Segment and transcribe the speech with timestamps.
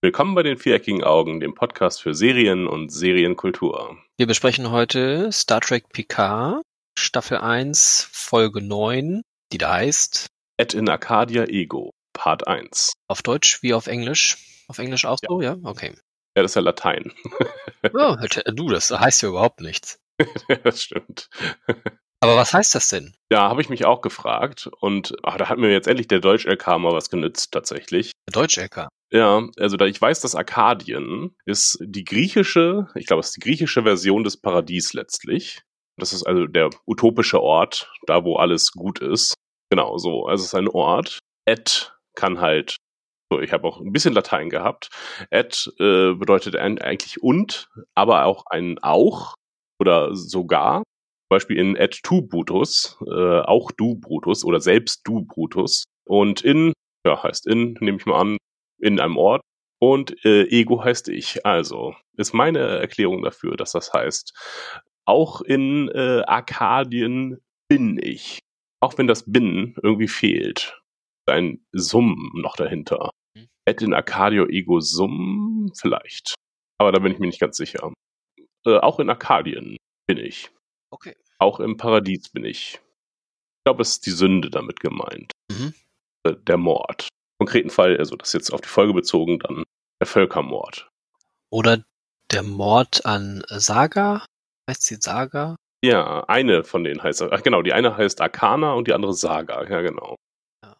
[0.00, 3.98] Willkommen bei den viereckigen Augen, dem Podcast für Serien und Serienkultur.
[4.16, 6.62] Wir besprechen heute Star Trek Picard,
[6.96, 10.26] Staffel 1, Folge 9, die da heißt
[10.56, 11.90] Et in Arcadia Ego.
[12.12, 12.92] Part 1.
[13.08, 14.38] Auf Deutsch wie auf Englisch?
[14.68, 15.28] Auf Englisch auch Ja.
[15.30, 15.56] so, ja?
[15.64, 15.96] Okay.
[16.36, 17.12] Ja, das ist ja Latein.
[17.94, 18.16] Oh,
[18.52, 19.98] du, das heißt ja überhaupt nichts.
[20.64, 21.28] das stimmt.
[22.20, 23.14] Aber was heißt das denn?
[23.32, 24.68] Ja, habe ich mich auch gefragt.
[24.80, 28.10] Und ach, da hat mir jetzt endlich der Deutsch-LK mal was genützt, tatsächlich.
[28.32, 28.88] Deutsch-LK.
[29.10, 33.40] Ja, also da ich weiß, dass Arkadien ist die griechische, ich glaube, es ist die
[33.40, 35.62] griechische Version des Paradies letztlich.
[35.96, 39.34] Das ist also der utopische Ort, da wo alles gut ist.
[39.70, 40.26] Genau so.
[40.26, 41.18] Also es ist ein Ort.
[41.46, 42.76] Et kann halt,
[43.32, 44.90] so ich habe auch ein bisschen Latein gehabt.
[45.30, 49.34] Et äh, bedeutet eigentlich und, aber auch ein auch
[49.80, 50.82] oder sogar.
[51.30, 55.84] Beispiel in et tu Brutus, äh, auch du Brutus oder selbst du Brutus.
[56.06, 56.72] Und in,
[57.06, 58.38] ja, heißt in, nehme ich mal an,
[58.78, 59.42] in einem Ort.
[59.80, 61.46] Und äh, Ego heißt ich.
[61.46, 64.34] Also ist meine Erklärung dafür, dass das heißt,
[65.04, 68.40] auch in äh, Arkadien bin ich.
[68.80, 70.80] Auch wenn das Bin irgendwie fehlt.
[71.26, 73.10] Ein Summ noch dahinter.
[73.34, 73.48] Mhm.
[73.66, 76.34] Et in Arcadio Ego Summ vielleicht.
[76.78, 77.92] Aber da bin ich mir nicht ganz sicher.
[78.66, 79.76] Äh, auch in Arkadien
[80.06, 80.50] bin ich.
[80.90, 81.14] Okay.
[81.38, 82.74] Auch im Paradies bin ich.
[82.74, 85.32] Ich glaube, es ist die Sünde damit gemeint.
[85.50, 85.74] Mhm.
[86.24, 87.07] Äh, Der Mord.
[87.38, 89.64] Konkreten Fall, also das jetzt auf die Folge bezogen, dann
[90.00, 90.88] der Völkermord.
[91.50, 91.84] Oder
[92.32, 94.26] der Mord an Saga?
[94.68, 95.56] Heißt sie Saga?
[95.84, 99.62] Ja, eine von denen heißt, ach genau, die eine heißt Arcana und die andere Saga,
[99.68, 100.16] ja genau.
[100.64, 100.76] Ja.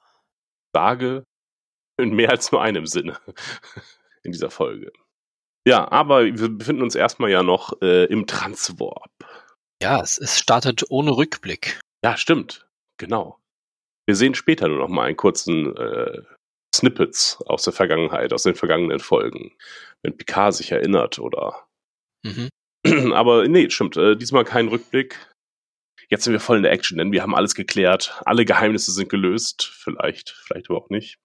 [0.74, 1.24] Sage
[1.98, 3.18] in mehr als nur einem Sinne
[4.22, 4.92] in dieser Folge.
[5.66, 9.10] Ja, aber wir befinden uns erstmal ja noch äh, im Transwarp.
[9.82, 11.80] Ja, es, es startet ohne Rückblick.
[12.04, 12.66] Ja, stimmt,
[12.98, 13.38] genau.
[14.06, 16.22] Wir sehen später nur noch mal einen kurzen äh,
[16.78, 19.52] Snippets aus der Vergangenheit, aus den vergangenen Folgen,
[20.02, 21.68] wenn Picard sich erinnert oder
[22.24, 22.48] Mhm.
[23.14, 23.96] Aber nee, stimmt.
[23.96, 25.32] Äh, diesmal kein Rückblick.
[26.10, 28.20] Jetzt sind wir voll in der Action, denn wir haben alles geklärt.
[28.24, 29.64] Alle Geheimnisse sind gelöst.
[29.64, 31.18] Vielleicht, vielleicht aber auch nicht.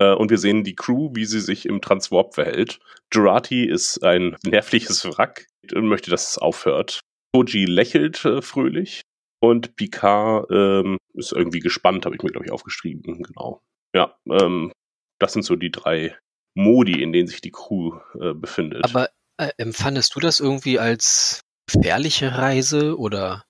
[0.00, 2.80] Äh, und wir sehen die Crew, wie sie sich im Transwarp verhält.
[3.12, 7.00] Jurati ist ein nervliches Wrack und möchte, dass es aufhört.
[7.34, 9.02] Koji lächelt äh, fröhlich.
[9.42, 13.22] Und Picard ähm, ist irgendwie gespannt, habe ich mir, glaube ich, aufgeschrieben.
[13.22, 13.60] Genau.
[13.94, 14.72] Ja, ähm,
[15.18, 16.16] das sind so die drei
[16.54, 18.84] Modi, in denen sich die Crew äh, befindet.
[18.84, 23.44] Aber äh, empfandest du das irgendwie als gefährliche Reise oder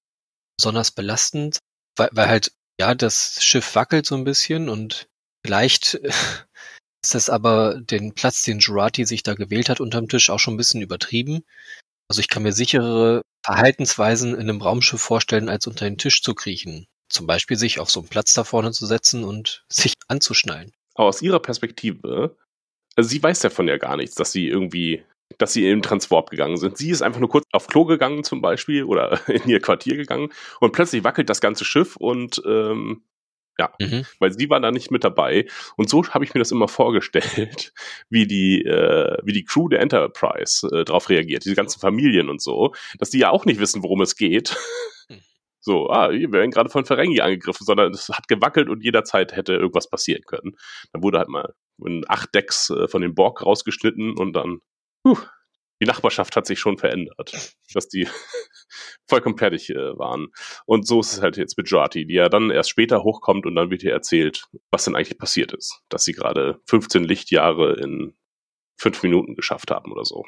[0.56, 1.58] besonders belastend?
[1.96, 5.08] Weil, weil halt, ja, das Schiff wackelt so ein bisschen und
[5.44, 5.94] vielleicht
[7.02, 10.54] ist das aber den Platz, den Jurati sich da gewählt hat unterm Tisch, auch schon
[10.54, 11.44] ein bisschen übertrieben.
[12.08, 16.34] Also ich kann mir sicherere Verhaltensweisen in einem Raumschiff vorstellen, als unter den Tisch zu
[16.34, 16.86] kriechen.
[17.10, 20.72] Zum Beispiel sich auf so einen Platz da vorne zu setzen und sich anzuschnallen.
[20.94, 22.36] Aber aus ihrer Perspektive,
[22.96, 25.04] also sie weiß davon ja gar nichts, dass sie irgendwie,
[25.38, 26.76] dass sie in den Transwarp gegangen sind.
[26.78, 30.32] Sie ist einfach nur kurz auf Klo gegangen zum Beispiel oder in ihr Quartier gegangen
[30.60, 33.02] und plötzlich wackelt das ganze Schiff und ähm,
[33.58, 34.06] ja, Mhm.
[34.20, 35.46] weil sie war da nicht mit dabei.
[35.76, 37.72] Und so habe ich mir das immer vorgestellt,
[38.08, 42.40] wie die, äh, wie die Crew der Enterprise äh, darauf reagiert, diese ganzen Familien und
[42.40, 44.56] so, dass die ja auch nicht wissen, worum es geht.
[45.08, 45.20] Hm.
[45.60, 49.54] So, ah, wir werden gerade von Ferengi angegriffen, sondern es hat gewackelt und jederzeit hätte
[49.54, 50.56] irgendwas passieren können.
[50.92, 51.54] Dann wurde halt mal
[51.84, 54.60] in acht Decks äh, von dem Borg rausgeschnitten und dann,
[55.02, 55.18] puh,
[55.82, 58.08] die Nachbarschaft hat sich schon verändert, dass die
[59.08, 60.28] vollkommen fertig äh, waren.
[60.66, 63.54] Und so ist es halt jetzt mit Jati, die ja dann erst später hochkommt und
[63.54, 65.82] dann wird ihr erzählt, was denn eigentlich passiert ist.
[65.88, 68.14] Dass sie gerade 15 Lichtjahre in
[68.78, 70.24] fünf Minuten geschafft haben oder so.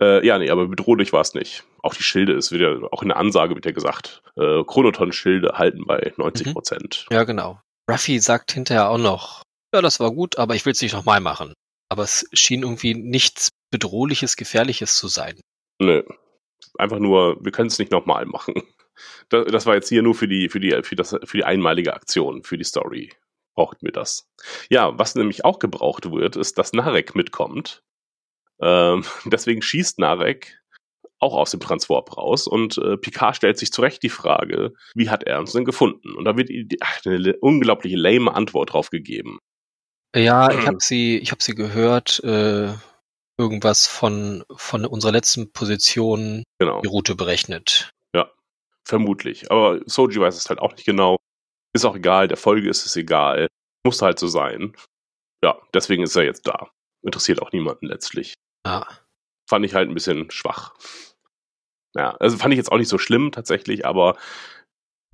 [0.00, 1.64] Äh, ja, nee, aber bedrohlich war es nicht.
[1.82, 5.84] Auch die Schilde ist wieder, auch in der Ansage wird ja gesagt, äh, Chronoton-Schilde halten
[5.86, 7.06] bei 90 Prozent.
[7.10, 7.60] Ja, genau.
[7.90, 9.42] Ruffy sagt hinterher auch noch,
[9.74, 11.52] ja, das war gut, aber ich will es nicht nochmal machen.
[11.88, 15.40] Aber es schien irgendwie nichts Bedrohliches, Gefährliches zu sein.
[15.78, 16.02] Nö.
[16.78, 18.62] Einfach nur, wir können es nicht nochmal machen.
[19.28, 21.92] Das, das war jetzt hier nur für die, für die, für das, für die einmalige
[21.92, 23.12] Aktion, für die Story.
[23.54, 24.26] Braucht mir das.
[24.70, 27.82] Ja, was nämlich auch gebraucht wird, ist, dass Narek mitkommt.
[28.60, 30.60] Ähm, deswegen schießt Narek
[31.18, 35.24] auch aus dem Transwarp raus und äh, Picard stellt sich zurecht die Frage, wie hat
[35.24, 36.14] er uns denn gefunden?
[36.14, 36.50] Und da wird
[36.80, 39.38] ach, eine unglaubliche lame Antwort drauf gegeben.
[40.14, 42.74] Ja, ich habe sie, ich habe sie gehört, äh,
[43.38, 46.80] irgendwas von von unserer letzten Position Genau.
[46.80, 47.90] die Route berechnet.
[48.14, 48.30] Ja.
[48.86, 49.50] Vermutlich.
[49.50, 51.16] Aber Soji weiß es halt auch nicht genau.
[51.74, 53.48] Ist auch egal, der Folge ist es egal.
[53.84, 54.74] Musste halt so sein.
[55.42, 56.70] Ja, deswegen ist er jetzt da.
[57.02, 58.34] Interessiert auch niemanden letztlich.
[58.66, 58.86] Ja.
[59.48, 60.74] Fand ich halt ein bisschen schwach.
[61.94, 64.16] Ja, also fand ich jetzt auch nicht so schlimm tatsächlich, aber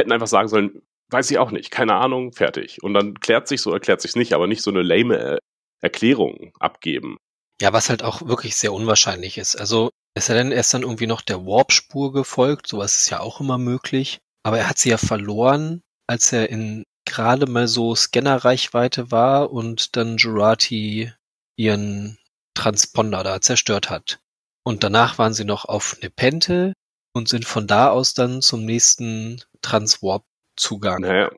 [0.01, 2.83] hätten einfach sagen sollen, weiß ich auch nicht, keine Ahnung, fertig.
[2.83, 5.39] Und dann klärt sich so, erklärt sich nicht, aber nicht so eine lame äh,
[5.83, 7.19] Erklärung abgeben.
[7.61, 9.55] Ja, was halt auch wirklich sehr unwahrscheinlich ist.
[9.55, 12.67] Also, ist er denn erst dann irgendwie noch der Warp-Spur gefolgt?
[12.67, 14.19] Sowas ist ja auch immer möglich.
[14.43, 19.97] Aber er hat sie ja verloren, als er in gerade mal so Scannerreichweite war und
[19.97, 21.13] dann Jurati
[21.57, 22.19] ihren
[22.55, 24.21] Transponder da zerstört hat.
[24.65, 26.75] Und danach waren sie noch auf Nepente
[27.13, 31.31] und sind von da aus dann zum nächsten Transwarp-Zugang Naja,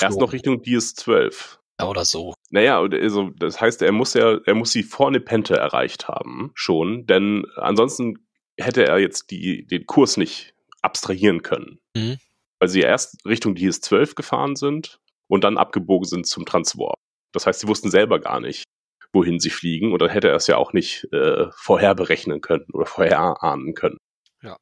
[0.00, 1.58] erst noch Richtung DS12.
[1.80, 2.34] Ja, oder so.
[2.50, 7.06] Naja, also, das heißt, er muss ja, er muss sie vor Nepente erreicht haben, schon,
[7.06, 8.24] denn ansonsten
[8.56, 11.80] hätte er jetzt die, den Kurs nicht abstrahieren können.
[11.96, 12.18] Mhm.
[12.60, 16.98] Weil sie erst Richtung DS12 gefahren sind und dann abgebogen sind zum Transwarp.
[17.32, 18.64] Das heißt, sie wussten selber gar nicht,
[19.14, 22.66] wohin sie fliegen und dann hätte er es ja auch nicht äh, vorher berechnen können
[22.72, 23.98] oder vorher ahnen können.
[24.42, 24.58] Ja.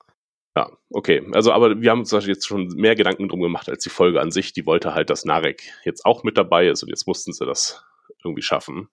[0.55, 1.27] Ja, okay.
[1.33, 4.31] Also, aber wir haben uns jetzt schon mehr Gedanken drum gemacht als die Folge an
[4.31, 4.53] sich.
[4.53, 7.83] Die wollte halt, dass Narek jetzt auch mit dabei ist und jetzt mussten sie das
[8.23, 8.89] irgendwie schaffen.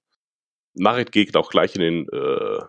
[0.73, 2.59] Narek geht auch gleich in den äh,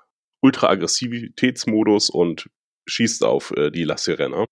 [0.41, 2.51] Ultra-Aggressivitätsmodus und
[2.87, 4.47] schießt auf äh, die La Sirena.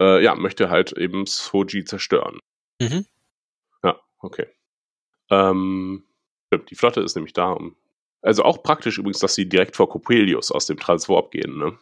[0.00, 2.40] Äh, ja, möchte halt eben Soji zerstören.
[2.80, 3.04] Mhm.
[3.82, 4.46] Ja, okay.
[5.30, 6.04] Ähm,
[6.54, 7.52] stimmt, die Flotte ist nämlich da.
[7.52, 7.76] Um,
[8.22, 11.78] also auch praktisch übrigens, dass sie direkt vor Coppelius aus dem Transwarp gehen, ne?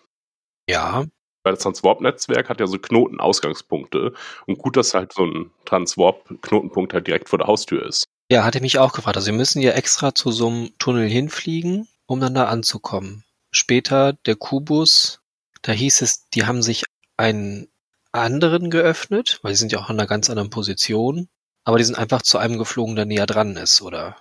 [0.69, 1.05] Ja,
[1.45, 4.15] Weil das Transwarp-Netzwerk hat ja so Knoten-Ausgangspunkte.
[4.47, 8.05] Und gut, dass halt so ein Transwarp-Knotenpunkt halt direkt vor der Haustür ist.
[8.31, 9.17] Ja, hatte mich auch gefragt.
[9.17, 13.25] Also sie müssen ja extra zu so einem Tunnel hinfliegen, um dann da anzukommen.
[13.51, 15.21] Später der Kubus,
[15.63, 16.85] da hieß es, die haben sich
[17.17, 17.69] einen
[18.13, 21.29] anderen geöffnet, weil die sind ja auch in einer ganz anderen Position.
[21.65, 24.17] Aber die sind einfach zu einem geflogen, der näher dran ist, oder?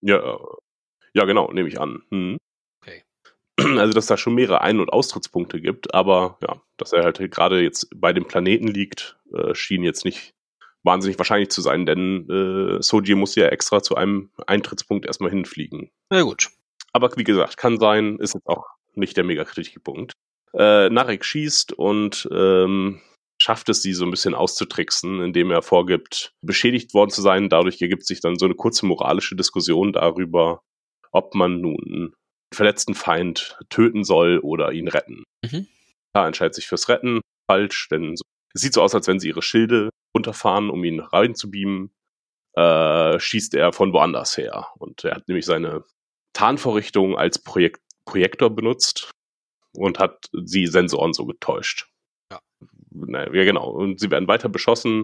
[0.00, 0.38] Ja, äh,
[1.14, 2.02] ja genau, nehme ich an.
[2.10, 2.38] Hm.
[2.82, 3.02] Okay.
[3.78, 7.60] Also, dass da schon mehrere Ein- und Austrittspunkte gibt, aber ja, dass er halt gerade
[7.60, 10.32] jetzt bei dem Planeten liegt, äh, schien jetzt nicht
[10.84, 15.90] wahnsinnig wahrscheinlich zu sein, denn äh, Soji muss ja extra zu einem Eintrittspunkt erstmal hinfliegen.
[16.10, 16.50] Na gut.
[16.92, 18.64] Aber wie gesagt, kann sein, ist jetzt auch
[18.94, 20.12] nicht der mega kritische Punkt.
[20.54, 23.00] Äh, Narek schießt und ähm,
[23.40, 27.48] schafft es, sie so ein bisschen auszutricksen, indem er vorgibt, beschädigt worden zu sein.
[27.48, 30.62] Dadurch ergibt sich dann so eine kurze moralische Diskussion darüber,
[31.12, 32.14] ob man nun einen
[32.52, 35.24] verletzten Feind töten soll oder ihn retten.
[35.44, 35.66] Mhm.
[36.12, 37.20] Da entscheidet sich fürs Retten.
[37.50, 38.20] Falsch, denn es
[38.60, 41.90] sieht so aus, als wenn sie ihre Schilde runterfahren, um ihn reinzubeamen.
[42.54, 44.68] Äh, schießt er von woanders her.
[44.78, 45.84] Und er hat nämlich seine
[46.32, 49.10] Tarnvorrichtung als Projekt Projektor benutzt
[49.74, 51.88] und hat die Sensoren so getäuscht.
[53.00, 53.06] Ja.
[53.06, 53.70] Na, ja, genau.
[53.70, 55.02] Und sie werden weiter beschossen.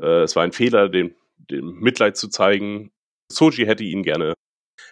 [0.00, 2.90] Äh, es war ein Fehler, dem, dem Mitleid zu zeigen.
[3.32, 4.34] Soji hätte ihn gerne.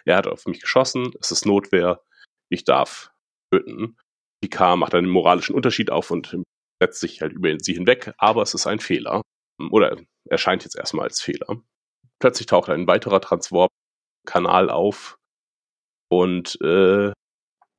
[0.05, 1.13] Er hat auf mich geschossen.
[1.19, 2.01] Es ist Notwehr.
[2.49, 3.11] Ich darf
[3.51, 3.97] töten.
[4.41, 6.37] Picard macht einen moralischen Unterschied auf und
[6.81, 9.21] setzt sich halt über sie hinweg, aber es ist ein Fehler.
[9.71, 9.97] Oder
[10.29, 11.61] erscheint jetzt erstmal als Fehler.
[12.19, 15.17] Plötzlich taucht ein weiterer Transwarp-Kanal auf
[16.09, 17.11] und äh,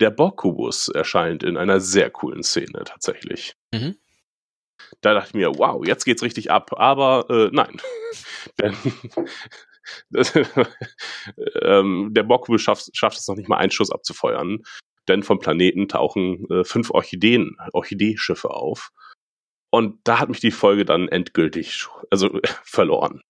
[0.00, 3.54] der Borg-Kubus erscheint in einer sehr coolen Szene tatsächlich.
[3.72, 3.96] Mhm.
[5.00, 7.80] Da dachte ich mir, wow, jetzt geht's richtig ab, aber äh, nein.
[8.60, 8.76] Denn
[10.10, 10.34] das,
[11.62, 14.62] ähm, der Borg-Kubus schafft, schafft es noch nicht mal, einen Schuss abzufeuern.
[15.08, 18.90] Denn vom Planeten tauchen äh, fünf Orchideen, Orchidee-Schiffe auf.
[19.70, 23.22] Und da hat mich die Folge dann endgültig, also verloren.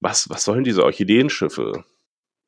[0.00, 1.84] Was, was sollen diese Orchideenschiffe?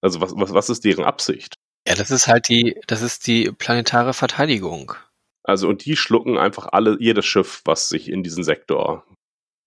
[0.03, 1.55] Also was, was, was ist deren Absicht?
[1.87, 4.95] Ja, das ist halt die, das ist die planetare Verteidigung.
[5.47, 9.07] Also und die schlucken einfach alle jedes Schiff, was sich in diesen Sektor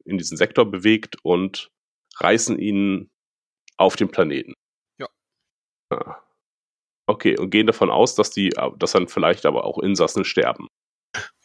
[0.05, 1.69] in diesen Sektor bewegt und
[2.17, 3.09] reißen ihn
[3.77, 4.53] auf den Planeten.
[5.00, 5.07] Ja.
[5.91, 6.21] Ah.
[7.07, 10.67] Okay, und gehen davon aus, dass die, dass dann vielleicht aber auch Insassen sterben.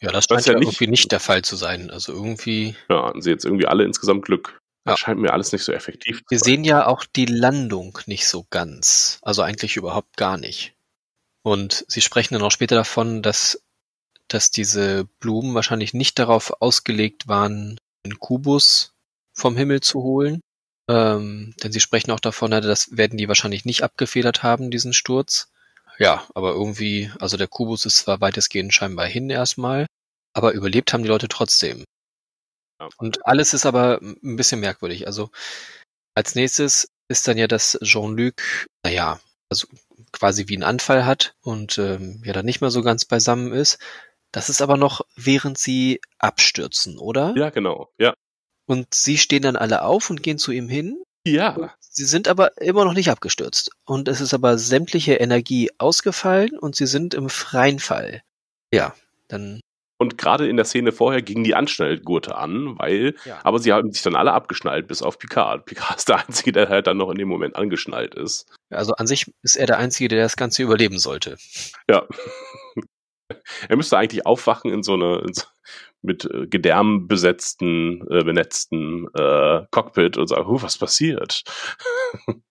[0.01, 1.89] Ja, das scheint ja ja nicht- irgendwie nicht der Fall zu sein.
[1.89, 2.75] Also irgendwie.
[2.89, 4.59] Ja, und sie jetzt irgendwie alle insgesamt Glück.
[4.87, 4.93] Ja.
[4.93, 6.53] Das scheint mir alles nicht so effektiv Wir zu sein.
[6.53, 9.19] sehen ja auch die Landung nicht so ganz.
[9.23, 10.73] Also eigentlich überhaupt gar nicht.
[11.43, 13.63] Und sie sprechen dann auch später davon, dass,
[14.27, 18.91] dass diese Blumen wahrscheinlich nicht darauf ausgelegt waren, einen Kubus
[19.33, 20.41] vom Himmel zu holen.
[20.89, 24.93] Ähm, denn sie sprechen auch davon, ja, das werden die wahrscheinlich nicht abgefedert haben, diesen
[24.93, 25.49] Sturz.
[25.97, 29.87] Ja, aber irgendwie, also der Kubus ist zwar weitestgehend scheinbar hin erstmal,
[30.33, 31.85] aber überlebt haben die Leute trotzdem.
[32.97, 35.07] Und alles ist aber ein bisschen merkwürdig.
[35.07, 35.31] Also
[36.13, 39.67] als nächstes ist dann ja, dass Jean-Luc, naja, also
[40.11, 43.79] quasi wie einen Anfall hat und ähm, ja dann nicht mehr so ganz beisammen ist.
[44.35, 47.33] Das ist aber noch, während sie abstürzen, oder?
[47.37, 47.87] Ja, genau.
[47.97, 48.13] Ja.
[48.65, 51.01] Und sie stehen dann alle auf und gehen zu ihm hin.
[51.25, 51.73] Ja.
[51.79, 53.71] Sie sind aber immer noch nicht abgestürzt.
[53.85, 58.23] Und es ist aber sämtliche Energie ausgefallen und sie sind im freien Fall.
[58.73, 58.93] Ja,
[59.29, 59.61] dann.
[59.99, 63.39] Und gerade in der Szene vorher gingen die Anschnallgurte an, weil, Ja.
[63.45, 65.65] aber sie haben sich dann alle abgeschnallt, bis auf Picard.
[65.65, 68.53] Picard ist der Einzige, der halt dann noch in dem Moment angeschnallt ist.
[68.69, 71.37] Also an sich ist er der Einzige, der das Ganze überleben sollte.
[71.89, 72.05] Ja.
[73.69, 75.43] er müsste eigentlich aufwachen in so eine, in so,
[76.01, 81.43] mit äh, Gedärm besetzten, äh, benetzten äh, Cockpit und sagen, huh, was passiert?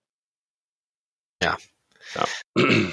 [1.43, 1.59] Ja.
[2.15, 2.27] Ja.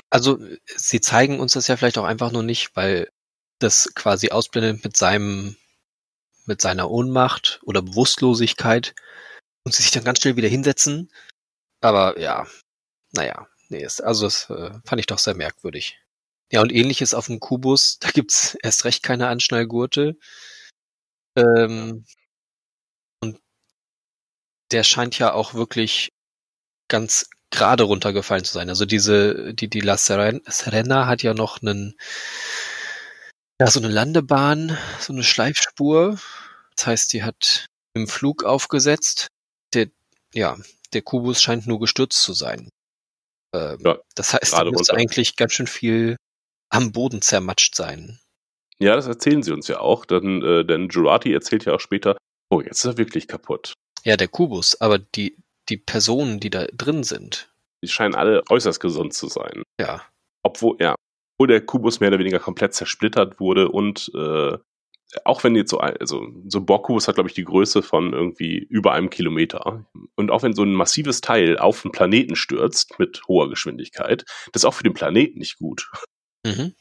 [0.09, 3.09] Also sie zeigen uns das ja vielleicht auch einfach nur nicht, weil
[3.59, 5.55] das quasi ausblendet mit seinem,
[6.45, 8.95] mit seiner Ohnmacht oder Bewusstlosigkeit
[9.63, 11.11] und sie sich dann ganz schnell wieder hinsetzen.
[11.81, 12.47] Aber ja,
[13.11, 16.00] naja, nee, ist, also das äh, fand ich doch sehr merkwürdig.
[16.51, 20.17] Ja, und ähnliches auf dem Kubus, da gibt's erst recht keine Anschnallgurte.
[21.37, 22.05] Ähm,
[23.23, 23.39] und
[24.71, 26.09] der scheint ja auch wirklich
[26.89, 28.69] ganz gerade runtergefallen zu sein.
[28.69, 31.95] Also diese, die, die La Seren- Serena hat ja noch einen,
[33.59, 36.19] ja, so eine Landebahn, so eine Schleifspur.
[36.75, 39.27] Das heißt, die hat im Flug aufgesetzt.
[39.73, 39.87] Der,
[40.33, 40.57] ja,
[40.93, 42.69] der Kubus scheint nur gestürzt zu sein.
[43.53, 44.93] Ähm, Ja, das heißt, da müsste runter.
[44.95, 46.15] eigentlich ganz schön viel
[46.71, 48.19] am Boden zermatscht sein.
[48.79, 52.17] Ja, das erzählen sie uns ja auch, denn, äh, denn Jurati erzählt ja auch später,
[52.49, 53.73] oh, jetzt ist er wirklich kaputt.
[54.03, 55.37] Ja, der Kubus, aber die,
[55.69, 57.51] die Personen, die da drin sind,
[57.83, 59.61] Die scheinen alle äußerst gesund zu sein.
[59.79, 60.01] ja,
[60.43, 60.95] Obwohl, ja,
[61.37, 64.57] obwohl der Kubus mehr oder weniger komplett zersplittert wurde und äh,
[65.25, 68.13] auch wenn jetzt so, ein- also so ein Borgkubus hat, glaube ich, die Größe von
[68.13, 69.85] irgendwie über einem Kilometer.
[70.15, 74.23] Und auch wenn so ein massives Teil auf den Planeten stürzt mit hoher Geschwindigkeit,
[74.53, 75.91] das ist auch für den Planeten nicht gut.
[76.45, 76.73] Mhm.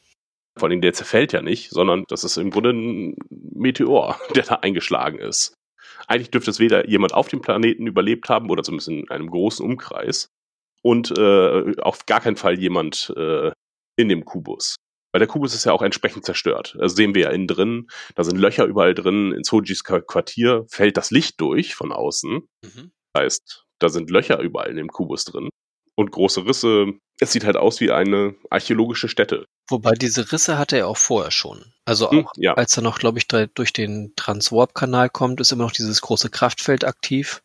[0.58, 4.54] Vor allem der zerfällt ja nicht, sondern das ist im Grunde ein Meteor, der da
[4.56, 5.54] eingeschlagen ist.
[6.06, 9.64] Eigentlich dürfte es weder jemand auf dem Planeten überlebt haben oder zumindest in einem großen
[9.64, 10.28] Umkreis
[10.82, 13.52] und äh, auf gar keinen Fall jemand äh,
[13.96, 14.76] in dem Kubus.
[15.12, 16.76] Weil der Kubus ist ja auch entsprechend zerstört.
[16.78, 17.88] Das sehen wir ja innen drin.
[18.14, 19.32] Da sind Löcher überall drin.
[19.32, 22.48] In Sojis Qua- Quartier fällt das Licht durch von außen.
[22.64, 22.92] Mhm.
[23.12, 25.48] Das heißt, da sind Löcher überall in dem Kubus drin.
[26.00, 26.94] Und große Risse.
[27.20, 29.44] Es sieht halt aus wie eine archäologische Stätte.
[29.68, 31.62] Wobei diese Risse hatte er auch vorher schon.
[31.84, 32.54] Also Hm, auch ja.
[32.54, 36.84] als er noch, glaube ich, durch den Transwarp-Kanal kommt, ist immer noch dieses große Kraftfeld
[36.86, 37.42] aktiv.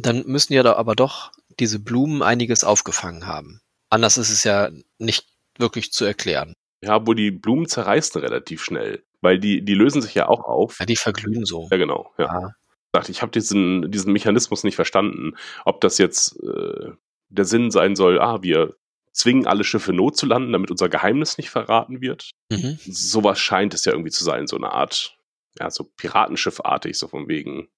[0.00, 1.30] Dann müssen ja da aber doch
[1.60, 3.60] diese Blumen einiges aufgefangen haben.
[3.88, 6.54] Anders ist es ja nicht wirklich zu erklären.
[6.82, 9.04] Ja, obwohl die Blumen zerreißen relativ schnell.
[9.20, 10.80] Weil die, die lösen sich ja auch auf.
[10.80, 11.68] Ja, die verglühen so.
[11.70, 12.12] Ja, genau.
[12.18, 12.24] Ja.
[12.24, 12.54] Ja.
[12.92, 15.36] Sagt, Ich habe diesen, diesen Mechanismus nicht verstanden.
[15.64, 16.90] Ob das jetzt äh,
[17.32, 18.76] der Sinn sein soll, ah, wir
[19.12, 22.30] zwingen alle Schiffe not zu landen, damit unser Geheimnis nicht verraten wird.
[22.50, 22.78] Mhm.
[22.84, 25.16] Sowas scheint es ja irgendwie zu sein, so eine Art,
[25.58, 27.68] ja, so Piratenschiffartig, so von wegen.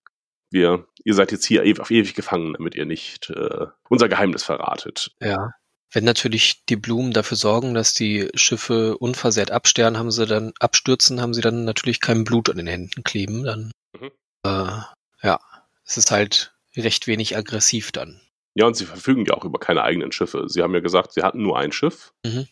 [0.50, 5.10] Wir, ihr seid jetzt hier auf ewig gefangen, damit ihr nicht äh, unser Geheimnis verratet.
[5.20, 5.50] Ja.
[5.90, 11.20] Wenn natürlich die Blumen dafür sorgen, dass die Schiffe unversehrt absterben, haben sie dann abstürzen,
[11.20, 13.42] haben sie dann natürlich kein Blut an den Händen kleben.
[13.44, 14.10] Dann Mhm.
[14.44, 14.80] äh,
[15.22, 15.40] ja,
[15.84, 18.20] es ist halt recht wenig aggressiv dann.
[18.54, 20.44] Ja, und sie verfügen ja auch über keine eigenen Schiffe.
[20.48, 22.12] Sie haben ja gesagt, sie hatten nur ein Schiff.
[22.24, 22.46] Mhm.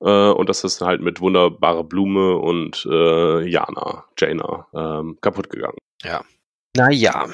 [0.00, 5.78] Äh, und das ist halt mit wunderbarer Blume und äh, Jana, Jaina, ähm, kaputt gegangen.
[6.76, 7.26] Naja,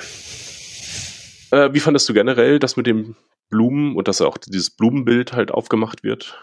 [1.51, 3.17] Äh, wie fandest du generell das mit den
[3.51, 6.39] Blumen und dass auch dieses Blumenbild halt aufgemacht wird?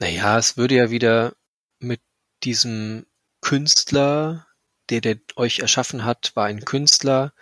[0.00, 1.34] naja, es würde ja wieder
[1.80, 2.00] mit
[2.42, 3.06] diesem
[3.40, 4.46] Künstler,
[4.90, 7.32] der, der euch erschaffen hat, war ein Künstler,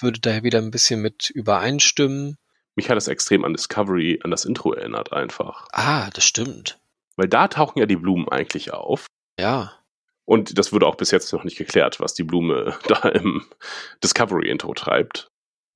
[0.00, 2.36] würde daher wieder ein bisschen mit übereinstimmen.
[2.80, 5.68] Mich hat es extrem an Discovery, an das Intro erinnert einfach.
[5.70, 6.78] Ah, das stimmt.
[7.16, 9.04] Weil da tauchen ja die Blumen eigentlich auf.
[9.38, 9.74] Ja.
[10.24, 13.44] Und das wurde auch bis jetzt noch nicht geklärt, was die Blume da im
[14.02, 15.28] Discovery-Intro treibt.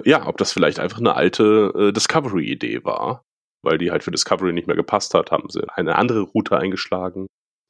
[0.03, 3.23] Ja, ob das vielleicht einfach eine alte äh, Discovery-Idee war.
[3.61, 7.27] Weil die halt für Discovery nicht mehr gepasst hat, haben sie eine andere Route eingeschlagen.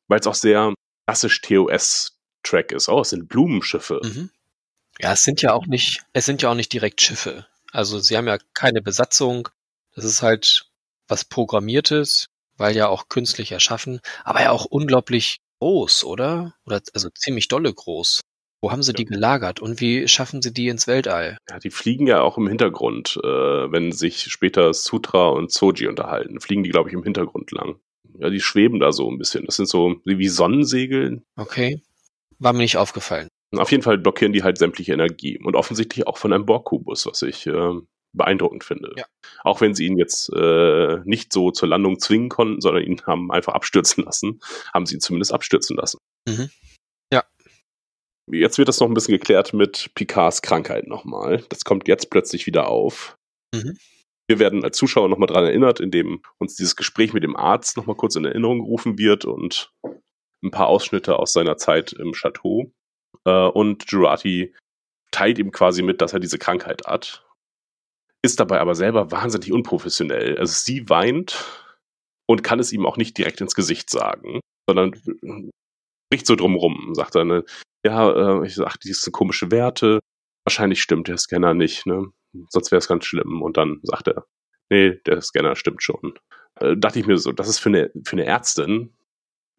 [0.07, 0.75] Weil es auch sehr
[1.09, 2.89] klassisch TOS-Track ist.
[2.89, 4.01] Oh, es sind Blumenschiffe.
[4.01, 4.31] Mhm.
[5.01, 7.49] Ja, es sind ja auch nicht, es sind ja auch nicht direkt Schiffe.
[7.75, 9.49] Also sie haben ja keine Besatzung.
[9.95, 10.71] Das ist halt
[11.09, 12.27] was Programmiertes,
[12.57, 16.55] weil ja auch künstlich erschaffen, aber ja auch unglaublich groß, oder?
[16.67, 18.21] Oder also ziemlich dolle groß.
[18.63, 18.97] Wo haben sie Ja.
[18.97, 21.37] die gelagert und wie schaffen sie die ins Weltall?
[21.51, 26.41] Ja, die fliegen ja auch im Hintergrund, äh, wenn sich später Sutra und Soji unterhalten.
[26.41, 27.81] Fliegen die, glaube ich, im Hintergrund lang.
[28.19, 29.45] Ja, die schweben da so ein bisschen.
[29.47, 31.23] Das sind so wie Sonnensegel.
[31.37, 31.83] Okay.
[32.39, 33.29] War mir nicht aufgefallen.
[33.59, 35.39] Auf jeden Fall blockieren die halt sämtliche Energie.
[35.39, 37.75] Und offensichtlich auch von einem Borg-Kubus, was ich äh,
[38.15, 38.93] beeindruckend finde.
[38.97, 39.05] Ja.
[39.43, 43.31] Auch wenn sie ihn jetzt äh, nicht so zur Landung zwingen konnten, sondern ihn haben
[43.31, 44.41] einfach abstürzen lassen,
[44.73, 45.99] haben sie ihn zumindest abstürzen lassen.
[46.29, 46.51] Mhm.
[47.13, 47.25] Ja.
[48.31, 51.45] Jetzt wird das noch ein bisschen geklärt mit Picards Krankheit nochmal.
[51.49, 53.17] Das kommt jetzt plötzlich wieder auf.
[53.55, 53.77] Mhm.
[54.27, 57.97] Wir werden als Zuschauer nochmal dran erinnert, indem uns dieses Gespräch mit dem Arzt nochmal
[57.97, 59.71] kurz in Erinnerung gerufen wird und
[60.43, 62.73] ein paar Ausschnitte aus seiner Zeit im Chateau.
[63.25, 64.55] Äh, und Jurati
[65.11, 67.25] teilt ihm quasi mit, dass er diese Krankheit hat.
[68.23, 70.39] Ist dabei aber selber wahnsinnig unprofessionell.
[70.39, 71.45] Also sie weint
[72.27, 77.15] und kann es ihm auch nicht direkt ins Gesicht sagen, sondern spricht so drumrum, sagt
[77.15, 77.43] dann,
[77.85, 80.01] ja, äh, ich sag, die sind komische Werte,
[80.45, 82.11] wahrscheinlich stimmt der Scanner nicht, ne?
[82.49, 83.43] Sonst wäre es ganz schlimm.
[83.43, 84.27] Und dann sagt er,
[84.71, 86.19] nee, der Scanner stimmt schon.
[86.61, 88.95] Äh, dachte ich mir so, das ist für eine, für eine Ärztin,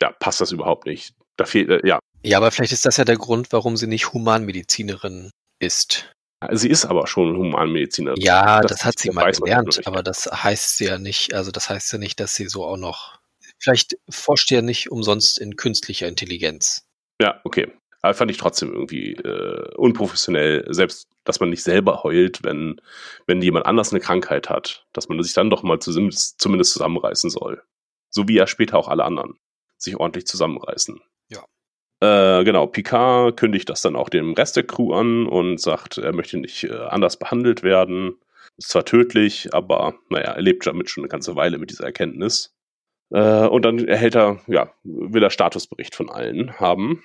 [0.02, 1.16] ja, passt das überhaupt nicht.
[1.38, 2.00] Da fehlt, äh, ja.
[2.26, 5.30] Ja, aber vielleicht ist das ja der Grund, warum sie nicht Humanmedizinerin
[5.60, 6.12] ist.
[6.52, 8.20] Sie ist aber schon Humanmedizinerin.
[8.20, 11.94] Ja, das, das hat sie mal gelernt, aber das heißt ja nicht, also das heißt
[11.94, 13.20] ja nicht, dass sie so auch noch,
[13.60, 16.86] vielleicht forscht ja nicht umsonst in künstlicher Intelligenz.
[17.22, 17.72] Ja, okay.
[18.02, 22.80] Aber fand ich trotzdem irgendwie äh, unprofessionell, selbst dass man nicht selber heult, wenn,
[23.26, 27.30] wenn jemand anders eine Krankheit hat, dass man sich dann doch mal zumindest, zumindest zusammenreißen
[27.30, 27.64] soll.
[28.10, 29.40] So wie ja später auch alle anderen
[29.78, 31.02] sich ordentlich zusammenreißen.
[32.06, 32.40] Ja.
[32.40, 36.14] Äh, genau, Picard kündigt das dann auch dem Rest der Crew an und sagt, er
[36.14, 38.16] möchte nicht äh, anders behandelt werden.
[38.58, 42.54] Ist zwar tödlich, aber naja, er lebt damit schon eine ganze Weile mit dieser Erkenntnis.
[43.12, 47.04] Äh, und dann erhält er, ja, will er Statusbericht von allen haben.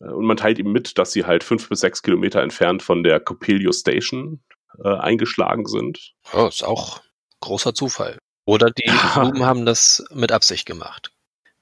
[0.00, 3.02] Äh, Und man teilt ihm mit, dass sie halt fünf bis sechs Kilometer entfernt von
[3.02, 4.42] der Coppelio Station
[4.82, 6.12] äh, eingeschlagen sind.
[6.32, 7.00] Oh, ist auch
[7.40, 8.18] großer Zufall.
[8.46, 9.20] Oder die Ja.
[9.20, 11.12] Blumen haben das mit Absicht gemacht.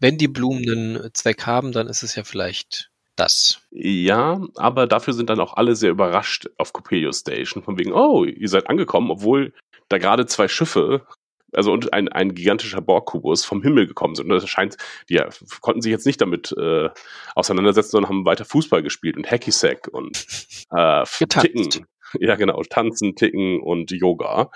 [0.02, 3.61] Wenn die Blumen einen Zweck haben, dann ist es ja vielleicht das.
[3.71, 7.62] Ja, aber dafür sind dann auch alle sehr überrascht auf Coppelio Station.
[7.62, 9.54] Von wegen, oh, ihr seid angekommen, obwohl
[9.88, 11.06] da gerade zwei Schiffe,
[11.52, 14.25] also und ein, ein gigantischer Borgkubus vom Himmel gekommen sind.
[14.25, 14.76] Und das scheint,
[15.09, 15.28] die ja,
[15.61, 16.88] konnten sich jetzt nicht damit äh,
[17.37, 20.26] auseinandersetzen, sondern haben weiter Fußball gespielt und Hacky-Sack und
[20.73, 21.04] äh.
[21.28, 21.87] Ticken.
[22.19, 24.50] Ja, genau, tanzen, ticken und Yoga.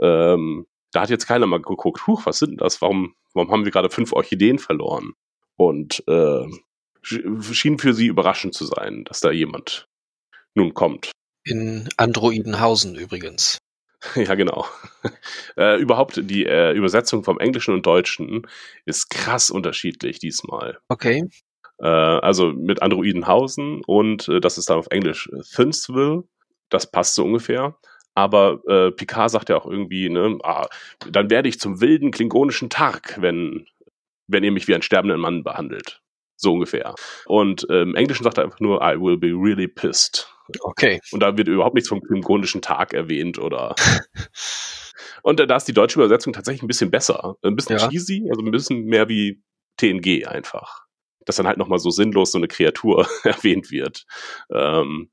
[0.00, 2.80] Ähm, da hat jetzt keiner mal geguckt, huch, was sind das?
[2.80, 5.12] Warum, warum haben wir gerade fünf Orchideen verloren?
[5.56, 6.46] Und äh,
[7.02, 9.88] sch- schien für sie überraschend zu sein, dass da jemand
[10.54, 11.10] nun kommt.
[11.44, 13.58] In Androidenhausen übrigens.
[14.14, 14.66] ja, genau.
[15.56, 18.46] äh, überhaupt die äh, Übersetzung vom Englischen und Deutschen
[18.84, 20.78] ist krass unterschiedlich diesmal.
[20.88, 21.28] Okay.
[21.78, 26.24] Äh, also mit Androidenhausen und äh, das ist dann auf Englisch äh, Thinsville.
[26.68, 27.76] Das passt so ungefähr.
[28.14, 30.66] Aber äh, Picard sagt ja auch irgendwie, ne, ah,
[31.10, 33.66] dann werde ich zum wilden klingonischen Tark, wenn,
[34.26, 36.00] wenn ihr mich wie einen sterbenden Mann behandelt.
[36.36, 36.94] So ungefähr.
[37.26, 40.28] Und äh, im Englischen sagt er einfach nur, I will be really pissed.
[40.60, 41.00] Okay.
[41.12, 43.74] Und da wird überhaupt nichts vom klingonischen Tag erwähnt oder.
[45.22, 47.36] Und äh, da ist die deutsche Übersetzung tatsächlich ein bisschen besser.
[47.42, 47.88] Ein bisschen Ja.
[47.88, 49.40] cheesy, also ein bisschen mehr wie
[49.76, 50.82] TNG einfach.
[51.24, 54.04] Dass dann halt nochmal so sinnlos so eine Kreatur erwähnt wird.
[54.52, 55.11] Ähm,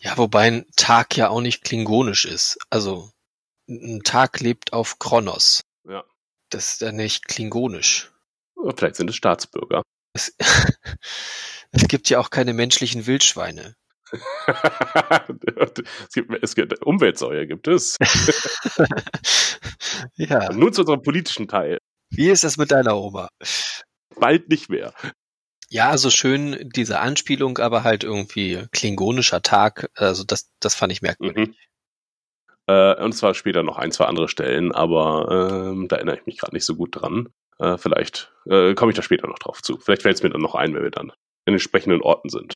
[0.00, 2.58] Ja, wobei ein Tag ja auch nicht klingonisch ist.
[2.70, 3.10] Also
[3.68, 5.62] ein Tag lebt auf Kronos.
[5.88, 6.04] Ja.
[6.50, 8.10] Das ist ja nicht klingonisch.
[8.76, 9.82] vielleicht sind es Staatsbürger.
[10.14, 10.34] Es,
[11.70, 13.76] es gibt ja auch keine menschlichen Wildschweine.
[15.56, 17.96] es, gibt, es gibt Umweltsäure, gibt es.
[20.16, 20.52] ja.
[20.52, 21.78] Nun zu unserem politischen Teil.
[22.10, 23.28] Wie ist das mit deiner Oma?
[24.16, 24.92] Bald nicht mehr.
[25.70, 29.90] Ja, also schön diese Anspielung, aber halt irgendwie klingonischer Tag.
[29.94, 31.48] Also das, das fand ich merkwürdig.
[31.48, 31.54] Mhm.
[32.66, 36.38] Äh, und zwar später noch ein, zwei andere Stellen, aber ähm, da erinnere ich mich
[36.38, 37.28] gerade nicht so gut dran.
[37.58, 39.78] Äh, vielleicht äh, komme ich da später noch drauf zu.
[39.78, 41.12] Vielleicht fällt es mir dann noch ein, wenn wir dann
[41.46, 42.54] in entsprechenden Orten sind.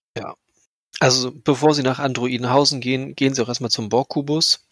[1.01, 4.67] Also bevor sie nach Androidenhausen gehen, gehen sie auch erstmal zum Borgkubus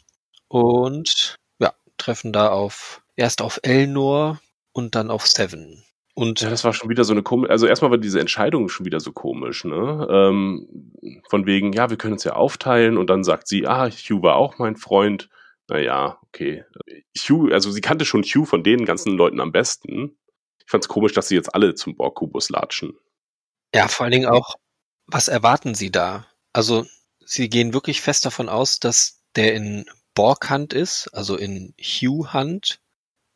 [0.49, 4.41] und ja, treffen da auf erst auf Elnor
[4.73, 5.85] und dann auf Seven.
[6.15, 8.85] Und Ja, das war schon wieder so eine komische, also erstmal war diese Entscheidung schon
[8.85, 10.07] wieder so komisch, ne?
[10.11, 10.93] Ähm,
[11.29, 14.37] von wegen, ja, wir können uns ja aufteilen und dann sagt sie, ah, Hugh war
[14.37, 15.31] auch mein Freund.
[15.69, 16.65] Naja, okay.
[17.17, 20.19] Hugh, also sie kannte schon Hugh von den ganzen Leuten am besten.
[20.65, 22.95] Ich fand's komisch, dass sie jetzt alle zum Borgkubus latschen.
[23.75, 24.55] ja, vor allen Dingen auch,
[25.07, 26.27] was erwarten sie da?
[26.53, 26.87] Also
[27.25, 32.81] sie gehen wirklich fest davon aus, dass der in Borg-Hand ist, also in Hugh-Hand,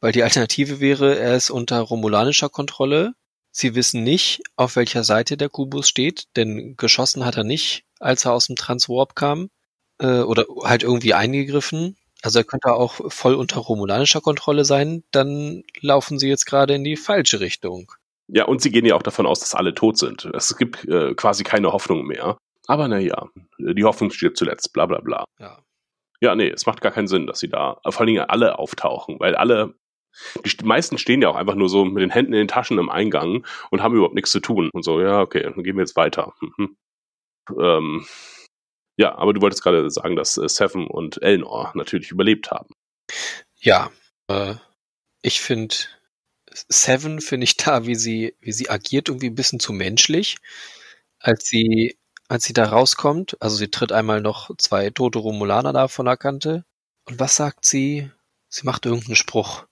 [0.06, 3.14] weil die Alternative wäre, er ist unter romulanischer Kontrolle.
[3.50, 8.24] Sie wissen nicht, auf welcher Seite der Kubus steht, denn geschossen hat er nicht, als
[8.24, 9.50] er aus dem Transwarp kam,
[9.98, 11.96] äh, oder halt irgendwie eingegriffen.
[12.22, 16.84] Also er könnte auch voll unter romulanischer Kontrolle sein, dann laufen sie jetzt gerade in
[16.84, 17.90] die falsche Richtung.
[18.28, 20.24] Ja, und sie gehen ja auch davon aus, dass alle tot sind.
[20.26, 22.38] Es gibt äh, quasi keine Hoffnung mehr.
[22.68, 23.26] Aber naja,
[23.58, 25.24] die Hoffnung stirbt zuletzt, bla bla bla.
[25.40, 25.58] Ja.
[26.20, 29.18] Ja, nee, es macht gar keinen Sinn, dass sie da vor allen Dingen alle auftauchen,
[29.20, 29.74] weil alle,
[30.44, 32.78] die st- meisten stehen ja auch einfach nur so mit den Händen in den Taschen
[32.78, 34.70] im Eingang und haben überhaupt nichts zu tun.
[34.72, 36.34] Und so, ja, okay, dann gehen wir jetzt weiter.
[36.40, 36.76] Mhm.
[37.58, 38.06] Ähm,
[38.98, 42.72] ja, aber du wolltest gerade sagen, dass äh, Seven und Elnor natürlich überlebt haben.
[43.60, 43.90] Ja,
[44.28, 44.54] äh,
[45.22, 45.74] ich finde
[46.68, 50.38] Seven finde ich da, wie sie, wie sie agiert, irgendwie ein bisschen zu menschlich,
[51.20, 51.98] als sie,
[52.28, 53.36] als sie da rauskommt.
[53.40, 56.64] Also sie tritt einmal noch zwei tote Romulaner da von der Kante.
[57.04, 58.10] Und was sagt sie?
[58.48, 59.66] Sie macht irgendeinen Spruch.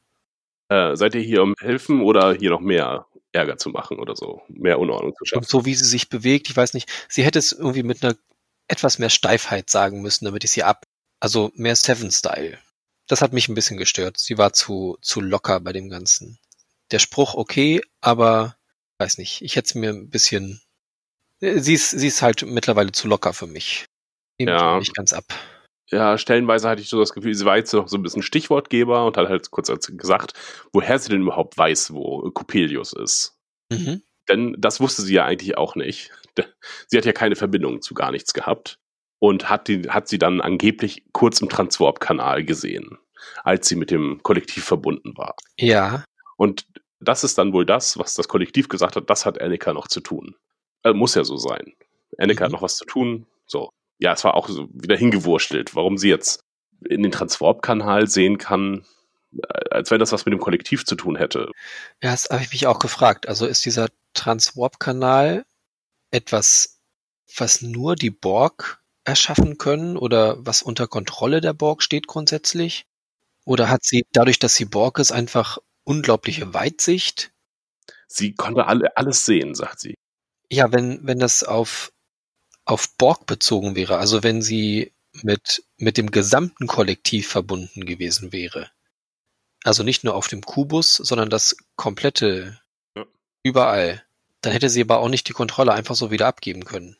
[0.69, 4.43] Äh, seid ihr hier, um helfen oder hier noch mehr Ärger zu machen oder so?
[4.49, 5.47] Mehr Unordnung zu Und schaffen?
[5.47, 8.17] so wie sie sich bewegt, ich weiß nicht, sie hätte es irgendwie mit einer
[8.69, 10.85] etwas mehr Steifheit sagen müssen, damit ich sie ab.
[11.21, 12.59] Also mehr Seven-Style.
[13.09, 14.19] Das hat mich ein bisschen gestört.
[14.19, 16.39] Sie war zu, zu locker bei dem Ganzen.
[16.91, 18.57] Der Spruch okay, aber
[18.99, 20.63] weiß nicht, ich hätte es mir ein bisschen.
[21.41, 23.87] äh, Sie ist, sie ist halt mittlerweile zu locker für mich.
[24.39, 24.79] Nehme ich Ja.
[24.79, 25.25] nicht ganz ab.
[25.95, 29.07] Ja, stellenweise hatte ich so das Gefühl, sie war jetzt noch so ein bisschen Stichwortgeber
[29.07, 30.33] und hat halt kurz gesagt,
[30.73, 33.39] woher sie denn überhaupt weiß, wo Coppelius ist.
[33.71, 34.03] Mhm.
[34.29, 36.11] Denn das wusste sie ja eigentlich auch nicht.
[36.89, 38.81] Sie hat ja keine Verbindung zu gar nichts gehabt
[39.21, 42.99] und hat, die, hat sie dann angeblich kurz im Transwarp-Kanal gesehen,
[43.45, 45.37] als sie mit dem Kollektiv verbunden war.
[45.59, 46.03] Ja,
[46.37, 46.67] Und
[46.99, 50.01] das ist dann wohl das, was das Kollektiv gesagt hat, das hat Annika noch zu
[50.01, 50.35] tun.
[50.83, 51.75] Äh, muss ja so sein.
[52.19, 52.47] Annika Mhm.
[52.47, 53.27] hat noch was zu tun.
[53.47, 53.71] So.
[53.99, 56.41] Ja, es war auch so wieder hingewurschtelt, warum sie jetzt
[56.89, 58.85] in den Transwarp-Kanal sehen kann,
[59.33, 61.51] äh, als wenn das was mit dem Kollektiv zu tun hätte.
[62.03, 63.29] ja, das habe ich mich auch gefragt.
[63.29, 65.45] Also ist dieser Transwarp-Kanal
[66.11, 66.81] etwas,
[67.37, 72.87] was nur die Borg erschaffen können oder was unter Kontrolle der Borg steht grundsätzlich?
[73.45, 77.33] Oder hat sie dadurch, dass sie Borg ist, einfach unglaubliche Weitsicht?
[78.07, 79.95] Sie konnte alle, alles sehen, sagt sie.
[80.51, 81.93] Ja, wenn, wenn das auf,
[82.65, 88.71] auf Borg bezogen wäre, also wenn sie mit, mit dem gesamten Kollektiv verbunden gewesen wäre.
[89.63, 92.61] Also nicht nur auf dem Kubus, sondern das komplette
[92.97, 93.05] Ja.
[93.43, 94.05] überall.
[94.41, 96.97] Dann hätte sie aber auch nicht die Kontrolle einfach so wieder abgeben können.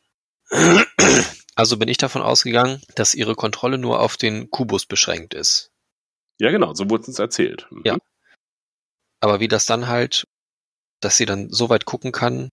[1.57, 5.71] Also bin ich davon ausgegangen, dass ihre Kontrolle nur auf den Kubus beschränkt ist.
[6.41, 7.67] Ja, genau, so wurde es uns erzählt.
[7.71, 7.83] Mhm.
[7.85, 7.99] Ja.
[9.21, 10.27] Aber wie das dann halt,
[11.01, 12.49] dass sie dann so weit gucken kann,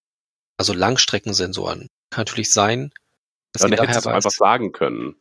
[0.58, 2.91] also Langstreckensensoren, kann natürlich sein,
[3.57, 5.15] Ja, dann hätte daher es einfach sagen können.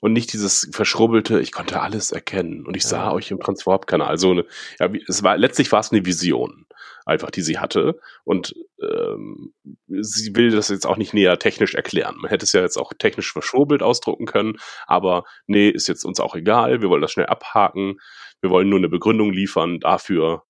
[0.00, 3.12] Und nicht dieses verschrubbelte, ich konnte alles erkennen und ich sah Ja.
[3.12, 4.08] euch im Transwarp-Kanal.
[4.08, 4.44] Also eine,
[4.80, 6.66] ja, es war letztlich war es eine Vision,
[7.06, 8.00] einfach die sie hatte.
[8.24, 9.54] Und ähm,
[9.86, 12.16] sie will das jetzt auch nicht näher technisch erklären.
[12.18, 14.56] Man hätte es ja jetzt auch technisch verschwurbelt ausdrucken können,
[14.88, 16.82] aber nee, ist jetzt uns auch egal.
[16.82, 18.00] Wir wollen das schnell abhaken.
[18.40, 20.42] Wir wollen nur eine Begründung liefern dafür,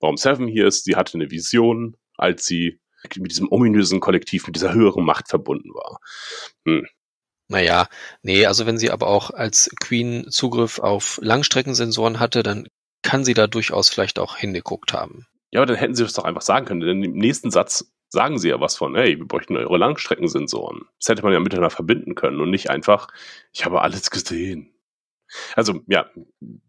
[0.00, 0.82] warum Seven hier ist.
[0.82, 2.80] Sie hatte eine Vision, als sie
[3.16, 5.98] mit diesem ominösen Kollektiv, mit dieser höheren Macht verbunden war.
[7.48, 7.88] Naja,
[8.22, 12.68] nee, also wenn sie aber auch als Queen Zugriff auf Langstreckensensoren hatte, dann
[13.02, 15.26] kann sie da durchaus vielleicht auch hingeguckt haben.
[15.50, 18.38] Ja, aber dann hätten sie das doch einfach sagen können, denn im nächsten Satz sagen
[18.38, 20.82] sie ja was von, hey, wir bräuchten eure Langstreckensensoren.
[20.98, 23.08] Das hätte man ja miteinander verbinden können und nicht einfach,
[23.52, 24.72] ich habe alles gesehen.
[25.56, 26.10] Also, ja,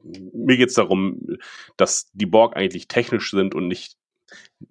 [0.01, 1.37] mir geht's darum,
[1.75, 3.97] dass die Borg eigentlich technisch sind und nicht,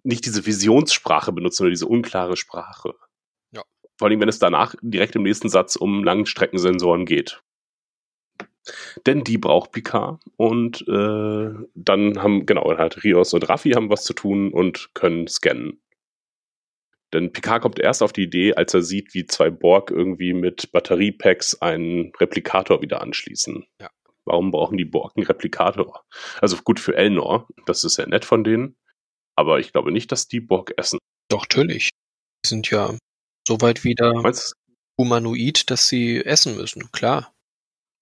[0.02, 2.94] nicht diese Visionssprache benutzen oder diese unklare Sprache.
[3.52, 3.62] Ja.
[3.96, 7.42] Vor allem, wenn es danach direkt im nächsten Satz um Langstreckensensoren geht.
[9.06, 13.90] Denn die braucht Picard und äh, dann haben, genau, dann hat Rios und Raffi haben
[13.90, 15.80] was zu tun und können scannen.
[17.12, 20.72] Denn Picard kommt erst auf die Idee, als er sieht, wie zwei Borg irgendwie mit
[20.72, 23.66] Batteriepacks einen Replikator wieder anschließen.
[23.80, 23.90] Ja.
[24.24, 26.04] Warum brauchen die Borg einen Replikator?
[26.40, 28.76] Also gut für Elnor, das ist sehr nett von denen,
[29.36, 30.98] aber ich glaube nicht, dass die Borg essen.
[31.28, 31.90] Doch, natürlich.
[32.44, 32.96] Die sind ja
[33.46, 34.54] so weit wieder Meinst,
[34.98, 37.32] humanoid, dass sie essen müssen, klar.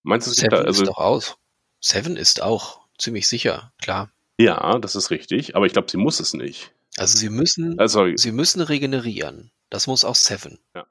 [0.03, 1.37] meinst du, es gibt Seven da, also, ist doch aus.
[1.83, 4.11] Seven ist auch, ziemlich sicher, klar.
[4.39, 6.73] ja, das ist richtig, aber ich glaube, sie muss es nicht.
[6.97, 9.51] Also sie müssen, Also, sie müssen regenerieren.
[9.71, 10.59] Das muss auch Seven.
[10.75, 10.87] Ja.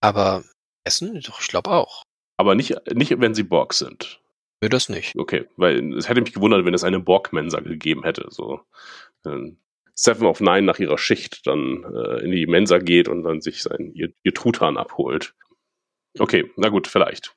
[0.00, 0.44] Aber
[0.84, 2.02] essen, doch, ich glaube auch.
[2.36, 4.20] aber nicht, nicht, wenn sie Borg sind.
[4.60, 5.16] Nö, das nicht.
[5.16, 8.26] Okay, weil es hätte mich gewundert, wenn es eine Borg-Mensa gegeben hätte.
[8.30, 8.60] So
[9.94, 13.62] Seven of Nine nach ihrer Schicht dann äh, in die Mensa geht und dann sich
[13.62, 15.34] sein ihr, ihr Truthahn abholt.
[16.18, 17.34] Okay, na gut, vielleicht.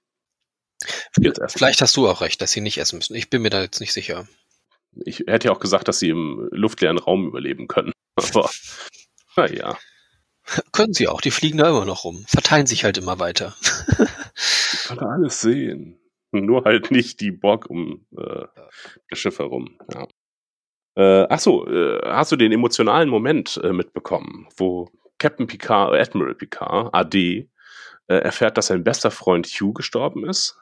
[1.13, 3.15] Vielleicht hast du auch recht, dass sie nicht essen müssen.
[3.15, 4.28] Ich bin mir da jetzt nicht sicher.
[5.06, 7.94] Ich hätte ja auch gesagt, dass sie im luftleeren Raum überleben können.
[8.15, 8.50] Aber
[9.36, 9.78] naja,
[10.72, 12.26] Können sie auch, die fliegen da immer noch rum.
[12.28, 13.56] Verteilen sich halt immer weiter.
[14.74, 16.00] ich konnte alles sehen.
[16.32, 18.46] Nur halt nicht die Borg um äh,
[19.10, 19.78] das Schiff herum.
[19.94, 20.08] Ja.
[20.95, 26.01] Äh, ach so, äh, hast du den emotionalen Moment äh, mitbekommen, wo Captain Picard, äh,
[26.01, 27.49] Admiral Picard, AD,
[28.08, 30.58] äh, erfährt, dass sein bester Freund Hugh gestorben ist?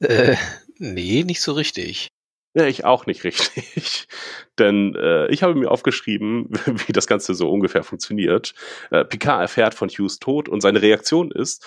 [0.00, 0.36] Äh,
[0.78, 2.08] nee, nicht so richtig.
[2.54, 4.08] Ja, ich auch nicht richtig.
[4.58, 6.48] Denn äh, ich habe mir aufgeschrieben,
[6.86, 8.54] wie das Ganze so ungefähr funktioniert.
[8.90, 11.66] Äh, Picard erfährt von Hughes Tod und seine Reaktion ist,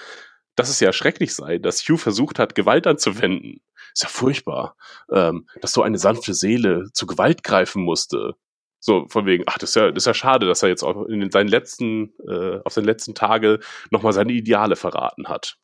[0.56, 3.62] dass es ja schrecklich sei, dass Hugh versucht hat, Gewalt anzuwenden.
[3.94, 4.76] Ist ja furchtbar,
[5.12, 8.36] ähm, dass so eine sanfte Seele zu Gewalt greifen musste.
[8.80, 11.06] So, von wegen, ach, das ist ja, das ist ja schade, dass er jetzt auch
[11.06, 13.60] in seinen letzten, äh, auf seinen letzten Tage
[13.92, 15.58] nochmal seine Ideale verraten hat.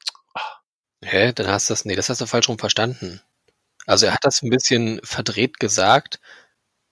[1.03, 1.33] Hä?
[1.33, 3.21] Dann hast du das, nee, das hast du falsch rum verstanden.
[3.85, 6.19] Also er hat das ein bisschen verdreht gesagt,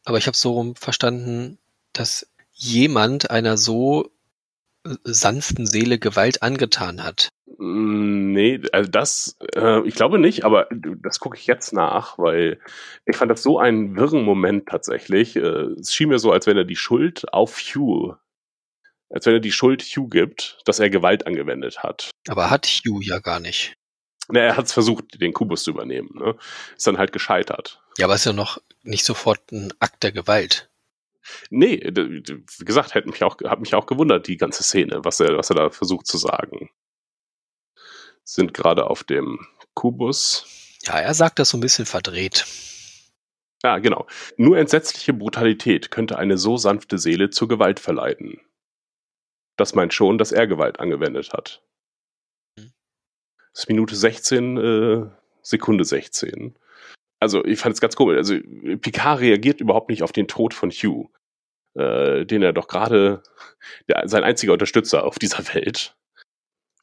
[0.04, 1.60] aber ich habe so rum verstanden,
[1.94, 4.12] dass jemand einer so
[5.04, 7.30] sanften Seele Gewalt angetan hat.
[7.58, 12.60] Mm, Nee, also das, äh, ich glaube nicht, aber das gucke ich jetzt nach, weil
[13.08, 15.36] ich fand das so einen wirren Moment tatsächlich.
[15.36, 18.16] Äh, es schien mir so, als wenn er die Schuld auf Hugh,
[19.10, 22.12] als wenn er die Schuld Hugh gibt, dass er Gewalt angewendet hat.
[22.28, 23.74] Aber hat Hugh ja gar nicht.
[24.30, 26.36] Na, er hat es versucht, den Kubus zu übernehmen, ne?
[26.76, 27.82] Ist dann halt gescheitert.
[27.98, 30.70] Ja, aber ist ja noch nicht sofort ein Akt der Gewalt.
[31.50, 35.38] Nee, wie gesagt, hat mich auch, hat mich auch gewundert, die ganze Szene, was er,
[35.38, 36.70] was er da versucht zu sagen.
[38.24, 40.46] Sind gerade auf dem Kubus.
[40.84, 42.46] Ja, er sagt das so ein bisschen verdreht.
[43.64, 44.06] Ja, genau.
[44.38, 48.42] Nur entsetzliche Brutalität könnte eine so sanfte Seele zur Gewalt verleiten.
[49.58, 51.64] Das meint schon, dass er Gewalt angewendet hat.
[52.56, 55.10] Das ist Minute 16, äh,
[55.42, 56.58] Sekunde 16.
[57.20, 58.18] Also, ich fand es ganz komisch.
[58.18, 58.36] Also,
[58.82, 61.10] Picard reagiert überhaupt nicht auf den Tod von Hugh,
[61.76, 63.24] äh, den er doch gerade,
[64.06, 65.96] sein einziger Unterstützer auf dieser Welt.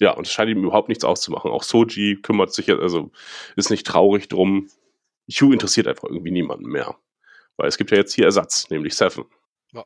[0.01, 1.51] Ja, und es scheint ihm überhaupt nichts auszumachen.
[1.51, 3.13] Auch Soji kümmert sich, also
[3.57, 4.69] ist nicht traurig drum.
[5.31, 6.97] Hugh interessiert einfach irgendwie niemanden mehr.
[7.57, 9.25] Weil es gibt ja jetzt hier Ersatz, nämlich Seven.
[9.73, 9.85] Ja.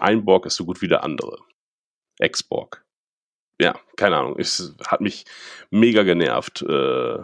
[0.00, 1.38] Ein Borg ist so gut wie der andere.
[2.18, 2.84] Ex-Borg.
[3.60, 4.38] Ja, keine Ahnung.
[4.38, 5.24] Es hat mich
[5.70, 7.18] mega genervt, äh,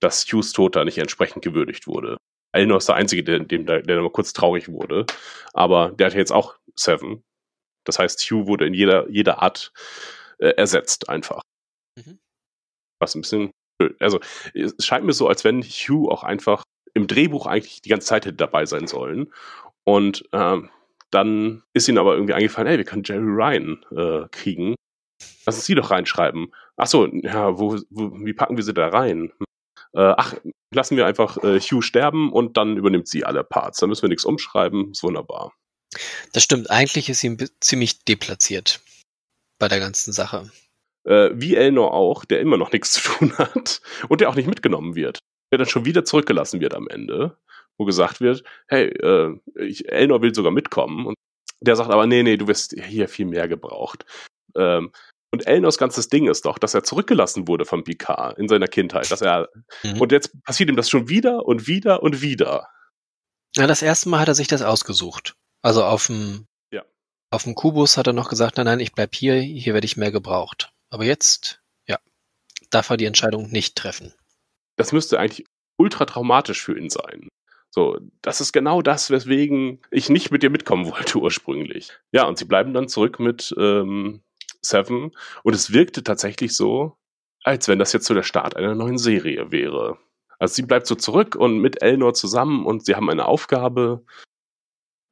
[0.00, 2.16] dass Hughes Tod da nicht entsprechend gewürdigt wurde.
[2.52, 5.06] Elnor ist der Einzige, der, dem, der, der mal kurz traurig wurde.
[5.52, 7.22] Aber der hat jetzt auch Seven.
[7.84, 9.72] Das heißt, Hugh wurde in jeder, jeder Art
[10.38, 11.42] äh, ersetzt einfach.
[11.96, 12.18] Mhm.
[13.00, 13.96] Was ein bisschen blöd.
[14.00, 14.20] Also,
[14.54, 16.62] es scheint mir so, als wenn Hugh auch einfach
[16.94, 19.32] im Drehbuch eigentlich die ganze Zeit hätte dabei sein sollen.
[19.84, 20.70] Und ähm,
[21.10, 24.74] dann ist ihnen aber irgendwie eingefallen, hey, wir können Jerry Ryan äh, kriegen.
[25.46, 26.52] Lass uns sie doch reinschreiben.
[26.76, 29.32] Ach so, ja, wo, wo, wie packen wir sie da rein?
[29.94, 30.34] Äh, ach,
[30.74, 33.78] lassen wir einfach äh, Hugh sterben und dann übernimmt sie alle Parts.
[33.78, 34.92] Dann müssen wir nichts umschreiben.
[34.92, 35.52] Ist wunderbar.
[36.32, 38.80] Das stimmt, eigentlich ist sie ziemlich deplatziert
[39.58, 40.50] bei der ganzen Sache.
[41.04, 44.48] Äh, wie Elnor auch, der immer noch nichts zu tun hat und der auch nicht
[44.48, 45.18] mitgenommen wird.
[45.50, 47.38] Der dann schon wieder zurückgelassen wird am Ende,
[47.78, 51.06] wo gesagt wird, hey, äh, ich, Elnor will sogar mitkommen.
[51.06, 51.14] Und
[51.60, 54.04] der sagt aber, nee, nee, du wirst hier viel mehr gebraucht.
[54.54, 54.92] Ähm,
[55.30, 59.10] und Elnors ganzes Ding ist doch, dass er zurückgelassen wurde von Picard in seiner Kindheit.
[59.10, 59.48] Dass er,
[59.84, 60.00] Mhm.
[60.00, 62.68] und jetzt passiert ihm das schon wieder und wieder und wieder.
[63.56, 65.34] Ja, das erste Mal hat er sich das ausgesucht.
[65.62, 66.84] Also auf dem, Ja.
[67.30, 69.96] auf dem Kubus hat er noch gesagt, nein, nein, ich bleib hier, hier werde ich
[69.96, 70.72] mehr gebraucht.
[70.90, 71.98] Aber jetzt, ja,
[72.70, 74.14] darf er die Entscheidung nicht treffen.
[74.76, 75.44] das müsste eigentlich
[75.76, 77.28] ultra traumatisch für ihn sein.
[77.70, 81.90] So, das ist genau das, weswegen ich nicht mit dir mitkommen wollte ursprünglich.
[82.12, 84.22] Ja, und sie bleiben dann zurück mit ähm,
[84.64, 86.96] Seven und es wirkte tatsächlich so,
[87.44, 89.98] als wenn das jetzt so der Start einer neuen Serie wäre.
[90.38, 94.04] Also sie bleibt so zurück und mit Elnor zusammen und sie haben eine Aufgabe.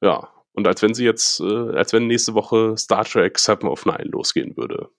[0.03, 3.85] Ja, und als wenn sie jetzt, äh, als wenn nächste Woche Star Trek Seven of
[3.87, 4.91] Nine losgehen würde.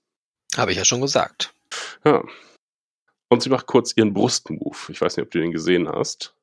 [0.55, 1.53] Habe ich ja schon gesagt.
[2.03, 2.23] Ja.
[3.29, 4.89] Und sie macht kurz ihren Brustmove.
[4.89, 6.35] Ich weiß nicht, ob du den gesehen hast.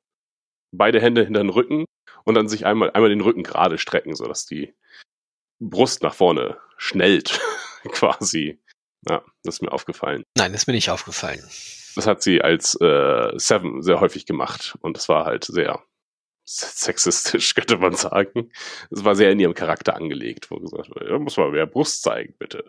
[0.72, 1.84] Beide Hände hinter den Rücken
[2.24, 4.74] und dann sich einmal, einmal den Rücken gerade strecken, sodass die
[5.60, 7.40] Brust nach vorne schnellt,
[7.92, 8.60] quasi.
[9.08, 10.24] Ja, das ist mir aufgefallen.
[10.36, 11.42] Nein, ist mir nicht aufgefallen.
[11.94, 15.84] Das hat sie als äh, Seven sehr häufig gemacht und das war halt sehr
[16.44, 18.50] sexistisch, könnte man sagen.
[18.90, 22.02] Es war sehr in ihrem Charakter angelegt, wo gesagt wurde, ja, muss mal mehr Brust
[22.02, 22.64] zeigen, bitte.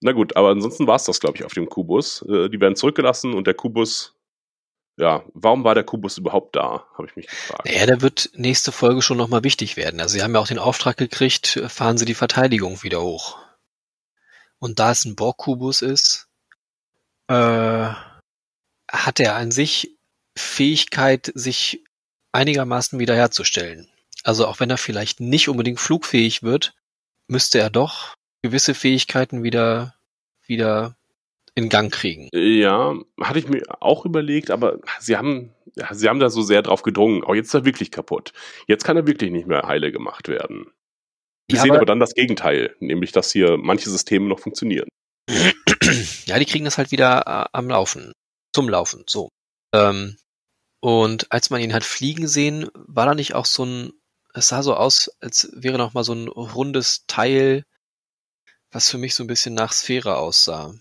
[0.00, 2.22] Na gut, aber ansonsten war es das, glaube ich, auf dem Kubus.
[2.22, 4.16] Äh, die werden zurückgelassen und der Kubus,
[4.96, 7.66] ja, warum war der Kubus überhaupt da, habe ich mich gefragt.
[7.66, 10.00] Naja, der wird nächste Folge schon nochmal wichtig werden.
[10.00, 13.38] Also sie haben ja auch den Auftrag gekriegt, fahren sie die Verteidigung wieder hoch.
[14.60, 16.28] Und da es ein Borg-Kubus ist,
[17.28, 17.88] äh,
[18.90, 19.96] hat er an sich
[20.36, 21.82] Fähigkeit, sich
[22.32, 23.88] einigermaßen wiederherzustellen.
[24.22, 26.74] Also auch wenn er vielleicht nicht unbedingt flugfähig wird,
[27.26, 29.94] müsste er doch gewisse Fähigkeiten wieder,
[30.46, 30.96] wieder
[31.54, 32.28] in Gang kriegen.
[32.32, 36.62] Ja, hatte ich mir auch überlegt, aber sie haben, ja, sie haben da so sehr
[36.62, 37.22] drauf gedrungen.
[37.24, 38.32] Oh, jetzt ist er wirklich kaputt.
[38.66, 40.70] Jetzt kann er wirklich nicht mehr heile gemacht werden.
[41.50, 44.88] Wir Ja, sehen aber- aber dann das Gegenteil, nämlich dass hier manche Systeme noch funktionieren.
[46.26, 48.12] ja, die kriegen das halt wieder äh, am Laufen.
[48.54, 49.28] Zum Laufen, so.
[49.74, 50.16] Ähm,
[50.82, 53.92] Und als man ihn hat fliegen sehen, war da nicht auch so ein,
[54.32, 57.64] es sah so aus, als wäre noch mal so ein rundes Teil,
[58.70, 60.74] was für mich so ein bisschen nach Sphäre aussah.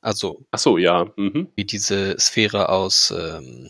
[0.00, 1.12] Also Ach so, ja.
[1.16, 1.52] Mhm.
[1.54, 3.68] wie diese Sphäre aus ähm,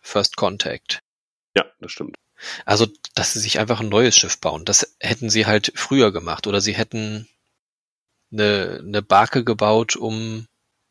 [0.00, 1.00] First Contact.
[1.56, 2.16] Ja, das stimmt.
[2.64, 4.64] Also, dass sie sich einfach ein neues Schiff bauen.
[4.64, 6.46] Das hätten sie halt früher gemacht.
[6.46, 7.28] Oder sie hätten
[8.32, 10.46] eine, eine Barke gebaut, um,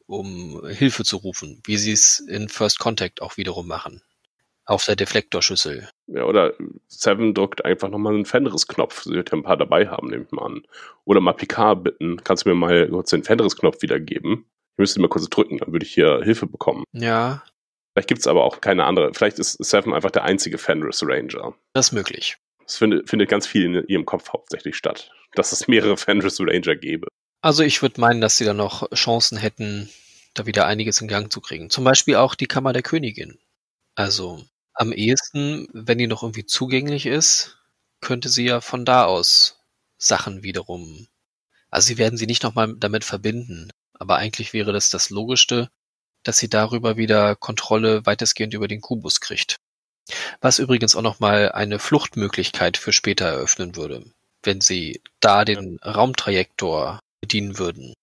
[0.06, 4.02] um Hilfe zu rufen, wie sie es in First Contact auch wiederum machen.
[4.66, 5.90] Auf der Deflektorschüssel.
[6.08, 6.54] Ja, oder
[6.88, 9.04] Seven drückt einfach nochmal einen Fenris-Knopf.
[9.04, 10.64] Sie wird ja ein paar dabei haben, nehme ich mal an.
[11.04, 14.46] Oder mal Picard bitten, kannst du mir mal kurz den Fenris-Knopf wiedergeben?
[14.74, 16.86] Ich müsste ihn mal kurz drücken, dann würde ich hier Hilfe bekommen.
[16.94, 17.44] Ja,
[17.94, 19.14] Vielleicht gibt's aber auch keine andere.
[19.14, 21.54] Vielleicht ist Seven einfach der einzige Fenris Ranger.
[21.74, 22.38] das ist möglich.
[22.66, 25.12] Es findet, findet ganz viel in ihrem Kopf hauptsächlich statt.
[25.34, 27.08] Dass es mehrere Fenris Ranger gäbe.
[27.42, 29.90] Also ich würde meinen, dass sie da noch Chancen hätten,
[30.34, 31.70] da wieder einiges in Gang zu kriegen.
[31.70, 33.40] Zum Beispiel auch die Kammer der Königin.
[33.96, 37.58] Also am ehesten, wenn die noch irgendwie zugänglich ist,
[38.00, 39.60] könnte sie ja von da aus
[39.98, 41.08] Sachen wiederum.
[41.70, 43.72] Also sie werden sie nicht nochmal damit verbinden.
[43.94, 45.70] Aber eigentlich wäre das das Logischste,
[46.24, 49.58] dass sie darüber wieder Kontrolle weitestgehend über den Kubus kriegt.
[50.40, 54.06] Was übrigens auch nochmal eine Fluchtmöglichkeit für später eröffnen würde,
[54.44, 57.94] wenn sie da den Raumtrajektor bedienen würden.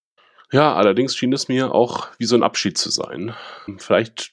[0.50, 3.34] Ja, allerdings schien es mir auch wie so ein Abschied zu sein.
[3.76, 4.32] Vielleicht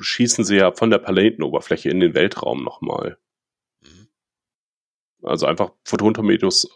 [0.00, 3.18] schießen sie ja von der Planetenoberfläche in den Weltraum nochmal.
[3.80, 4.08] Mhm.
[5.22, 6.68] Also einfach Photontorpedos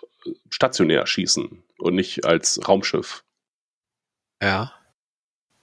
[0.48, 3.24] stationär schießen und nicht als Raumschiff.
[4.42, 4.79] Ja.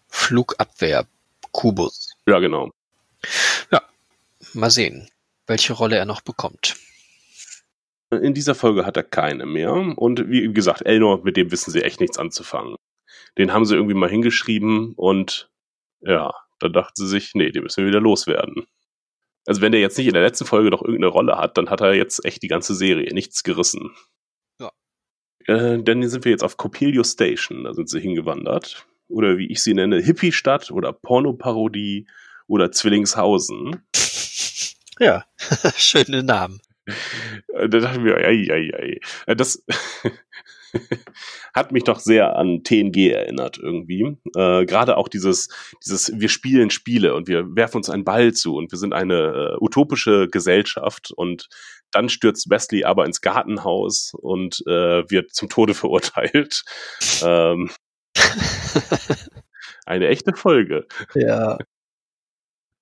[0.08, 1.06] Flugabwehr,
[1.52, 2.14] Kubus.
[2.26, 2.72] Ja, genau.
[4.54, 5.10] Mal sehen,
[5.46, 6.76] welche Rolle er noch bekommt.
[8.10, 9.74] In dieser Folge hat er keine mehr.
[9.74, 12.76] Und wie gesagt, Elnor, mit dem wissen sie echt nichts anzufangen.
[13.38, 15.50] Den haben sie irgendwie mal hingeschrieben und
[16.02, 18.66] ja, da dachten sie sich, nee, den müssen wir wieder loswerden.
[19.46, 21.82] Also wenn der jetzt nicht in der letzten Folge noch irgendeine Rolle hat, dann hat
[21.82, 23.96] er jetzt echt die ganze Serie nichts gerissen.
[24.60, 24.72] Ja.
[25.46, 28.86] Äh, denn hier sind wir jetzt auf Coppelio Station, da sind sie hingewandert.
[29.08, 32.08] Oder wie ich sie nenne, Hippie-Stadt oder Pornoparodie
[32.48, 33.82] oder Zwillingshausen.
[35.00, 35.26] Ja,
[35.78, 36.60] schöne Namen.
[37.54, 39.00] Äh, Da dachten wir, ei, ei, ei.
[39.28, 39.64] Äh, Das
[41.54, 44.18] hat mich doch sehr an TNG erinnert irgendwie.
[44.36, 45.50] Äh, Gerade auch dieses,
[45.86, 49.54] dieses, wir spielen Spiele und wir werfen uns einen Ball zu und wir sind eine
[49.54, 51.48] äh, utopische Gesellschaft und
[51.92, 56.64] dann stürzt Wesley aber ins Gartenhaus und äh, wird zum Tode verurteilt.
[57.24, 57.70] Ähm,
[59.86, 60.86] eine echte Folge.
[61.16, 61.58] Ja.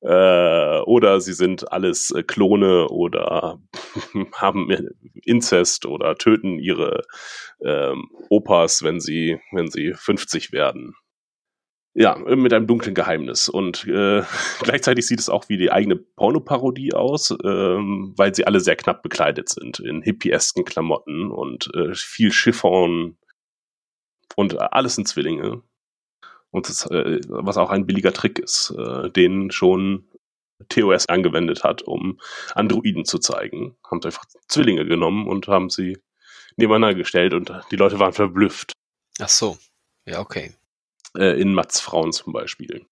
[0.01, 3.59] Äh, oder sie sind alles äh, Klone oder
[4.35, 4.69] haben
[5.23, 7.03] Inzest oder töten ihre
[7.63, 10.93] ähm, Opas, wenn sie, wenn sie 50 werden.
[11.97, 13.47] Ja, mit einem dunklen Geheimnis.
[13.47, 14.21] Und äh,
[14.61, 19.01] gleichzeitig sieht es auch wie die eigene Pornoparodie aus, ähm, weil sie alle sehr knapp
[19.01, 23.17] bekleidet sind, in hippiesken Klamotten und äh, viel Chiffon
[24.35, 25.61] und alles sind Zwillinge.
[26.51, 30.07] Und das, äh, was auch ein billiger Trick ist, äh, den schon
[30.69, 32.19] TOS angewendet hat, um
[32.53, 33.75] Androiden zu zeigen.
[33.89, 35.97] Haben sie einfach Zwillinge genommen und haben sie
[36.55, 38.73] nebeneinander gestellt und die Leute waren verblüfft.
[39.19, 39.57] Ach so.
[40.05, 40.53] Ja, okay.
[41.17, 42.85] Äh, in Mats Frauen zum Beispiel.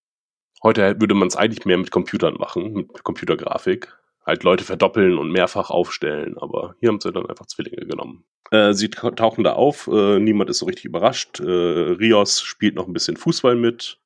[0.62, 3.96] Heute würde man es eigentlich mehr mit Computern machen, mit Computergrafik.
[4.26, 8.24] Halt Leute verdoppeln und mehrfach aufstellen, aber hier haben sie dann einfach Zwillinge genommen.
[8.52, 11.40] Äh, sie ta- tauchen da auf, äh, niemand ist so richtig überrascht.
[11.42, 14.00] Äh, Rios spielt noch ein bisschen Fußball mit.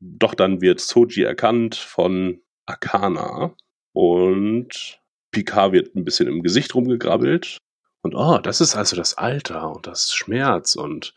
[0.00, 3.56] Doch dann wird Soji erkannt von Akana
[3.92, 5.00] und
[5.32, 7.58] Picard wird ein bisschen im Gesicht rumgegrabbelt.
[8.02, 11.14] Und oh, das ist also das Alter und das Schmerz und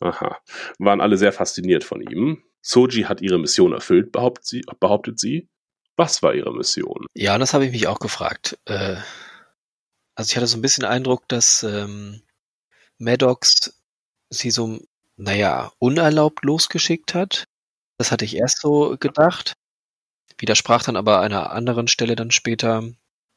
[0.00, 0.38] aha,
[0.78, 2.42] waren alle sehr fasziniert von ihm.
[2.60, 4.62] Soji hat ihre Mission erfüllt, behauptet sie.
[4.78, 5.48] Behauptet sie.
[6.02, 7.06] Was war ihre Mission?
[7.14, 8.58] Ja, das habe ich mich auch gefragt.
[8.64, 8.96] Äh,
[10.16, 12.22] also ich hatte so ein bisschen Eindruck, dass ähm,
[12.98, 13.80] Maddox
[14.28, 14.80] sie so,
[15.14, 17.44] naja, unerlaubt losgeschickt hat.
[17.98, 19.52] Das hatte ich erst so gedacht.
[20.38, 22.82] Widersprach dann aber einer anderen Stelle dann später.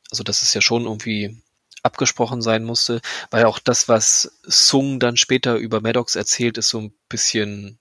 [0.09, 1.43] Also dass es ja schon irgendwie
[1.83, 6.79] abgesprochen sein musste, weil auch das, was Sung dann später über Maddox erzählt, ist so
[6.81, 7.77] ein bisschen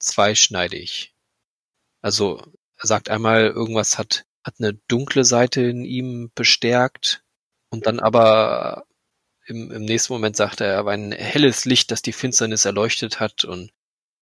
[0.00, 1.14] zweischneidig.
[2.02, 2.42] Also
[2.84, 7.24] er sagt einmal, irgendwas hat, hat eine dunkle Seite in ihm bestärkt
[7.70, 8.84] und dann aber
[9.46, 13.44] im, im nächsten Moment sagt er, aber ein helles Licht, das die Finsternis erleuchtet hat
[13.44, 13.72] und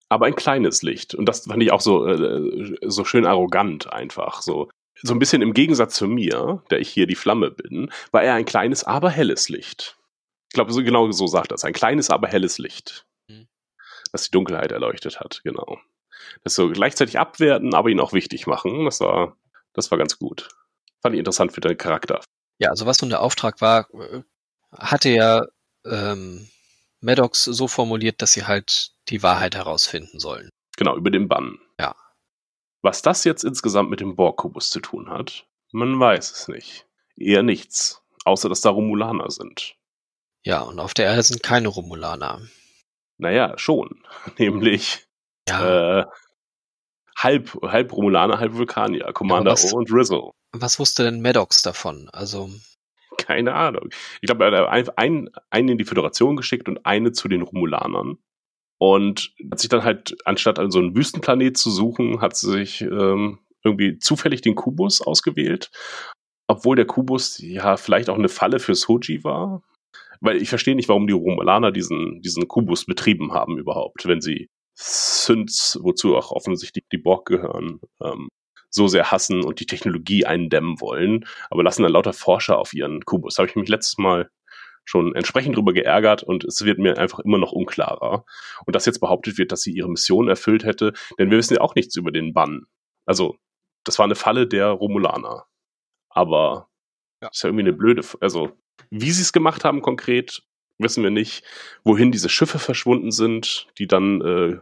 [0.09, 1.15] Aber ein kleines Licht.
[1.15, 4.43] Und das fand ich auch so, äh, so schön arrogant einfach.
[4.43, 4.71] So.
[5.03, 8.35] so ein bisschen im Gegensatz zu mir, der ich hier die Flamme bin, war er
[8.35, 9.97] ein kleines, aber helles Licht.
[10.51, 11.65] Ich glaube, so, genau so sagt das.
[11.65, 13.07] Ein kleines, aber helles Licht.
[13.29, 13.49] Mhm.
[14.13, 15.79] Das die Dunkelheit erleuchtet hat, genau.
[16.45, 18.85] Das so gleichzeitig abwerten, aber ihn auch wichtig machen.
[18.85, 19.37] Das war,
[19.75, 20.49] das war ganz gut.
[21.01, 22.21] Fand ich interessant für deinen Charakter.
[22.59, 23.89] Ja, also was nun der Auftrag war,
[24.73, 25.47] hatte ja
[25.85, 26.49] ähm,
[27.01, 30.49] Maddox so formuliert, dass sie halt die Wahrheit herausfinden sollen.
[30.77, 31.59] Genau, über den Bann.
[31.79, 31.95] Ja.
[32.83, 36.87] Was das jetzt insgesamt mit dem Borg-Kubus zu tun hat, man weiß es nicht.
[37.17, 38.03] Eher nichts.
[38.25, 39.77] Außer, dass da Romulaner sind.
[40.45, 42.43] Ja, und auf der Erde sind keine Romulaner.
[43.19, 44.05] Naja, schon.
[44.39, 45.07] Nämlich
[45.49, 46.07] Ja, äh,
[47.23, 49.13] halb, halb Romulaner, halb Vulkanier.
[49.13, 50.33] Commander was- O und Rizzo.
[50.53, 52.09] was wusste denn Maddox davon?
[52.13, 52.51] Also,
[53.19, 53.91] Keine Ahnung.
[54.21, 58.19] Ich glaube, er hat einen, einen in die Föderation geschickt und eine zu den Romulanern.
[58.79, 62.81] Und hat sich dann halt, anstatt an so einen Wüstenplanet zu suchen, hat sie sich
[62.81, 65.71] ähm, irgendwie zufällig den Kubus ausgewählt.
[66.49, 69.63] Obwohl der Kubus ja vielleicht auch eine Falle für Soji war.
[70.21, 74.49] Weil ich verstehe nicht, warum die Romulaner diesen, diesen Kubus betrieben haben überhaupt, wenn sie
[74.75, 78.29] Synths, wozu auch offensichtlich die Borg gehören, ähm,
[78.71, 83.05] so sehr hassen und die Technologie eindämmen wollen, aber lassen dann lauter Forscher auf ihren
[83.05, 83.35] Kubus.
[83.35, 84.31] Da habe ich mich letztes Mal
[84.85, 88.25] schon entsprechend drüber geärgert und es wird mir einfach immer noch unklarer.
[88.67, 91.61] Und dass jetzt behauptet wird, dass sie ihre Mission erfüllt hätte, denn wir wissen ja
[91.61, 92.65] auch nichts über den Bann.
[93.07, 93.37] Also,
[93.85, 95.47] das war eine Falle der Romulaner.
[96.09, 96.69] Aber
[97.23, 97.29] Ja.
[97.29, 98.53] ist ja irgendwie eine blöde, F- also,
[98.91, 100.43] wie sie es gemacht haben konkret,
[100.83, 101.45] wissen wir nicht.
[101.85, 104.59] Wohin diese Schiffe verschwunden sind, die dann äh,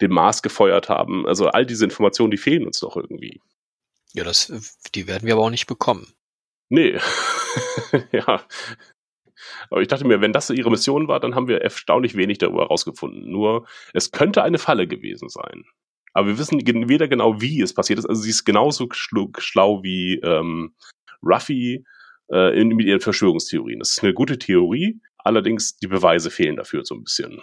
[0.00, 1.26] den Mars gefeuert haben.
[1.26, 3.40] Also all diese Informationen, die fehlen uns doch irgendwie.
[4.12, 6.12] ja, das, die werden wir aber auch nicht bekommen.
[6.68, 6.98] Nee.
[8.12, 8.44] ja.
[9.70, 12.62] Aber ich dachte mir, wenn das ihre Mission war, dann haben wir erstaunlich wenig darüber
[12.62, 13.30] herausgefunden.
[13.30, 15.64] Nur, es könnte eine Falle gewesen sein.
[16.12, 18.06] Aber wir wissen weder genau, wie es passiert ist.
[18.06, 20.74] Also sie ist genauso schlau wie ähm,
[21.22, 21.84] Ruffy
[22.30, 23.78] äh, in, mit ihren Verschwörungstheorien.
[23.78, 27.42] Das ist eine gute Theorie, allerdings die Beweise fehlen dafür so ein bisschen.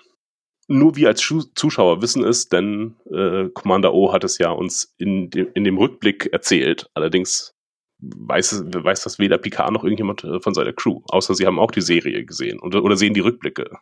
[0.68, 1.22] Nur wir als
[1.56, 5.78] Zuschauer wissen es, denn äh, Commander O hat es ja uns in, de in dem
[5.78, 6.90] Rückblick erzählt.
[6.94, 7.56] Allerdings
[8.00, 11.72] weiß, weiß das weder Picard noch irgendjemand äh, von seiner Crew, außer sie haben auch
[11.72, 13.78] die Serie gesehen oder, oder sehen die Rückblicke.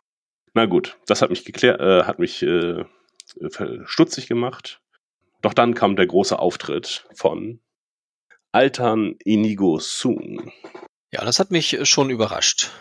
[0.53, 2.85] Na gut, das hat mich geklärt, äh, hat mich äh,
[3.85, 4.79] stutzig gemacht.
[5.41, 7.59] Doch dann kam der große Auftritt von
[8.51, 10.51] Altern Inigo Sung.
[11.11, 12.71] Ja, das hat mich schon überrascht.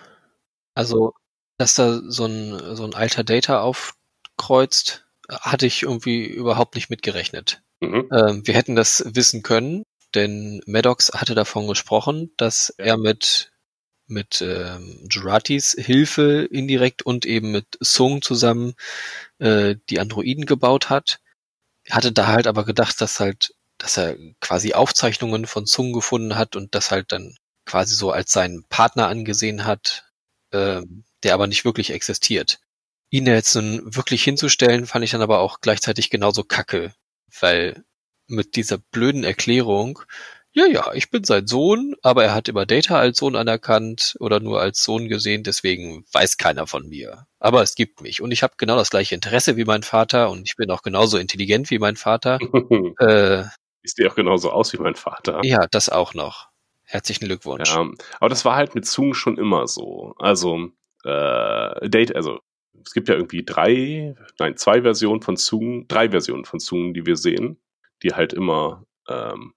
[0.74, 1.12] Also,
[1.58, 7.62] dass da so ein, so ein alter Data aufkreuzt, hatte ich irgendwie überhaupt nicht mitgerechnet.
[7.80, 8.08] Mhm.
[8.12, 12.86] Ähm, wir hätten das wissen können, denn Maddox hatte davon gesprochen, dass Ja.
[12.86, 13.50] er mit
[14.06, 18.74] mit ähm, Juratis Hilfe indirekt und eben mit Sung zusammen
[19.38, 21.20] äh, die Androiden gebaut hat.
[21.84, 26.36] Er hatte da halt aber gedacht, dass halt, dass er quasi Aufzeichnungen von Sung gefunden
[26.36, 30.04] hat und das halt dann quasi so als seinen Partner angesehen hat,
[30.54, 32.60] ähm, der aber nicht wirklich existiert.
[33.10, 36.94] Ihn jetzt nun wirklich hinzustellen, fand ich dann aber auch gleichzeitig genauso kacke,
[37.40, 37.84] weil
[38.26, 40.00] mit dieser blöden Erklärung,
[40.52, 44.38] ja, ja, ich bin sein Sohn, aber er hat immer Data als Sohn anerkannt oder
[44.38, 47.26] nur als Sohn gesehen, deswegen weiß keiner von mir.
[47.40, 50.48] Aber es gibt mich und ich habe genau das gleiche Interesse wie mein Vater und
[50.48, 52.38] ich bin auch genauso intelligent wie mein Vater.
[53.00, 53.44] Äh,
[53.82, 55.40] Sieht ja auch genauso aus wie mein Vater.
[55.42, 56.48] ja, das auch noch.
[56.84, 57.74] Herzlichen Glückwunsch.
[57.74, 57.88] Ja,
[58.20, 60.14] aber das war halt mit Zung schon immer so.
[60.18, 60.70] Also,
[61.04, 62.40] äh, Date, also,
[62.84, 67.06] es gibt ja irgendwie drei, nein, zwei Versionen von Zung, drei Versionen von Zung, die
[67.06, 67.58] wir sehen,
[68.02, 69.54] die halt immer, ähm,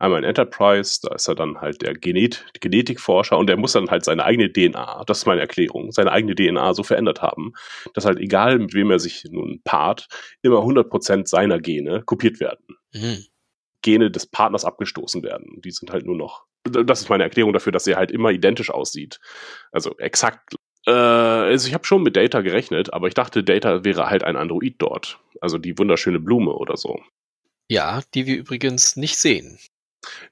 [0.00, 3.90] einmal in Enterprise, da ist er dann halt der Genet Genetikforscher und der muss dann
[3.90, 7.52] halt seine eigene DNA, das ist meine Erklärung, seine eigene DNA so verändert haben,
[7.94, 10.08] dass halt egal mit wem er sich nun paart,
[10.42, 12.64] immer 100% seiner Gene kopiert werden.
[12.94, 13.26] Mhm.
[13.82, 15.60] Gene des Partners abgestoßen werden.
[15.62, 16.46] Die sind halt nur noch.
[16.64, 19.20] Das ist meine Erklärung dafür, dass er halt immer identisch aussieht.
[19.72, 20.54] Also exakt.
[20.86, 24.36] Äh, also ich habe schon mit Data gerechnet, aber ich dachte, Data wäre halt ein
[24.36, 25.18] Android dort.
[25.40, 27.00] Also die wunderschöne Blume oder so.
[27.68, 29.58] Ja, die wir übrigens nicht sehen.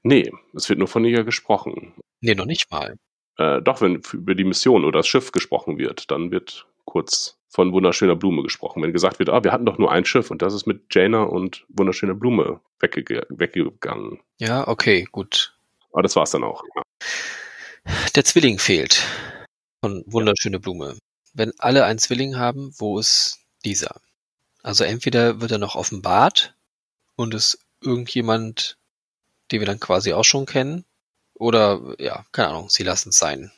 [0.03, 1.93] Nee, es wird nur von ihr gesprochen.
[2.21, 2.95] Nee, noch nicht mal.
[3.37, 7.71] Äh, doch, wenn über die Mission oder das Schiff gesprochen wird, dann wird kurz von
[7.71, 8.83] wunderschöner Blume gesprochen.
[8.83, 11.23] Wenn gesagt wird, ah, wir hatten doch nur ein Schiff und das ist mit Jaina
[11.23, 14.19] und wunderschöner Blume weggege weggegangen.
[14.39, 15.55] Ja, okay, gut.
[15.91, 16.63] Aber das war's dann auch.
[16.75, 16.81] Ja.
[18.15, 19.03] Der Zwilling fehlt.
[19.81, 20.97] Von wunderschöne Blume.
[21.33, 24.01] Wenn alle einen Zwilling haben, wo ist dieser?
[24.61, 26.55] Also entweder wird er noch offenbart
[27.15, 28.77] und ist irgendjemand,
[29.51, 30.85] den wir dann quasi auch schon kennen,
[31.39, 33.51] oder ja, keine Ahnung, sie lassen es sein.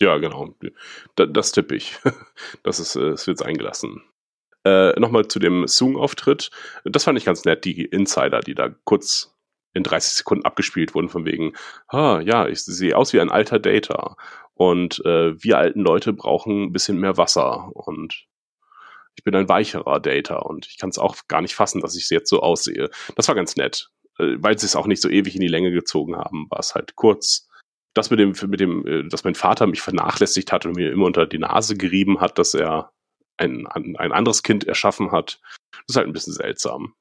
[0.00, 0.54] Ja, genau.
[1.16, 1.96] Da, das tippe ich.
[2.62, 4.02] Das ist, äh, es wird eingelassen.
[4.64, 6.50] Äh, Nochmal zu dem Sung-Auftritt.
[6.84, 9.31] Das fand ich ganz nett, die Insider, die da kurz
[9.74, 11.54] in 30 Sekunden abgespielt wurden, von wegen,
[11.88, 14.16] ah, ja, ich sehe aus wie ein alter Data.
[14.54, 17.70] Und äh, wir alten Leute brauchen ein bisschen mehr Wasser.
[17.74, 18.26] Und
[19.16, 22.08] ich bin ein weicherer Data und ich kann es auch gar nicht fassen, dass ich
[22.10, 22.90] jetzt so aussehe.
[23.16, 23.90] Das war ganz nett.
[24.18, 26.74] äh, weil sie es auch nicht so ewig in die Länge gezogen haben, war es
[26.74, 27.48] halt kurz.
[27.94, 31.06] Das mit dem, mit dem, äh, dass mein Vater mich vernachlässigt hat und mir immer
[31.06, 32.92] unter die Nase gerieben hat, dass er
[33.36, 35.40] ein, ein anderes Kind erschaffen hat,
[35.88, 36.94] ist halt ein bisschen seltsam.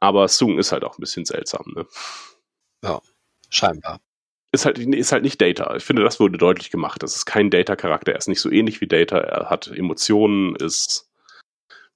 [0.00, 1.86] Aber Sung ist halt auch ein bisschen seltsam, ne?
[2.82, 3.00] Ja,
[3.48, 4.00] scheinbar.
[4.52, 5.74] Ist halt, ist halt nicht Data.
[5.74, 7.02] Ich finde, das wurde deutlich gemacht.
[7.02, 8.12] Das ist kein Data-Charakter.
[8.12, 9.18] Er ist nicht so ähnlich wie Data.
[9.18, 11.10] Er hat Emotionen, ist,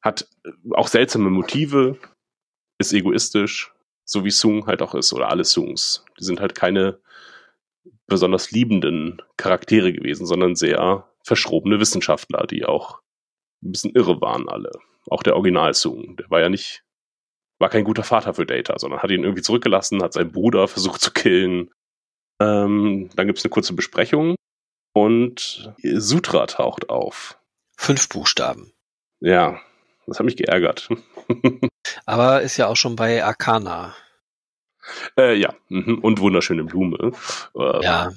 [0.01, 0.29] hat
[0.73, 1.99] auch seltsame Motive,
[2.79, 3.73] ist egoistisch,
[4.05, 6.05] so wie Sung halt auch ist, oder alle Sungs.
[6.19, 6.99] Die sind halt keine
[8.09, 13.01] besonders liebenden Charaktere gewesen, sondern sehr verschrobene Wissenschaftler, die auch
[13.63, 14.73] ein bisschen irre waren alle.
[15.11, 16.83] Auch der Original Sung, der war ja nicht,
[17.59, 21.01] war kein guter Vater für Data, sondern hat ihn irgendwie zurückgelassen, hat seinen Bruder versucht
[21.01, 21.71] zu killen.
[22.41, 24.37] Ähm, dann gibt es eine kurze Besprechung
[24.95, 27.39] und Sutra taucht auf.
[27.77, 28.73] Fünf Buchstaben.
[29.21, 29.61] Ja,
[30.07, 30.89] das hat mich geärgert.
[32.07, 33.95] Aber ist ja auch schon bei Arcana.
[35.17, 35.99] Äh, ja, mhm.
[35.99, 37.13] und wunderschöne Blume.
[37.55, 38.13] Äh, ja.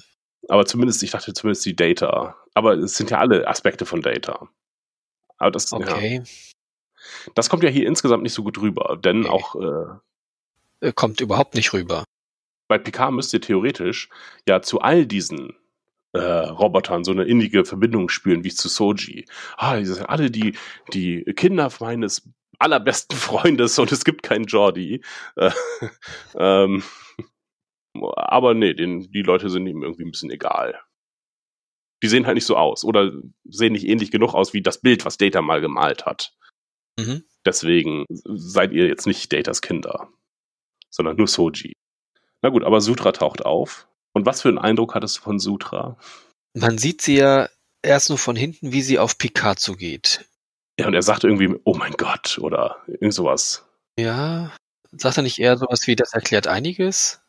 [0.48, 2.36] Aber zumindest, ich dachte zumindest die Data.
[2.54, 4.50] Aber es sind ja alle Aspekte von Data.
[5.38, 6.18] Aber das, okay.
[6.18, 6.24] Ja.
[7.36, 9.30] Das kommt ja hier insgesamt nicht so gut rüber, denn okay.
[9.30, 9.56] auch.
[9.56, 10.00] Äh,
[10.82, 12.04] äh, kommt überhaupt nicht rüber.
[12.68, 14.10] Bei Picard müsst ihr theoretisch
[14.48, 15.56] ja zu all diesen
[16.14, 19.26] äh, Robotern so eine innige Verbindung spüren, wie zu Soji.
[19.58, 20.58] Ah, die sind alle die,
[20.94, 22.28] die Kinder meines
[22.60, 25.04] allerbesten Freundes und es gibt keinen Jordi.
[25.36, 25.52] Äh,
[26.36, 26.84] ähm,
[27.94, 30.80] aber nee, den, die Leute sind ihm irgendwie ein bisschen egal.
[32.04, 33.12] Die sehen halt nicht so aus oder
[33.44, 36.34] sehen nicht ähnlich genug aus wie das Bild, was Data mal gemalt hat.
[37.02, 37.24] Mhm.
[37.46, 40.10] Deswegen seid ihr jetzt nicht Datas Kinder,
[40.90, 41.74] sondern nur Soji.
[42.42, 43.88] Na gut, aber Sutra taucht auf.
[44.14, 45.98] Und was für einen Eindruck hattest du von Sutra?
[46.54, 47.50] Man sieht sie ja
[47.82, 50.26] erst nur von hinten, wie sie auf Picard zugeht.
[50.80, 53.66] Ja, und er sagt irgendwie, oh mein Gott, oder irgend sowas.
[53.98, 54.52] Ja,
[54.92, 57.22] sagt er nicht eher sowas wie, das erklärt einiges?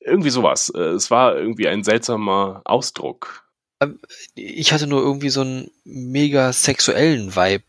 [0.00, 0.70] Irgendwie sowas.
[0.74, 3.48] Äh, es war irgendwie ein seltsamer Ausdruck.
[3.80, 4.00] Ähm,
[4.34, 7.64] ich hatte nur irgendwie so einen mega sexuellen Vibe.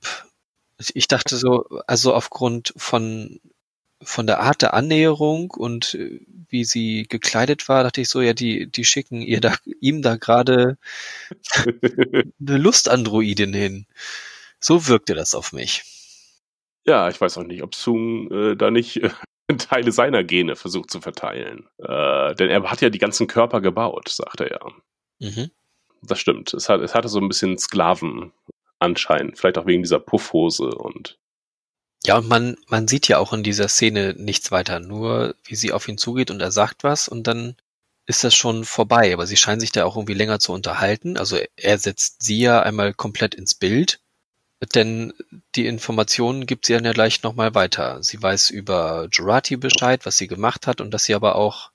[0.94, 3.40] Ich dachte so, also aufgrund von,
[4.02, 6.20] von der Art der Annäherung und äh,
[6.50, 10.18] wie sie gekleidet war, dachte ich so, ja, die, die schicken ihr da, ihm da
[10.18, 10.78] gerade
[12.40, 13.86] eine Lustandroidin hin.
[14.60, 15.84] So wirkte das auf mich.
[16.86, 19.10] Ja, ich weiß auch nicht, ob Sung äh, da nicht äh,
[19.58, 21.68] Teile seiner Gene versucht zu verteilen.
[21.80, 24.60] Äh, denn er hat ja die ganzen Körper gebaut, sagt er ja.
[25.20, 25.52] Mhm.
[26.02, 26.54] Das stimmt.
[26.54, 27.58] Es, hat, es hatte so ein bisschen
[28.80, 29.34] Sklavenanschein.
[29.36, 31.18] Vielleicht auch wegen dieser Puffhose und.
[32.06, 34.80] Ja, und man, man sieht ja auch in dieser Szene nichts weiter.
[34.80, 37.56] Nur, wie sie auf ihn zugeht und er sagt was und dann
[38.06, 39.14] ist das schon vorbei.
[39.14, 41.18] Aber sie scheinen sich da auch irgendwie länger zu unterhalten.
[41.18, 44.00] Also er setzt sie ja einmal komplett ins Bild
[44.74, 45.14] denn
[45.56, 48.02] die Informationen gibt sie dann ja gleich nochmal weiter.
[48.02, 51.72] Sie weiß über Jurati Bescheid, was sie gemacht hat und dass sie aber auch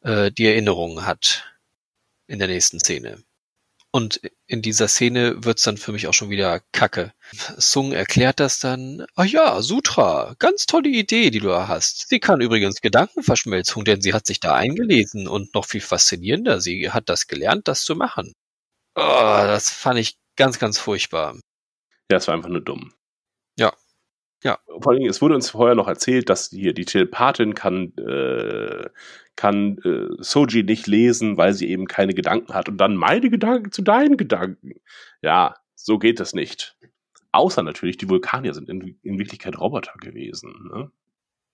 [0.00, 1.44] äh, die Erinnerungen hat
[2.26, 3.22] in der nächsten Szene.
[3.94, 7.12] Und in dieser Szene wird's dann für mich auch schon wieder kacke.
[7.58, 9.04] Sung erklärt das dann.
[9.14, 12.08] Ah ja, Sutra, ganz tolle Idee, die du da hast.
[12.08, 16.90] Sie kann übrigens Gedankenverschmelzung, denn sie hat sich da eingelesen und noch viel faszinierender, sie
[16.90, 18.32] hat das gelernt, das zu machen.
[18.94, 21.38] Oh, das fand ich ganz, ganz furchtbar.
[22.10, 22.94] Ja, es war einfach nur dumm.
[24.42, 24.58] Ja.
[24.80, 28.88] Vor allem, es wurde uns vorher noch erzählt, dass hier die Telepathin kann, äh,
[29.36, 33.70] kann äh, Soji nicht lesen, weil sie eben keine Gedanken hat und dann meine Gedanken
[33.70, 34.72] zu deinen Gedanken.
[35.22, 36.76] Ja, so geht es nicht.
[37.30, 40.70] Außer natürlich, die Vulkanier sind in, in Wirklichkeit Roboter gewesen.
[40.72, 40.90] Ne?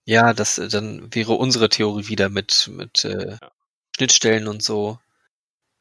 [0.05, 3.39] Ja, das dann wäre unsere Theorie wieder mit, mit äh, ja.
[3.95, 4.99] Schnittstellen und so.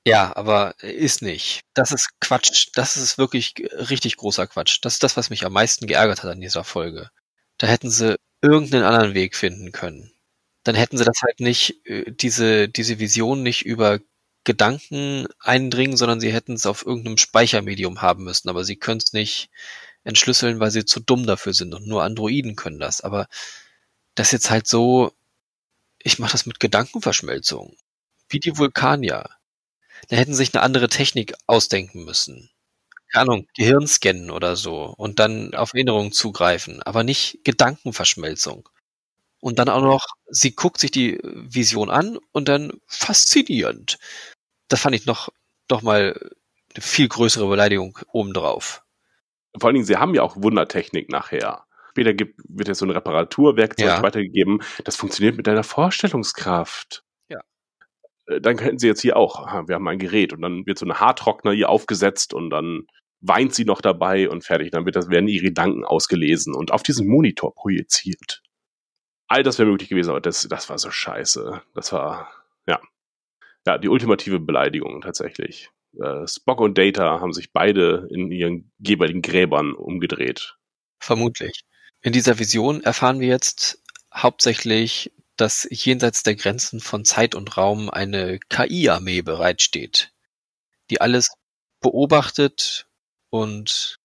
[0.08, 1.62] Ja, aber ist nicht.
[1.74, 2.70] Das ist Quatsch.
[2.76, 4.80] Das ist wirklich richtig großer Quatsch.
[4.82, 7.10] Das ist das, was mich am meisten geärgert hat an dieser Folge.
[7.58, 10.14] Da hätten sie irgendeinen anderen Weg finden können.
[10.64, 13.99] Dann hätten sie das halt nicht, äh, diese, diese Vision nicht über
[14.45, 18.47] Gedanken eindringen, sondern sie hätten es auf irgendeinem Speichermedium haben müssen.
[18.49, 19.49] Aber sie können es nicht
[20.05, 23.01] entschlüsseln, weil sie zu dumm dafür sind und nur Androiden können das.
[23.01, 23.28] Aber
[24.16, 25.12] das jetzt halt so,
[25.99, 27.78] ich mache das mit Gedankenverschmelzung.
[28.30, 29.30] Wie die Vulkanier.
[30.10, 32.50] Da hätten sie sich eine andere Technik ausdenken müssen.
[33.12, 38.68] Keine Ahnung, Gehirn scannen oder so und dann auf Erinnerungen zugreifen, aber nicht Gedankenverschmelzung.
[39.39, 43.98] Und dann auch noch, sie guckt sich die Vision an und dann faszinierend.
[44.68, 45.30] Das fand ich noch,
[45.70, 46.20] noch mal
[46.76, 48.84] eine viel größere Beleidigung obendrauf.
[49.58, 51.66] Vor allen Dingen, sie haben ja auch Wundertechnik nachher.
[51.91, 54.04] Später gibt, wird ja so ein Reparaturwerkzeug ja.
[54.04, 54.62] weitergegeben.
[54.84, 57.04] Das funktioniert mit deiner Vorstellungskraft.
[58.28, 60.86] Äh, dann könnten sie jetzt hier auch, wir haben ein Gerät und dann wird so
[60.86, 62.88] eine Haartrockner hier aufgesetzt und dann
[63.21, 64.71] weint sie noch dabei und fertig.
[64.71, 68.41] Dann wird das, werden ihre Gedanken ausgelesen und auf diesen Monitor projiziert.
[69.28, 71.61] all das wäre möglich gewesen, aber das, das war so scheiße.
[71.73, 72.32] Das war,
[72.67, 72.80] ja.
[73.65, 75.69] Ja, die ultimative Beleidigung tatsächlich.
[75.99, 80.55] Äh, Spock und Data haben sich beide in ihren jeweiligen Gräbern umgedreht.
[80.99, 81.63] Vermutlich.
[82.01, 87.89] In dieser Vision erfahren wir jetzt hauptsächlich, dass jenseits der Grenzen von Zeit und Raum
[87.89, 90.11] eine KI-Armee bereitsteht,
[90.89, 91.29] die alles
[91.81, 92.88] beobachtet
[93.29, 93.97] und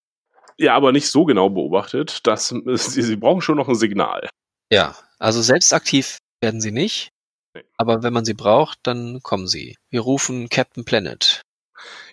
[0.58, 4.28] Ja, aber nicht so genau beobachtet, dass sie, sie brauchen schon noch ein Signal.
[4.70, 7.10] ja, also selbst aktiv werden sie nicht,
[7.54, 7.64] Nee.
[7.76, 9.76] aber wenn man sie braucht, dann kommen sie.
[9.90, 11.42] Wir rufen Captain Planet.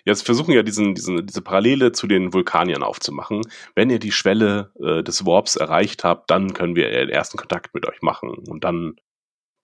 [0.04, 3.42] Jetzt versuchen ja diesen, diesen, diese Parallele zu den Vulkaniern aufzumachen.
[3.74, 7.72] Wenn ihr die Schwelle äh, des Warps erreicht habt, dann können wir den ersten Kontakt
[7.74, 8.96] mit euch machen und dann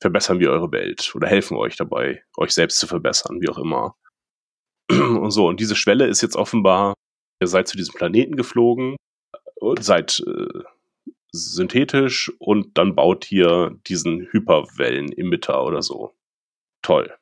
[0.07, 3.97] verbessern wir eure Welt oder helfen euch dabei, euch selbst zu verbessern, wie auch immer.
[4.89, 6.95] Und so, und diese Schwelle ist jetzt offenbar,
[7.43, 8.95] ihr seid zu diesem Planeten geflogen,
[9.57, 10.63] und seid äh,
[11.33, 16.15] synthetisch und dann baut ihr diesen Hyperwellen-Emitter oder so.
[16.83, 17.13] Toll.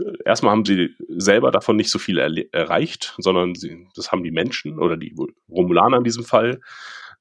[0.00, 2.18] Äh, Erstmal haben sie selber davon nicht so viel
[2.52, 5.14] erreicht, sondern sie, das haben die Menschen oder die
[5.48, 6.60] Romulaner in diesem Fall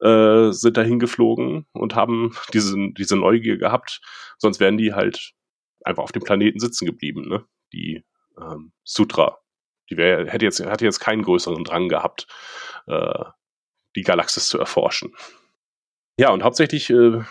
[0.01, 4.01] äh, sind dahin geflogen und haben diese, diese Neugier gehabt.
[4.37, 5.33] Sonst wären die halt
[5.83, 7.45] einfach auf dem Planeten sitzen geblieben, ne?
[7.73, 8.03] Die
[8.39, 9.37] ähm, Sutra.
[9.89, 12.27] Die wär, hätte jetzt, hatte jetzt keinen größeren Drang gehabt,
[12.87, 13.25] äh,
[13.95, 15.13] die Galaxis zu erforschen.
[16.17, 17.21] Ja, und hauptsächlich äh,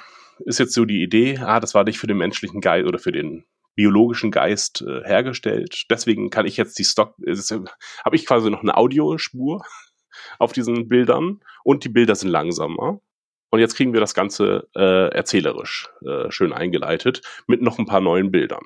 [0.44, 3.12] ist jetzt so die Idee, ah, das war nicht für den menschlichen Geist oder für
[3.12, 3.44] den
[3.74, 5.86] biologischen Geist äh, hergestellt.
[5.90, 7.36] Deswegen kann ich jetzt die Stock, äh,
[8.04, 9.64] habe ich quasi noch eine Audiospur
[10.38, 13.00] auf diesen Bildern und die Bilder sind langsamer.
[13.50, 18.00] Und jetzt kriegen wir das Ganze äh, erzählerisch äh, schön eingeleitet mit noch ein paar
[18.00, 18.64] neuen Bildern.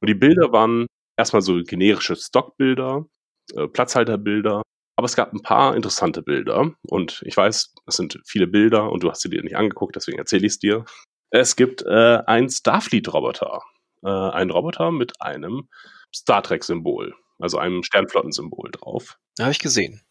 [0.00, 0.86] Und die Bilder waren
[1.16, 3.06] erstmal so generische Stockbilder,
[3.54, 4.62] äh, Platzhalterbilder,
[4.96, 6.72] aber es gab ein paar interessante Bilder.
[6.88, 10.18] Und ich weiß, es sind viele Bilder und du hast sie dir nicht angeguckt, deswegen
[10.18, 10.84] erzähle ich es dir.
[11.30, 13.62] Es gibt äh, einen Starfleet-Roboter.
[14.04, 15.68] Äh, einen Roboter mit einem
[16.14, 19.18] Star Trek-Symbol, also einem Sternflottensymbol drauf.
[19.40, 20.02] Habe ich gesehen.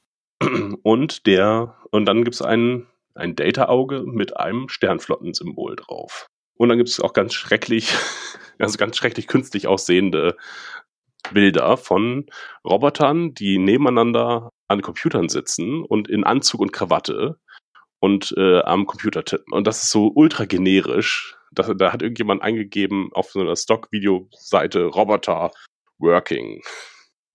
[0.84, 6.28] Und der, und dann gibt es ein, ein Data-Auge mit einem Sternflottensymbol drauf.
[6.56, 7.94] Und dann gibt es auch ganz schrecklich,
[8.60, 10.38] also ganz schrecklich künstlich aussehende
[11.32, 12.26] Bilder von
[12.66, 17.38] Robotern, die nebeneinander an Computern sitzen und in Anzug und Krawatte
[18.00, 19.54] und äh, am Computer tippen.
[19.54, 21.38] Und das ist so ultra generisch.
[21.52, 25.52] Da, da hat irgendjemand eingegeben auf so einer Stock-Video-Seite Roboter
[26.00, 26.62] Working.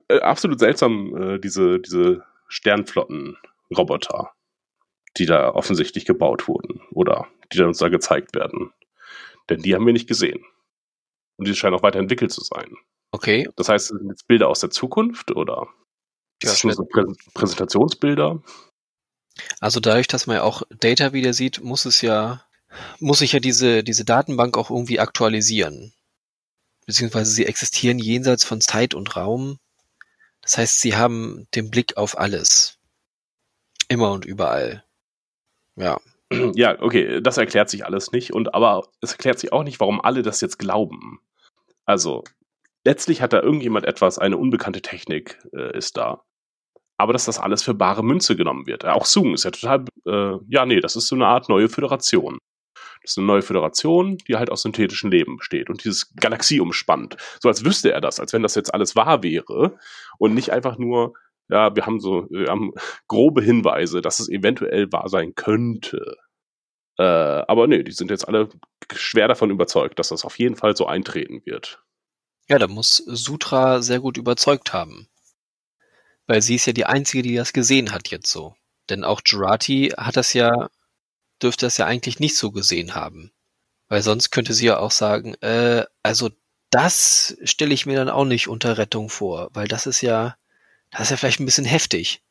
[0.08, 4.32] Äh, absolut seltsam, äh, diese, diese Sternflotten-Roboter,
[5.16, 8.72] die da offensichtlich gebaut wurden oder die dann uns da gezeigt werden.
[9.48, 10.44] Denn die haben wir nicht gesehen.
[11.36, 12.76] Und die scheinen auch weiterentwickelt zu sein.
[13.12, 13.48] Okay.
[13.56, 15.68] Das heißt, das sind jetzt Bilder aus der Zukunft oder
[16.42, 18.42] Ja, ist das schon so Prä Präsentationsbilder?
[19.60, 22.44] Also dadurch, dass man ja auch Data wieder sieht, muss es ja,
[22.98, 25.92] muss sich ja diese, diese Datenbank auch irgendwie aktualisieren.
[26.86, 29.58] Beziehungsweise sie existieren jenseits von Zeit und Raum.
[30.46, 32.78] Das heißt, sie haben den Blick auf alles.
[33.88, 34.84] Immer und überall.
[35.74, 35.98] Ja.
[36.54, 38.32] Ja, okay, das erklärt sich alles nicht.
[38.32, 41.20] Und aber es erklärt sich auch nicht, warum alle das jetzt glauben.
[41.84, 42.24] Also,
[42.84, 46.24] letztlich hat da irgendjemand etwas, eine unbekannte Technik äh, ist da.
[46.96, 48.84] Aber dass das alles für bare Münze genommen wird.
[48.84, 52.38] Auch Zoom ist ja total, äh, ja, nee, das ist so eine Art neue Föderation.
[53.06, 57.16] Ist eine neue Föderation, die halt aus synthetischen Leben besteht und dieses Galaxie umspannt.
[57.40, 59.78] So als wüsste er das, als wenn das jetzt alles wahr wäre
[60.18, 61.14] und nicht einfach nur,
[61.48, 62.72] ja, wir haben so, wir haben
[63.08, 66.16] grobe Hinweise, dass es eventuell wahr sein könnte.
[66.98, 68.48] Äh, aber nee, die sind jetzt alle
[68.92, 71.82] schwer davon überzeugt, dass das auf jeden Fall so eintreten wird.
[72.48, 75.08] Ja, da muss Sutra sehr gut überzeugt haben.
[76.26, 78.54] Weil sie ist ja die Einzige, die das gesehen hat jetzt so.
[78.88, 80.68] Denn auch Jurati hat das ja,
[81.42, 83.32] dürfte das ja eigentlich nicht so gesehen haben.
[83.88, 86.30] Weil sonst könnte sie ja auch sagen, äh, also
[86.70, 90.36] das stelle ich mir dann auch nicht unter Rettung vor, weil das ist ja,
[90.90, 92.22] das ist ja vielleicht ein bisschen heftig.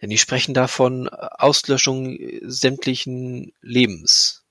[0.00, 4.44] Denn die sprechen da von Auslöschung sämtlichen Lebens.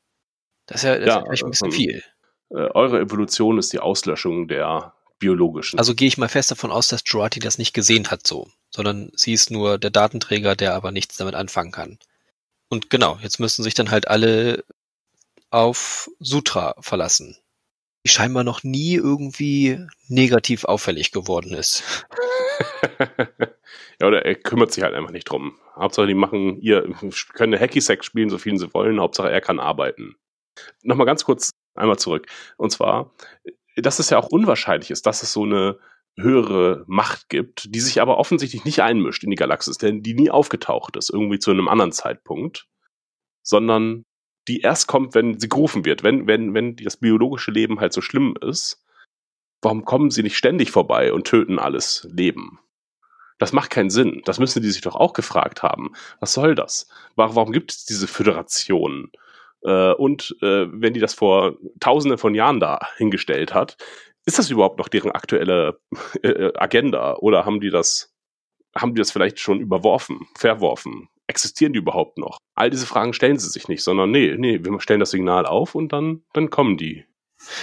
[0.66, 2.04] Das ist ja, das ist ja vielleicht ein bisschen ähm, viel.
[2.52, 5.78] Äh, eure Evolution ist die Auslöschung der biologischen.
[5.78, 9.12] Also gehe ich mal fest davon aus, dass Jurati das nicht gesehen hat so, sondern
[9.16, 12.00] sie ist nur der Datenträger, der aber nichts damit anfangen kann.
[12.70, 14.64] Und genau, jetzt müssen sich dann halt alle
[15.50, 17.38] auf Sutra verlassen.
[18.06, 21.84] Die scheinbar noch nie irgendwie negativ auffällig geworden ist.
[24.00, 25.58] ja, oder er kümmert sich halt einfach nicht drum.
[25.76, 26.84] Hauptsache, die machen ihr,
[27.34, 29.02] können eine Hacky-Sack spielen, so viel sie wollen.
[29.02, 30.16] Hauptsache, er kann arbeiten.
[30.84, 32.28] Nochmal ganz kurz einmal zurück.
[32.58, 33.14] Und zwar,
[33.76, 35.80] dass es ja auch unwahrscheinlich ist, dass es so eine
[36.22, 40.30] höhere Macht gibt, die sich aber offensichtlich nicht einmischt in die Galaxis, denn die nie
[40.30, 42.68] aufgetaucht ist, irgendwie zu einem anderen Zeitpunkt,
[43.44, 44.06] sondern
[44.48, 46.04] die erst kommt, wenn sie gerufen wird.
[46.04, 48.84] Wenn, wenn, wenn das biologische Leben halt so schlimm ist,
[49.62, 52.60] warum kommen sie nicht ständig vorbei und töten alles Leben?
[53.38, 54.22] Das macht keinen Sinn.
[54.26, 55.94] Das müssen die sich doch auch gefragt haben.
[56.20, 56.90] Was soll das?
[57.16, 59.12] Warum, gibt es diese Föderation?
[59.64, 63.78] Äh, und äh, wenn die das vor Tausenden von Jahren da hingestellt hat,
[64.30, 65.80] ist das überhaupt noch deren aktuelle
[66.22, 67.16] äh, Agenda?
[67.16, 68.14] Oder haben die das,
[68.76, 71.10] haben die das vielleicht schon überworfen, verworfen?
[71.28, 72.38] Existieren die überhaupt noch?
[72.56, 75.76] All diese Fragen stellen sie sich nicht, sondern nee, nee, wir stellen das Signal auf
[75.76, 77.06] und dann, dann kommen die.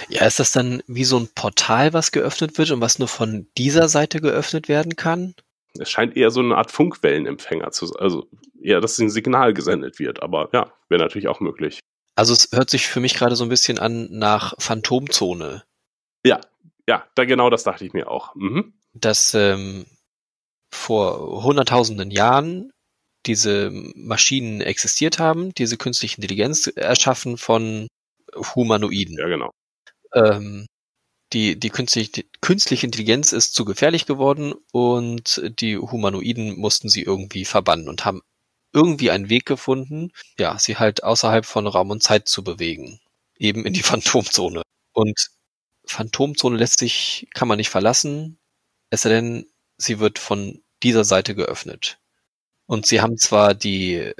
[0.09, 3.47] Ja, ist das dann wie so ein Portal, was geöffnet wird und was nur von
[3.57, 5.35] dieser Seite geöffnet werden kann?
[5.79, 8.01] Es scheint eher so eine Art Funkwellenempfänger zu sein.
[8.01, 8.27] Also
[8.61, 10.21] eher, dass ein Signal gesendet wird.
[10.23, 11.79] Aber ja, wäre natürlich auch möglich.
[12.15, 15.63] Also es hört sich für mich gerade so ein bisschen an nach Phantomzone.
[16.25, 16.41] Ja,
[16.87, 18.33] ja, da genau das dachte ich mir auch.
[18.35, 18.73] Mhm.
[18.93, 19.85] Dass ähm,
[20.73, 22.71] vor hunderttausenden Jahren
[23.25, 27.87] diese Maschinen existiert haben, diese künstliche Intelligenz erschaffen von
[28.55, 29.17] Humanoiden.
[29.17, 29.51] Ja, genau.
[30.13, 30.65] Ähm,
[31.33, 37.43] die, die künstliche, künstliche Intelligenz ist zu gefährlich geworden und die Humanoiden mussten sie irgendwie
[37.43, 38.21] verbannen und haben
[38.73, 42.99] irgendwie einen Weg gefunden, ja, sie halt außerhalb von Raum und Zeit zu bewegen.
[43.37, 44.61] Eben in die Phantomzone.
[44.93, 45.27] Und
[45.87, 48.39] Phantomzone lässt sich, kann man nicht verlassen,
[48.89, 51.99] es sei denn, sie wird von dieser Seite geöffnet.
[52.65, 54.13] Und sie haben zwar die,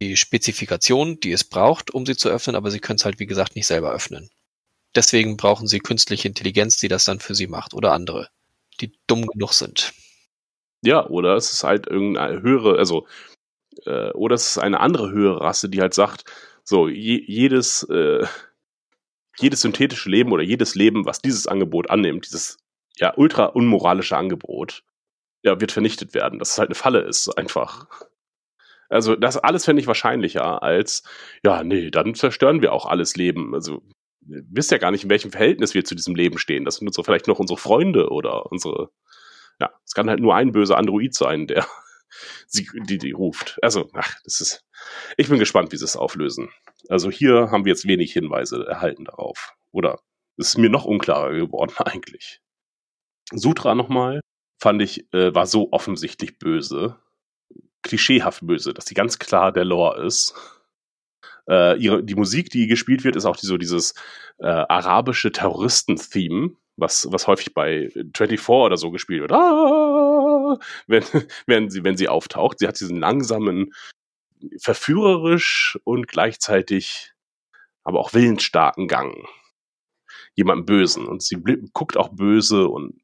[0.00, 3.26] die Spezifikation, die es braucht, um sie zu öffnen, aber sie können es halt, wie
[3.26, 4.30] gesagt, nicht selber öffnen.
[4.94, 8.28] Deswegen brauchen sie künstliche Intelligenz, die das dann für sie macht oder andere,
[8.80, 9.92] die dumm genug sind.
[10.82, 13.06] Ja, oder es ist halt irgendeine höhere, also,
[13.86, 16.24] äh, oder es ist eine andere höhere Rasse, die halt sagt,
[16.64, 18.26] so, je, jedes, äh,
[19.38, 22.58] jedes synthetische Leben oder jedes Leben, was dieses Angebot annimmt, dieses
[22.96, 24.84] ja ultra unmoralische Angebot,
[25.42, 27.86] ja, wird vernichtet werden, dass es halt eine Falle ist, einfach.
[28.88, 31.02] Also das alles fände ich wahrscheinlicher als,
[31.44, 33.54] ja, nee, dann zerstören wir auch alles Leben.
[33.54, 33.82] Also
[34.20, 36.64] wisst ja gar nicht, in welchem Verhältnis wir zu diesem Leben stehen.
[36.64, 38.90] Das sind so vielleicht noch unsere Freunde oder unsere,
[39.60, 41.66] ja, es kann halt nur ein böser Android sein, der
[42.46, 43.58] sie, die, die ruft.
[43.62, 44.64] Also, ach, das ist,
[45.16, 46.50] ich bin gespannt, wie sie es auflösen.
[46.88, 49.54] Also hier haben wir jetzt wenig Hinweise erhalten darauf.
[49.70, 50.00] Oder
[50.36, 52.40] ist mir noch unklarer geworden eigentlich.
[53.32, 54.20] Sutra nochmal,
[54.60, 56.96] fand ich, äh, war so offensichtlich böse.
[57.82, 60.34] Klischeehaft böse, dass sie ganz klar der Lore ist
[61.48, 63.94] äh, ihre, die Musik, die gespielt wird, ist auch die, so dieses
[64.38, 69.32] äh, arabische Terroristen-Theme, was, was häufig bei 24 oder so gespielt wird.
[69.32, 71.04] Ah, wenn,
[71.46, 72.58] wenn, sie, wenn sie auftaucht.
[72.58, 73.72] Sie hat diesen langsamen,
[74.58, 77.12] verführerisch und gleichzeitig
[77.84, 79.26] aber auch willensstarken Gang.
[80.34, 81.06] Jemandem Bösen.
[81.06, 83.00] Und sie guckt auch böse und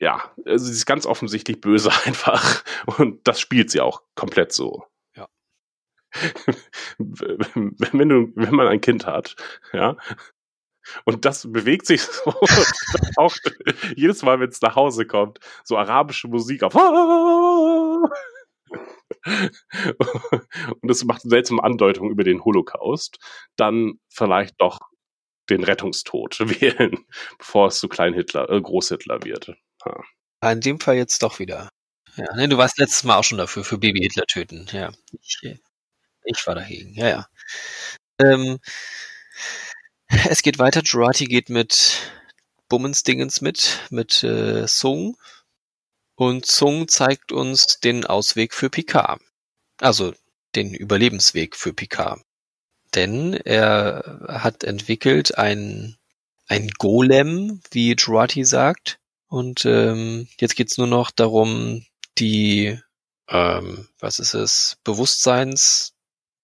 [0.00, 2.64] ja, also sie ist ganz offensichtlich böse einfach.
[2.98, 4.84] Und das spielt sie auch komplett so
[6.98, 9.36] wenn du, wenn man ein Kind hat,
[9.72, 9.96] ja,
[11.04, 12.34] und das bewegt sich so
[13.16, 13.34] auch
[13.94, 16.74] jedes Mal, wenn es nach Hause kommt, so arabische Musik auf.
[20.80, 23.18] und es macht seltsame Andeutungen über den Holocaust,
[23.56, 24.78] dann vielleicht doch
[25.50, 27.06] den Rettungstod wählen,
[27.38, 29.54] bevor es zu Klein Hitler, äh, Großhitler wird.
[29.84, 30.52] Ja.
[30.52, 31.68] In dem Fall jetzt doch wieder.
[32.16, 34.66] Ja, ne, du warst letztes Mal auch schon dafür, für Baby Hitler töten.
[34.72, 34.92] Ja.
[35.20, 35.40] Ich,
[36.24, 37.26] ich war dagegen, ja, ja.
[38.20, 38.58] Ähm,
[40.28, 40.82] es geht weiter.
[40.82, 42.12] Jurati geht mit
[42.68, 45.16] Bummensdingens mit, mit äh, Sung.
[46.18, 49.22] Und Sung zeigt uns den Ausweg für Picard.
[49.80, 50.12] Also
[50.56, 52.20] den Überlebensweg für Picard.
[52.96, 55.96] Denn er hat entwickelt ein,
[56.48, 58.98] ein Golem, wie Jurati sagt.
[59.28, 61.86] Und ähm, jetzt geht's nur noch darum,
[62.18, 62.76] die,
[63.28, 65.94] ähm, was ist es, Bewusstseins,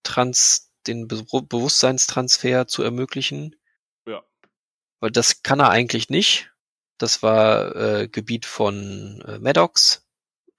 [0.04, 3.56] Trans, den Be Bewusstseinstransfer zu ermöglichen.
[4.06, 4.22] Ja.
[5.00, 6.53] Weil das kann er eigentlich nicht.
[6.98, 10.06] Das war äh, Gebiet von äh, Maddox,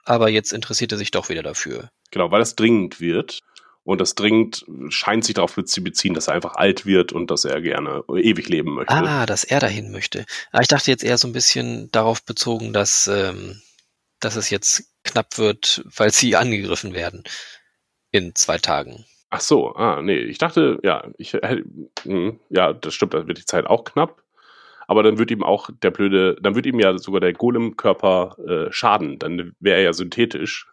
[0.04, 1.90] aber jetzt interessiert er sich doch wieder dafür.
[2.12, 3.40] Genau, weil das dringend wird.
[3.84, 7.46] Und das dringend scheint sich darauf zu beziehen, dass er einfach alt wird und dass
[7.46, 8.92] er gerne ewig leben möchte.
[8.92, 10.26] Ah, dass er dahin möchte.
[10.52, 13.62] Aber ich dachte jetzt eher so ein bisschen darauf bezogen, dass, ähm,
[14.20, 17.24] dass es jetzt knapp wird, weil sie angegriffen werden
[18.10, 19.06] in zwei Tagen.
[19.30, 23.46] Ach so, ah, nee, ich dachte, ja, ich hm, ja, das stimmt, dann wird die
[23.46, 24.24] Zeit auch knapp.
[24.88, 28.72] Aber dann wird ihm auch der blöde, dann wird ihm ja sogar der Golem-Körper äh,
[28.72, 29.20] schaden.
[29.20, 30.68] Dann wäre er ja synthetisch.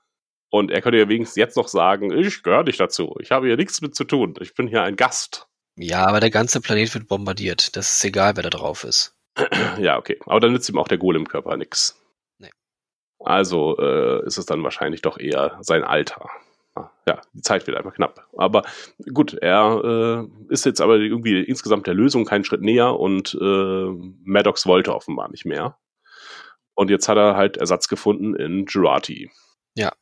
[0.50, 3.16] Und er könnte ja wenigstens jetzt noch sagen, ich gehöre nicht dazu.
[3.20, 4.34] Ich habe hier nichts mit zu tun.
[4.40, 5.48] Ich bin hier ein Gast.
[5.76, 7.74] Ja, aber der ganze Planet wird bombardiert.
[7.76, 9.16] Das ist egal, wer da drauf ist.
[9.78, 10.18] ja, okay.
[10.26, 11.98] Aber dann nützt ihm auch der Golem-Körper nichts.
[12.38, 12.50] Nee.
[13.18, 16.28] Also äh, ist es dann wahrscheinlich doch eher sein Alter.
[16.74, 18.26] Ah, Ja, die Zeit wird einfach knapp.
[18.36, 18.62] Aber
[19.12, 23.86] gut, er äh, ist jetzt aber irgendwie insgesamt der Lösung keinen Schritt näher und äh,
[24.24, 25.78] Maddox wollte offenbar nicht mehr.
[26.74, 29.30] Und jetzt hat er halt Ersatz gefunden in Girardi.
[29.74, 29.92] Ja,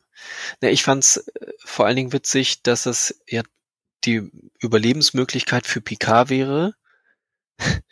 [0.60, 3.42] ich fand's äh, vor allen Dingen witzig, dass es ja
[4.04, 6.74] die Überlebensmöglichkeit für Picard wäre.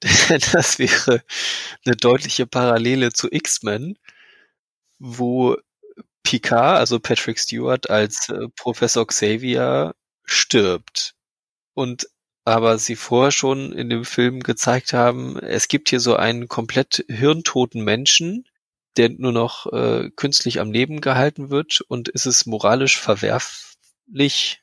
[0.00, 1.22] Das wäre
[1.84, 3.98] eine deutliche Parallele zu X-Men,
[4.98, 5.58] wo
[6.22, 9.94] Picard, also Patrick Stewart als äh, Professor Xavier
[10.24, 11.14] stirbt.
[11.74, 12.08] Und
[12.44, 17.04] aber sie vorher schon in dem Film gezeigt haben, es gibt hier so einen komplett
[17.08, 18.44] hirntoten Menschen,
[18.96, 24.62] der nur noch äh, künstlich am Leben gehalten wird und ist es moralisch verwerflich,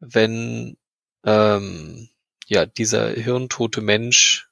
[0.00, 0.76] wenn
[1.24, 2.10] ähm,
[2.46, 4.48] ja dieser hirntote Mensch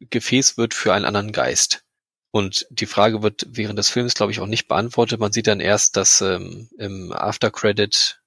[0.00, 1.84] Gefäß wird für einen anderen Geist.
[2.32, 5.18] Und die Frage wird während des Films, glaube ich, auch nicht beantwortet.
[5.20, 8.20] Man sieht dann erst, dass ähm, im After Credit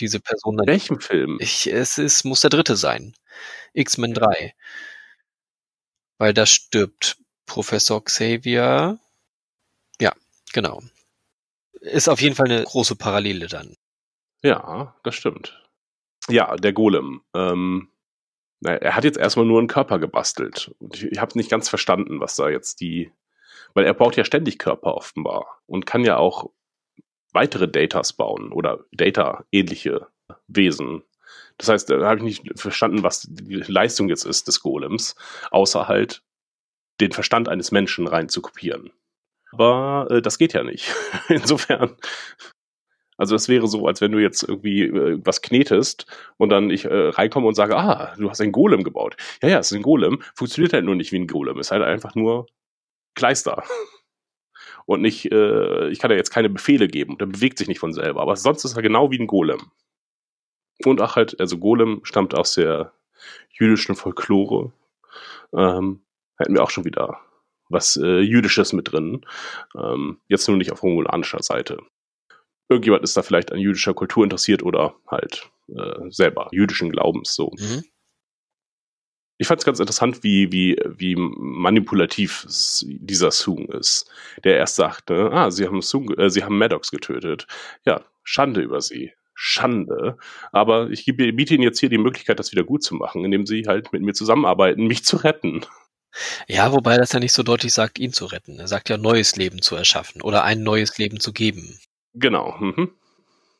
[0.00, 1.38] diese Person In dann welchem Film?
[1.40, 3.14] ich, es ist, muss der dritte sein.
[3.72, 4.54] X-Men 3.
[6.18, 8.98] Weil da stirbt Professor Xavier.
[10.00, 10.12] Ja,
[10.52, 10.82] genau.
[11.80, 13.74] Ist auf jeden Fall eine große Parallele dann.
[14.42, 15.64] Ja, das stimmt.
[16.28, 17.22] Ja, der Golem.
[17.34, 17.90] Ähm,
[18.60, 20.72] na, er hat jetzt erstmal nur einen Körper gebastelt.
[20.78, 23.12] Und ich, ich habe nicht ganz verstanden, was da jetzt die.
[23.74, 26.50] Weil er braucht ja ständig Körper offenbar und kann ja auch
[27.32, 30.06] weitere Datas bauen oder Data-ähnliche
[30.46, 31.02] Wesen.
[31.58, 35.16] Das heißt, da habe ich nicht verstanden, was die Leistung jetzt ist des Golems,
[35.50, 36.22] außer halt
[37.00, 38.92] den Verstand eines Menschen rein zu kopieren.
[39.52, 40.92] Aber äh, das geht ja nicht.
[41.28, 41.96] Insofern
[43.18, 46.06] also das wäre so, als wenn du jetzt irgendwie äh, was knetest
[46.38, 49.16] und dann ich äh, reinkomme und sage, ah, du hast einen Golem gebaut.
[49.42, 51.82] Ja, ja, es ist ein Golem, funktioniert halt nur nicht wie ein Golem, ist halt
[51.82, 52.46] einfach nur
[53.14, 53.62] Kleister.
[54.86, 57.92] Und nicht, äh, ich kann ja jetzt keine Befehle geben, der bewegt sich nicht von
[57.92, 59.70] selber, aber sonst ist er genau wie ein Golem.
[60.84, 62.92] Und ach halt, also Golem stammt aus der
[63.50, 64.72] jüdischen Folklore.
[65.52, 66.00] Ähm,
[66.38, 67.20] hätten wir auch schon wieder
[67.68, 69.26] was äh, Jüdisches mit drin.
[69.76, 71.78] Ähm, jetzt nur nicht auf romulanischer Seite
[72.68, 77.52] irgendjemand ist da vielleicht an jüdischer Kultur interessiert oder halt äh, selber jüdischen Glaubens so.
[77.58, 77.84] Mhm.
[79.38, 84.10] Ich fand es ganz interessant, wie, wie, wie manipulativ dieser Sung ist.
[84.42, 87.46] Der erst sagte, ah, sie haben Sung, äh, sie haben Maddox getötet.
[87.86, 89.12] Ja, Schande über sie.
[89.34, 90.18] Schande.
[90.50, 93.64] Aber ich biete ihnen jetzt hier die Möglichkeit, das wieder gut zu machen, indem sie
[93.68, 95.64] halt mit mir zusammenarbeiten, mich zu retten.
[96.48, 98.58] Ja, wobei das ja nicht so deutlich sagt, ihn zu retten.
[98.58, 101.78] Er sagt ja, neues Leben zu erschaffen oder ein neues Leben zu geben.
[102.14, 102.56] Genau.
[102.58, 102.90] Mhm.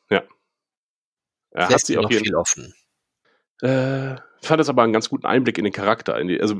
[0.09, 0.23] Ja.
[1.51, 2.73] Er hat sie auf noch viel offen.
[3.61, 6.19] Äh, ich fand das aber einen ganz guten Einblick in den Charakter.
[6.19, 6.55] In die, also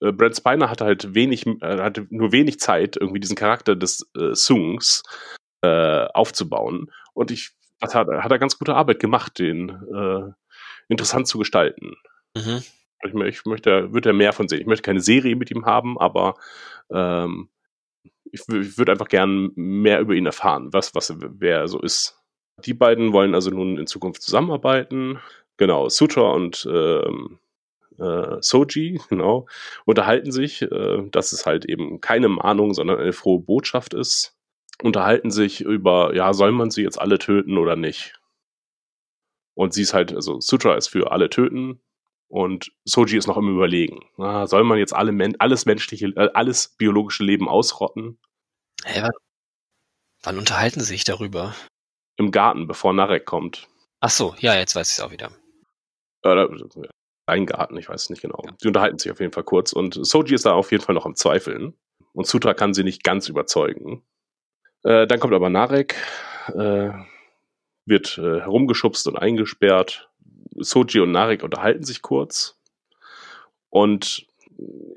[0.00, 4.10] äh, Brad Spiner hatte halt wenig, äh, hatte nur wenig Zeit, irgendwie diesen Charakter des
[4.16, 5.02] äh, Sungs
[5.62, 6.90] äh, aufzubauen.
[7.14, 10.32] Und ich das hat, hat er ganz gute Arbeit gemacht, den äh,
[10.88, 11.94] interessant zu gestalten.
[12.36, 12.62] Mhm.
[13.04, 14.60] Ich, ich möchte, würde mehr von sehen.
[14.60, 16.34] Ich möchte keine Serie mit ihm haben, aber
[16.90, 17.50] ähm,
[18.24, 22.18] ich, ich würde einfach gern mehr über ihn erfahren, was, was, wer er so ist.
[22.64, 25.18] Die beiden wollen also nun in Zukunft zusammenarbeiten.
[25.56, 27.38] Genau, Sutra und ähm,
[27.98, 29.46] äh, Soji, genau,
[29.84, 34.36] unterhalten sich, äh, dass es halt eben keine Mahnung, sondern eine frohe Botschaft ist.
[34.82, 38.18] Unterhalten sich über, ja, soll man sie jetzt alle töten oder nicht?
[39.54, 41.80] Und sie ist halt, also Sutra ist für alle töten
[42.26, 44.00] und Soji ist noch im Überlegen.
[44.18, 48.18] Ah, soll man jetzt alle Men alles menschliche, äh, alles biologische Leben ausrotten?
[48.84, 49.12] Hä, wann,
[50.24, 51.54] wann unterhalten sie sich darüber?
[52.16, 53.68] Im Garten, bevor Narek kommt.
[54.00, 55.30] Ach so, ja, jetzt weiß ich es auch wieder.
[56.24, 56.48] Oder
[57.26, 58.42] ein Garten, ich weiß es nicht genau.
[58.58, 61.06] Sie unterhalten sich auf jeden Fall kurz und Soji ist da auf jeden Fall noch
[61.06, 61.74] am Zweifeln.
[62.12, 64.02] Und Sutra kann sie nicht ganz überzeugen.
[64.84, 65.96] Äh, dann kommt aber Narek,
[66.48, 66.90] äh,
[67.86, 70.10] wird äh, herumgeschubst und eingesperrt.
[70.56, 72.60] Soji und Narek unterhalten sich kurz.
[73.70, 74.26] Und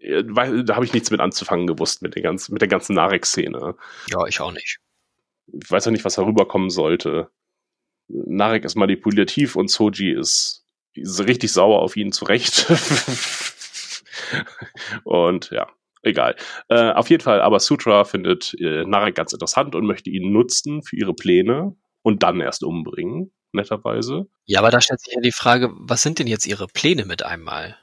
[0.01, 3.75] äh, da habe ich nichts mit anzufangen gewusst mit, den ganzen, mit der ganzen Narek-Szene.
[4.11, 4.79] Ja, ich auch nicht.
[5.47, 7.31] Ich weiß ja nicht, was herüberkommen sollte.
[8.09, 10.66] Narek ist manipulativ und Soji ist
[11.03, 12.67] richtig sauer auf ihn zurecht.
[15.03, 15.67] und ja,
[16.03, 16.35] egal.
[16.69, 20.83] Äh, auf jeden Fall, aber Sutra findet äh, Narek ganz interessant und möchte ihn nutzen
[20.83, 24.27] für ihre Pläne und dann erst umbringen, netterweise.
[24.45, 27.23] Ja, aber da stellt sich ja die Frage, was sind denn jetzt ihre Pläne mit
[27.23, 27.77] einmal?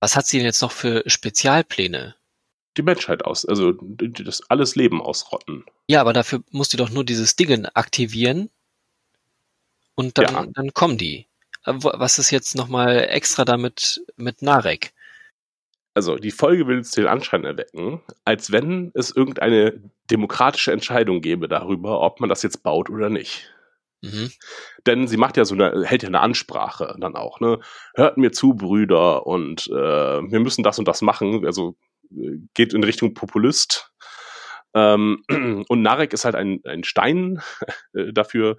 [0.00, 2.14] Was hat sie denn jetzt noch für Spezialpläne?
[2.76, 5.64] Die Menschheit aus, also das alles Leben ausrotten.
[5.88, 8.50] Ja, aber dafür muss die doch nur dieses Ding aktivieren
[9.96, 10.46] und dann, Ja.
[10.54, 11.26] dann kommen die.
[11.76, 14.92] Wo- Was ist jetzt nochmal extra damit mit Narek?
[15.94, 21.48] Also die Folge will uns den Anschein erwecken, als wenn es irgendeine demokratische Entscheidung gäbe
[21.48, 23.52] darüber, ob man das jetzt baut oder nicht.
[24.02, 24.30] Mhm.
[24.86, 27.58] Denn sie macht ja so eine, hält ja eine Ansprache dann auch, ne?
[27.94, 31.44] Hört mir zu, Brüder, und äh, wir müssen das und das machen.
[31.44, 31.76] Also
[32.12, 33.92] äh, geht in Richtung Populist.
[34.74, 35.24] Ähm,
[35.68, 37.42] und Narek ist halt ein, ein Stein
[37.92, 38.58] äh, dafür,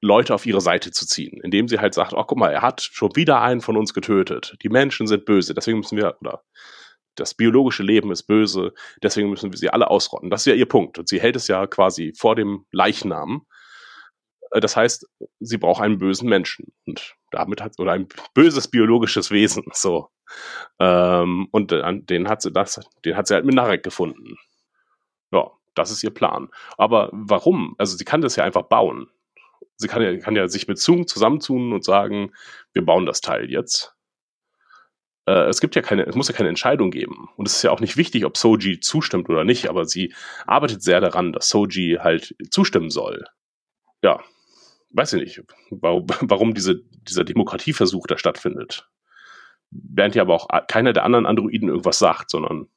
[0.00, 2.82] Leute auf ihre Seite zu ziehen, indem sie halt sagt, oh, guck mal, er hat
[2.82, 4.56] schon wieder einen von uns getötet.
[4.62, 6.42] Die Menschen sind böse, deswegen müssen wir, oder
[7.14, 8.72] das biologische Leben ist böse,
[9.02, 10.28] deswegen müssen wir sie alle ausrotten.
[10.30, 10.98] Das ist ja ihr Punkt.
[10.98, 13.46] Und sie hält es ja quasi vor dem Leichnam.
[14.52, 15.06] Äh, Das heißt,
[15.40, 16.72] sie braucht einen bösen Menschen.
[16.86, 20.08] Und damit hat, oder ein böses biologisches Wesen, so.
[20.78, 24.36] Ähm, und den hat sie das, den hat sie halt mit Narek gefunden.
[25.32, 26.48] Ja, das ist ihr Plan.
[26.76, 27.74] Aber warum?
[27.78, 29.08] Also sie kann das ja einfach bauen.
[29.76, 32.32] Sie kann ja, kann ja sich mit Zung zusammentun und sagen,
[32.72, 33.94] wir bauen das Teil jetzt.
[35.26, 37.28] Äh, es gibt ja keine, es muss ja keine Entscheidung geben.
[37.36, 40.14] Und es ist ja auch nicht wichtig, ob Soji zustimmt oder nicht, aber sie
[40.46, 43.24] arbeitet sehr daran, dass Soji halt zustimmen soll.
[44.02, 44.20] Ja,
[44.90, 48.88] weiß ich nicht, warum, warum diese, dieser Demokratieversuch da stattfindet.
[49.70, 52.68] Während ja aber auch keiner der anderen Androiden irgendwas sagt, sondern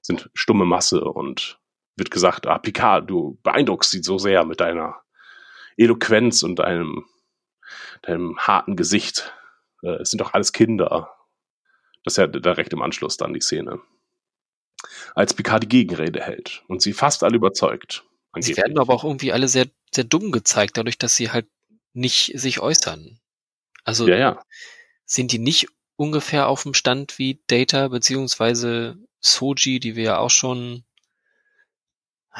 [0.00, 1.58] sind stumme Masse und
[1.96, 4.96] wird gesagt, ah, Picard, du beeindruckst sie so sehr mit deiner
[5.78, 7.06] Eloquenz und deinem,
[8.02, 9.32] deinem harten Gesicht.
[9.82, 11.14] Äh, es sind doch alles Kinder.
[12.04, 13.80] Das ist ja direkt im Anschluss dann die Szene.
[15.14, 18.04] Als Picard die Gegenrede hält und sie fast alle überzeugt.
[18.40, 18.56] Sie angeblich.
[18.58, 21.48] werden aber auch irgendwie alle sehr, sehr dumm gezeigt, dadurch, dass sie halt
[21.92, 23.18] nicht sich äußern.
[23.84, 24.42] Also Ja, ja.
[25.04, 30.30] sind die nicht ungefähr auf dem Stand wie Data beziehungsweise Soji, die wir ja auch
[30.30, 30.84] schon,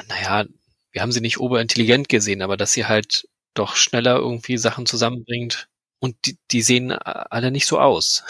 [0.07, 0.47] naja,
[0.93, 5.68] wir haben sie nicht oberintelligent gesehen, aber dass sie halt doch schneller irgendwie Sachen zusammenbringt.
[6.01, 8.22] Und die, die sehen alle nicht so aus.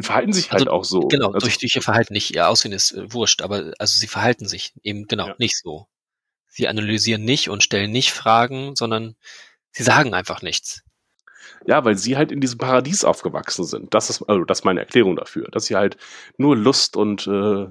[0.00, 1.00] Verhalten sich halt Also, auch so.
[1.08, 2.34] Genau, Also, durch, durch ihr Verhalten nicht.
[2.34, 5.34] Ihr Aussehen ist äh, wurscht, aber also sie verhalten sich eben genau Ja.
[5.38, 5.86] nicht so.
[6.48, 9.14] Sie analysieren nicht und stellen nicht Fragen, sondern
[9.70, 10.82] sie sagen einfach nichts.
[11.66, 13.92] Ja, weil sie halt in diesem Paradies aufgewachsen sind.
[13.94, 15.96] Das ist, also das ist meine Erklärung dafür, dass sie halt
[16.36, 17.66] nur Lust und äh,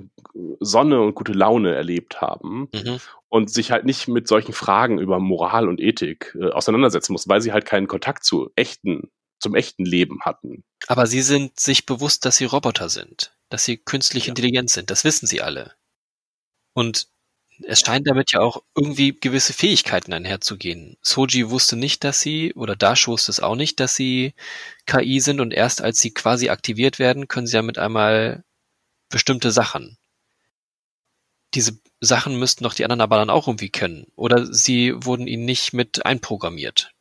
[0.60, 3.00] Sonne und gute Laune erlebt haben Mhm.
[3.30, 7.42] und sich halt nicht mit solchen Fragen über Moral und Ethik äh, auseinandersetzen mussten, weil
[7.42, 9.10] sie halt keinen Kontakt zu echten,
[9.40, 10.64] zum echten Leben hatten.
[10.88, 14.30] Aber sie sind sich bewusst, dass sie Roboter sind, dass sie künstlich Ja.
[14.32, 14.90] intelligent sind.
[14.92, 15.74] Das wissen sie alle.
[16.74, 17.08] Und
[17.64, 20.98] es scheint damit ja auch irgendwie gewisse Fähigkeiten einherzugehen.
[21.02, 24.34] Soji wusste nicht, dass sie, oder Dash wusste es auch nicht, dass sie
[24.86, 28.44] KI sind und erst als sie quasi aktiviert werden, können sie ja mit einmal
[29.10, 29.98] bestimmte Sachen.
[31.54, 34.08] Diese Sachen müssten doch die anderen aber dann auch irgendwie können.
[34.16, 36.92] Oder sie wurden ihnen nicht mit einprogrammiert.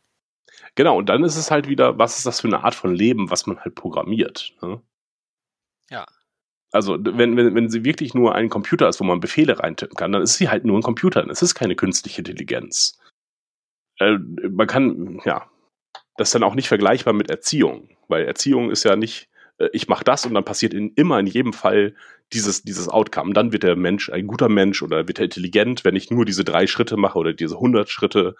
[0.74, 3.30] Genau, und dann ist es halt wieder, was ist das für eine Art von Leben,
[3.30, 4.52] was man halt programmiert.
[4.62, 4.80] Ne?
[6.76, 10.12] Also, wenn, wenn, wenn sie wirklich nur ein Computer ist, wo man Befehle reintippen kann,
[10.12, 11.26] dann ist sie halt nur ein Computer.
[11.30, 13.00] Es ist keine künstliche Intelligenz.
[13.98, 14.18] Äh,
[14.50, 15.50] man kann, ja,
[16.18, 19.88] das ist dann auch nicht vergleichbar mit Erziehung, weil Erziehung ist ja nicht, äh, ich
[19.88, 21.94] mache das und dann passiert in, immer in jedem Fall
[22.32, 23.32] dieses, dieses Outcome.
[23.32, 26.44] Dann wird der Mensch ein guter Mensch oder wird er intelligent, wenn ich nur diese
[26.44, 28.34] drei Schritte mache oder diese 100 Schritte,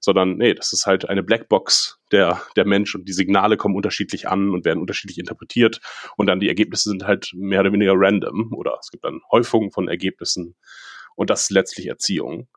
[0.00, 4.28] sondern nee, das ist halt eine Blackbox der, der Mensch und die Signale kommen unterschiedlich
[4.28, 5.80] an und werden unterschiedlich interpretiert
[6.16, 9.70] und dann die Ergebnisse sind halt mehr oder weniger random oder es gibt dann Häufungen
[9.70, 10.54] von Ergebnissen
[11.14, 12.48] und das ist letztlich Erziehung.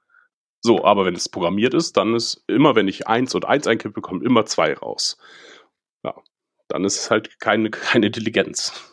[0.63, 4.01] So, aber wenn es programmiert ist, dann ist immer, wenn ich eins und eins einkippe,
[4.01, 5.17] kommt immer zwei raus.
[6.03, 6.13] Ja,
[6.67, 8.90] dann ist es halt keine, keine Intelligenz.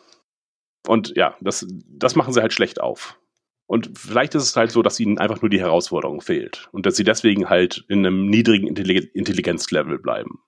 [0.87, 3.19] Und ja, das, das machen sie halt schlecht auf.
[3.67, 6.95] Und vielleicht ist es halt so, dass ihnen einfach nur die Herausforderung fehlt und dass
[6.95, 10.41] sie deswegen halt in einem niedrigen Intelli- Intelligenzlevel bleiben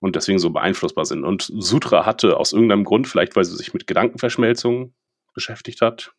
[0.00, 1.24] und deswegen so beeinflussbar sind.
[1.24, 4.92] Und Sutra hatte aus irgendeinem Grund, vielleicht weil sie sich mit Gedankenverschmelzung
[5.34, 6.14] beschäftigt hat,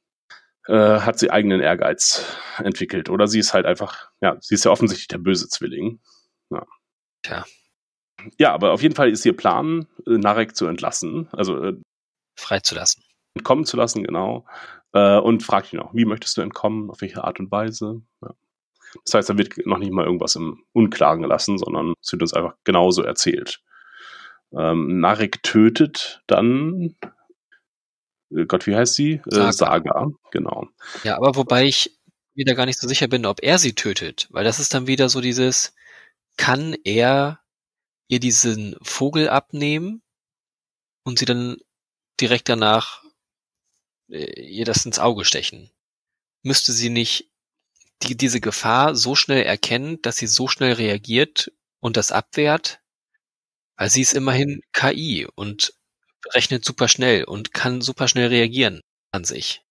[0.67, 2.25] äh, hat sie eigenen Ehrgeiz
[2.57, 3.09] entwickelt.
[3.09, 5.99] Oder sie ist halt einfach, ja, sie ist ja offensichtlich der böse Zwilling.
[6.51, 6.65] Ja.
[7.21, 7.45] Tja.
[8.39, 11.75] Ja, aber auf jeden Fall ist ihr Plan, äh, Narek zu entlassen, also äh,
[12.39, 13.03] freizulassen.
[13.35, 14.45] Entkommen zu lassen, genau.
[14.93, 18.01] Äh, und fragt ihn auch, wie möchtest du entkommen, auf welche Art und Weise.
[18.21, 18.33] Ja.
[19.03, 22.33] Das heißt, da wird noch nicht mal irgendwas im Unklaren gelassen, sondern es wird uns
[22.33, 23.61] einfach genauso erzählt.
[24.57, 26.95] Ähm, Narek tötet dann,
[28.31, 29.21] äh, Gott, wie heißt sie?
[29.25, 29.49] Saga.
[29.49, 30.67] Äh, Saga, genau.
[31.03, 31.97] Ja, aber wobei ich
[32.33, 35.09] wieder gar nicht so sicher bin, ob er sie tötet, weil das ist dann wieder
[35.09, 35.73] so dieses,
[36.37, 37.39] kann er
[38.07, 40.01] ihr diesen Vogel abnehmen
[41.03, 41.57] und sie dann
[42.19, 43.04] direkt danach
[44.07, 45.69] ihr das ins Auge stechen?
[46.43, 47.29] Müsste sie nicht
[48.03, 52.81] die, diese Gefahr so schnell erkennen, dass sie so schnell reagiert und das abwehrt?
[53.77, 55.73] Weil sie ist immerhin KI und
[56.33, 58.81] rechnet super schnell und kann super schnell reagieren
[59.11, 59.61] an sich.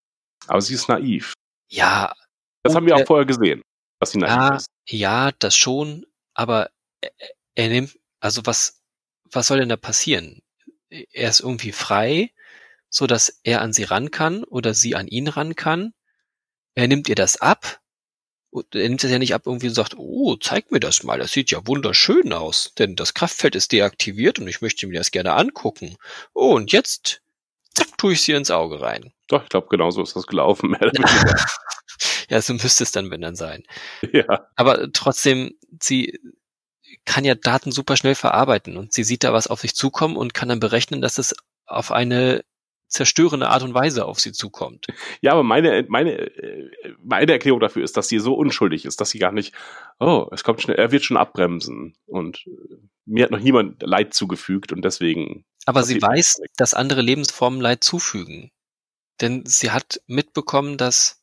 [0.47, 1.33] Aber sie ist naiv.
[1.71, 2.15] Ja,
[2.63, 3.63] Das haben wir auch vorher gesehen,
[4.01, 4.67] dass sie naiv Ja, ist.
[4.89, 6.07] ja, das schon.
[6.35, 6.71] aber
[7.01, 7.11] er,
[7.55, 8.83] er nimmt, also was,
[9.31, 10.43] was soll denn da passieren?
[10.91, 12.31] Er ist irgendwie frei,
[12.95, 15.95] so dass er an sie ran kann oder sie an ihn ran kann.
[16.77, 17.81] Er nimmt ihr das ab.
[18.53, 21.33] Er nimmt es ja nicht ab irgendwie und sagt, oh, zeig mir das mal, das
[21.33, 25.33] sieht ja wunderschön aus, denn das Kraftfeld ist deaktiviert und ich möchte mir das gerne
[25.33, 25.97] angucken.
[26.35, 27.21] Oh, und jetzt,
[27.75, 29.13] zack, tue ich sie ins Auge rein.
[29.27, 30.77] Doch, ich glaube, genauso ist das gelaufen.
[32.29, 33.65] ja, so müsste es dann, wenn dann sein.
[34.13, 34.47] ja.
[34.55, 36.21] Aber trotzdem, sie
[37.05, 40.33] kann ja Daten super schnell verarbeiten und sie sieht da was auf sich zukommen und
[40.33, 41.35] kann dann berechnen, dass es
[41.67, 42.45] auf eine
[42.95, 44.87] zerstörende Art und Weise auf sie zukommt.
[45.21, 46.31] Ja, aber meine, meine,
[47.03, 49.53] meine Erklärung dafür ist, dass sie so unschuldig ist, dass sie gar nicht,
[49.99, 52.45] oh, es kommt schnell, er wird schon abbremsen und
[53.05, 55.45] mir hat noch niemand Leid zugefügt und deswegen.
[55.67, 58.51] Aber sie weiß, dass andere Lebensformen Leid zufügen.
[59.21, 61.23] Denn sie hat mitbekommen, dass,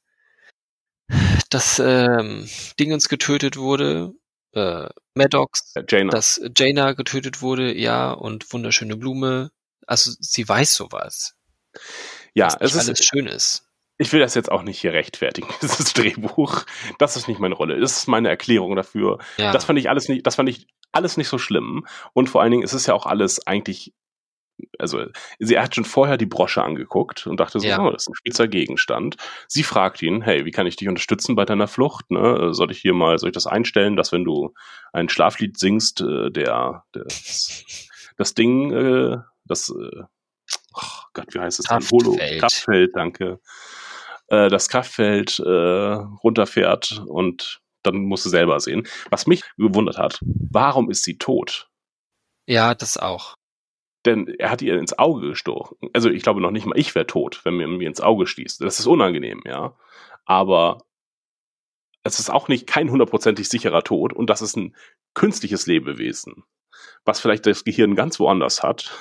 [1.49, 2.47] dass ähm,
[2.79, 4.13] Dingens getötet wurde,
[4.53, 6.11] äh, Maddox, äh, Jaina.
[6.11, 9.51] dass Jaina getötet wurde, ja, und wunderschöne Blume.
[9.87, 11.35] Also sie weiß sowas.
[12.33, 13.67] Ja, es alles ist, schön ist.
[13.97, 16.63] ich will das jetzt auch nicht hier rechtfertigen, dieses Drehbuch.
[16.99, 17.79] Das ist nicht meine Rolle.
[17.79, 19.19] Das ist meine Erklärung dafür.
[19.37, 19.51] Ja.
[19.51, 21.85] Das fand ich alles nicht, das fand ich alles nicht so schlimm.
[22.13, 23.93] Und vor allen Dingen ist es ja auch alles eigentlich,
[24.77, 25.03] also
[25.39, 27.79] sie hat schon vorher die Brosche angeguckt und dachte so, Ja.
[27.81, 29.15] oh, das ist ein Spielzeuggegenstand.
[29.47, 32.11] Sie fragt ihn, hey, wie kann ich dich unterstützen bei deiner Flucht?
[32.11, 32.53] Ne?
[32.53, 34.53] Soll ich hier mal, soll ich das einstellen, dass wenn du
[34.93, 37.65] ein Schlaflied singst, äh, der, der das,
[38.17, 39.73] das Ding, äh, das,
[40.73, 41.79] oh Gott, wie heißt es denn?
[41.79, 42.39] Kraftfeld.
[42.39, 43.39] Kraftfeld, danke.
[44.27, 48.87] Äh, das Kraftfeld äh, runterfährt und dann musst du selber sehen.
[49.09, 51.69] Was mich gewundert hat, warum ist sie tot?
[52.45, 53.35] Ja, das auch.
[54.05, 55.77] Denn er hat ihr ins Auge gestochen.
[55.93, 58.57] Also ich glaube noch nicht mal, ich wäre tot, wenn mir mir ins Auge stieß.
[58.57, 59.75] Das ist unangenehm, ja.
[60.25, 60.83] Aber
[62.03, 64.75] es ist auch nicht kein hundertprozentig sicherer Tod und das ist ein
[65.13, 66.43] künstliches Lebewesen,
[67.05, 68.91] was vielleicht das Gehirn ganz woanders hat.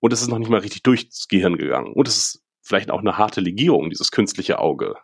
[0.00, 1.92] Und es ist noch nicht mal richtig durchs Gehirn gegangen.
[1.92, 4.96] Und es ist vielleicht auch eine harte Legierung, dieses künstliche Auge.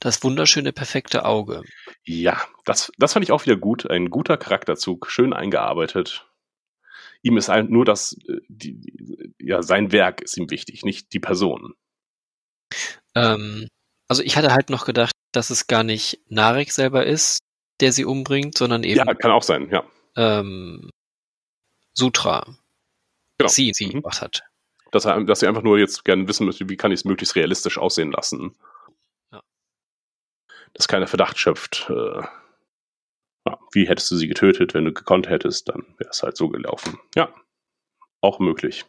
[0.00, 1.62] Das wunderschöne, perfekte Auge.
[2.04, 3.90] Ja, das, das fand ich auch wieder gut.
[3.90, 6.28] Ein guter Charakterzug, schön eingearbeitet.
[7.22, 11.74] Ihm ist nur das, äh, die- ja, sein Werk ist ihm wichtig, nicht die Person.
[13.14, 13.66] Ähm,
[14.08, 17.38] also ich hatte halt noch gedacht, dass es gar nicht Narek selber ist,
[17.80, 19.84] der sie umbringt, sondern eben Ja, kann auch sein, ja.
[20.16, 20.90] ähm,
[21.94, 22.46] Sutra.
[23.38, 23.48] Genau.
[23.50, 23.92] Sie sie Mhm.
[24.02, 24.42] gemacht hat.
[24.92, 27.36] Dass, er, dass sie einfach nur jetzt gerne wissen möchte, wie kann ich es möglichst
[27.36, 28.56] realistisch aussehen lassen.
[29.32, 29.42] Ja.
[30.74, 31.86] Dass keiner Verdacht schöpft.
[31.90, 32.22] Äh,
[33.46, 36.48] ja, wie hättest du sie getötet, wenn du gekonnt hättest, dann wäre es halt so
[36.48, 36.98] gelaufen.
[37.14, 37.32] Ja,
[38.22, 38.84] auch möglich.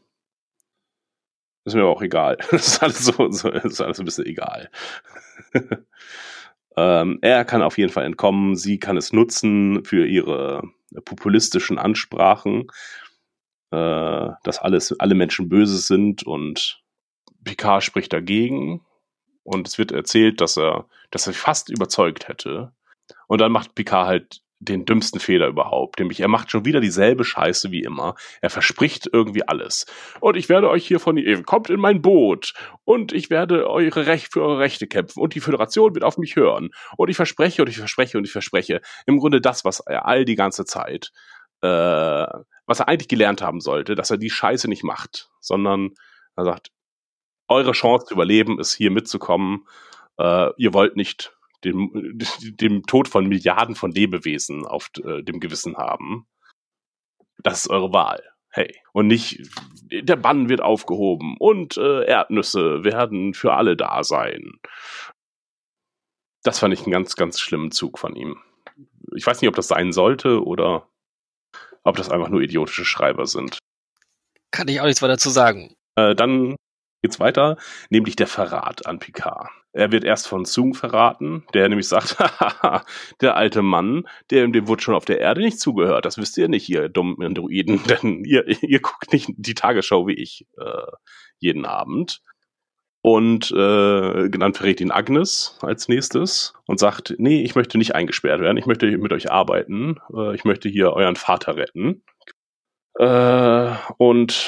[1.66, 2.38] Ist mir aber auch egal.
[2.52, 4.70] Das ist alles so, so ist alles ein bisschen egal.
[6.78, 8.56] ähm, er kann auf jeden Fall entkommen.
[8.56, 10.64] Sie kann es nutzen für ihre
[11.06, 12.68] populistischen Ansprachen,
[13.72, 16.82] äh, dass alles, alle Menschen böse sind und
[17.44, 18.86] Picard spricht dagegen.
[19.44, 22.74] Und es wird erzählt, dass er, dass er fast überzeugt hätte.
[23.28, 26.00] Und dann macht Picard halt den dümmsten Fehler überhaupt.
[26.00, 28.16] Nämlich, er macht schon wieder dieselbe Scheiße wie immer.
[28.42, 29.86] Er verspricht irgendwie alles.
[30.20, 32.54] Und ich werde euch hier von ihr, kommt in mein Boot.
[32.84, 35.20] Und ich werde eure Recht für eure Rechte kämpfen.
[35.22, 36.70] Und die Föderation wird auf mich hören.
[36.98, 38.82] Und ich verspreche und ich verspreche und ich verspreche.
[39.06, 41.12] Im Grunde das, was er all die ganze Zeit,
[41.62, 42.28] äh,
[42.66, 45.92] was er eigentlich gelernt haben sollte, dass er die Scheiße nicht macht, sondern
[46.36, 46.72] er sagt,
[47.48, 49.66] eure Chance zu überleben ist hier mitzukommen.
[50.18, 55.78] Äh, ihr wollt nicht dem, dem Tod von Milliarden von Lebewesen auf äh, dem Gewissen
[55.78, 56.28] haben.
[57.40, 58.24] Das ist eure Wahl.
[58.50, 58.76] Hey.
[58.92, 59.48] Und nicht,
[59.92, 64.54] der Bann wird aufgehoben und äh, Erdnüsse werden für alle da sein.
[66.44, 68.38] Das fand ich einen ganz, ganz schlimmen Zug von ihm.
[69.16, 70.88] Ich weiß nicht, ob das sein sollte oder
[71.88, 73.60] ob das einfach nur idiotische Schreiber sind.
[74.52, 75.74] Kann ich auch nichts weiter zu sagen.
[75.96, 76.56] Äh, dann
[77.02, 77.58] geht's weiter,
[77.90, 79.50] nämlich der Verrat an Picard.
[79.72, 82.18] Er wird erst von Sung verraten, der nämlich sagt,
[83.22, 86.06] der alte Mann, der dem wurde schon auf der Erde nicht zugehört.
[86.06, 90.16] Das wisst ihr nicht, ihr dummen Androiden, denn ihr, ihr guckt nicht die Tagesschau wie
[90.16, 90.92] ich äh,
[91.40, 92.22] jeden Abend.
[93.08, 98.42] Und äh, dann verrät ihn Agnes als nächstes und sagt, nee, ich möchte nicht eingesperrt
[98.42, 102.04] werden, ich möchte mit euch arbeiten, äh, ich möchte hier euren Vater retten.
[103.00, 104.46] Äh, und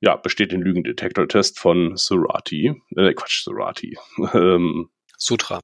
[0.00, 2.82] ja, besteht den Lügendetektor-Test von Surati.
[2.96, 3.96] Äh, Quatsch, Surati.
[4.34, 5.60] ähm, Sutra.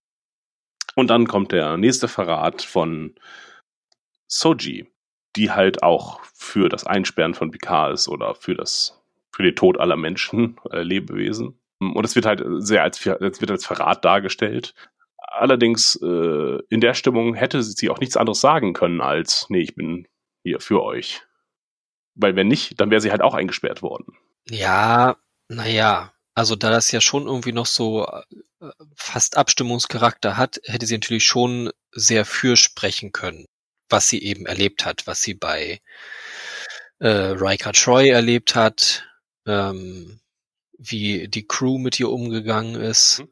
[0.94, 3.16] und dann kommt der nächste Verrat von
[4.28, 4.86] Soji,
[5.34, 9.02] die halt auch für das Einsperren von Picard ist oder für das,
[9.34, 11.58] für den Tod aller Menschen, aller Lebewesen.
[11.78, 14.74] Und es wird halt sehr als, es wird als Verrat dargestellt.
[15.18, 19.74] allerdings äh, in der Stimmung hätte sie auch nichts anderes sagen können als, nee, ich
[19.74, 20.06] bin
[20.42, 21.22] hier für euch.
[22.14, 24.16] Weil wenn nicht, dann wäre sie halt auch eingesperrt worden.
[24.48, 25.16] Ja,
[25.48, 30.96] naja, also da das ja schon irgendwie noch so äh, fast Abstimmungscharakter hat, hätte sie
[30.96, 33.46] natürlich schon sehr fürsprechen können,
[33.88, 35.80] was sie eben erlebt hat, was sie bei
[36.98, 39.06] äh, Riker Troy erlebt hat,
[39.46, 40.20] ähm,
[40.78, 43.28] wie die Crew mit ihr umgegangen ist, mhm.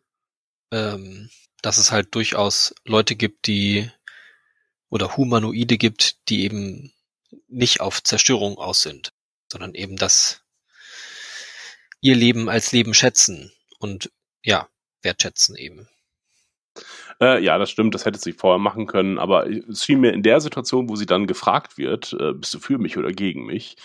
[0.72, 1.30] ähm,
[1.62, 3.90] dass es halt durchaus Leute gibt, die
[4.90, 6.92] oder Humanoide gibt, die eben
[7.48, 9.12] nicht auf Zerstörung aus sind,
[9.50, 10.42] sondern eben das
[12.00, 14.12] ihr Leben als Leben schätzen und
[14.42, 14.68] ja,
[15.02, 15.88] wertschätzen eben.
[17.20, 20.23] Äh, ja, das stimmt, das hätte sie vorher machen können, aber es schien mir in
[20.23, 23.77] der Situation, wo sie dann gefragt wird, äh, bist du für mich oder gegen mich,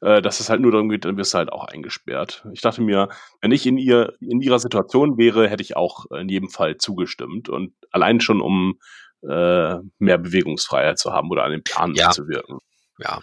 [0.00, 2.46] äh, dass es halt nur darum geht, dann wirst du halt auch eingesperrt.
[2.52, 3.08] Ich dachte mir,
[3.40, 7.48] wenn ich in ihr, in ihrer Situation wäre, hätte ich auch in jedem Fall zugestimmt
[7.48, 8.78] und allein schon um
[9.22, 12.10] äh, mehr Bewegungsfreiheit zu haben oder an den Plan ja.
[12.10, 12.58] zu wirken.
[12.98, 13.20] Ja.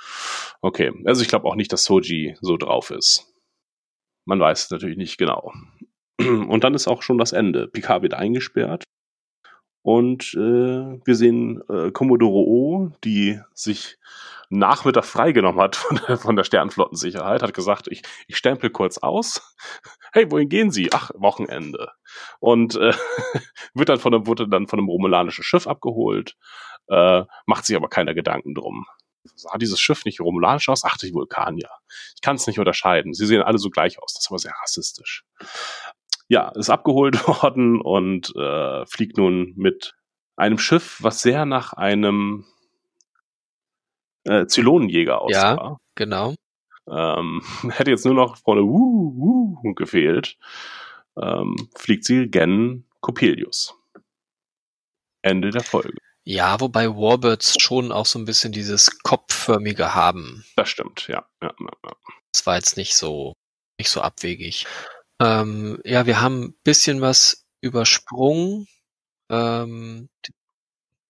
[0.62, 3.28] Okay, also ich glaube auch nicht, dass Soji so drauf ist.
[4.26, 5.54] Man weiß es natürlich nicht genau.
[6.18, 7.68] Und dann ist auch schon das Ende.
[7.68, 8.86] Picard wird eingesperrt
[9.86, 10.38] und äh,
[11.06, 14.00] wir sehen äh, Commodore O, die sich
[14.50, 19.56] Nachmittag freigenommen hat von der, von der Sternflottensicherheit, hat gesagt, ich, ich stempel kurz aus.
[20.12, 20.90] Hey, wohin gehen Sie?
[20.92, 21.92] Ach, Wochenende.
[22.40, 22.94] Und äh,
[23.76, 26.36] wird dann von einem, wurde dann von einem romulanischen Schiff abgeholt,
[26.88, 28.88] äh, macht sich aber keiner Gedanken drum.
[29.36, 30.84] Sah dieses Schiff nicht romulanisch aus?
[30.84, 31.70] Ach, die Vulkanier.
[32.16, 33.14] Ich kann es nicht unterscheiden.
[33.14, 34.16] Sie sehen alle so gleich aus.
[34.16, 35.26] Das ist aber sehr rassistisch
[36.28, 39.96] ja, ist abgeholt worden und äh, fliegt nun mit
[40.36, 42.46] einem Schiff, was sehr nach einem
[44.26, 45.56] äh, Zylonenjäger aussah.
[45.56, 46.36] Ja, genau.
[46.90, 50.38] Ähm, hätte jetzt nur noch vorne wuh, wuh gefehlt.
[51.18, 53.76] Ähm, fliegt sie gen Coppelius.
[55.22, 55.98] Ende der Folge.
[56.24, 60.44] Ja, wobei Warbirds schon auch so ein bisschen dieses kopfförmige haben.
[60.56, 61.26] Das stimmt, ja.
[61.42, 61.92] ja, ja, ja.
[62.32, 63.34] Das war jetzt nicht so,
[63.78, 64.66] nicht so abwegig.
[65.20, 68.68] Ähm, ja, wir haben ein bisschen was übersprungen.
[69.30, 70.10] Ähm,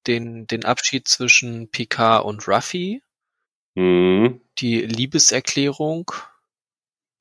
[0.07, 3.01] den, den Abschied zwischen Picard und Ruffy.
[3.75, 4.41] Mhm.
[4.59, 6.11] Die Liebeserklärung.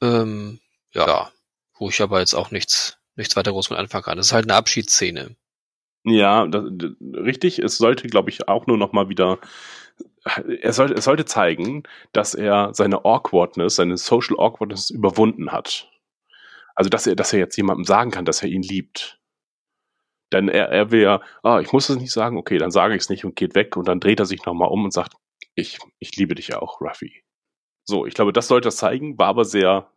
[0.02, 0.60] Ähm,
[0.92, 1.32] ja,
[1.76, 4.16] wo ich aber jetzt auch nichts, nichts weiter groß mit anfangen kann.
[4.16, 5.34] Das ist halt eine Abschiedsszene.
[6.04, 6.64] Ja, das,
[7.00, 7.58] richtig.
[7.58, 9.40] Es sollte, glaube ich, auch nur noch mal wieder
[10.24, 11.82] er sollte, er sollte zeigen,
[12.12, 15.90] dass er seine Awkwardness, seine Social Awkwardness überwunden hat.
[16.74, 19.20] Also, dass er, dass er jetzt jemandem sagen kann, dass er ihn liebt.
[20.32, 23.02] Denn er, er will ja, ah, ich muss es nicht sagen, okay, dann sage ich
[23.02, 25.14] es nicht und geht weg und dann dreht er sich nochmal um und sagt,
[25.54, 27.22] ich, ich liebe dich auch, Ruffy.
[27.84, 29.90] So, ich glaube, das sollte das zeigen, war aber sehr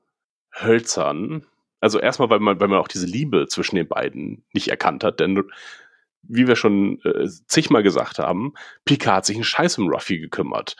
[0.53, 1.47] hölzern.
[1.79, 5.19] Also erstmal, weil man, weil man auch diese Liebe zwischen den beiden nicht erkannt hat,
[5.19, 5.43] denn
[6.21, 8.53] wie wir schon äh, zigmal gesagt haben,
[8.85, 10.75] Pika hat sich einen Scheiß um Ruffy gekümmert.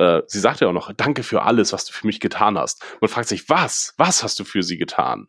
[0.00, 2.82] Äh, sie sagt ja auch noch, danke für alles, was du für mich getan hast.
[3.02, 3.92] Man fragt sich, was?
[3.98, 5.28] Was hast du für sie getan?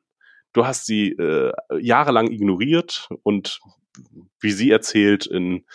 [0.54, 3.60] Du hast sie äh, jahrelang ignoriert und
[4.40, 5.66] wie sie erzählt, in,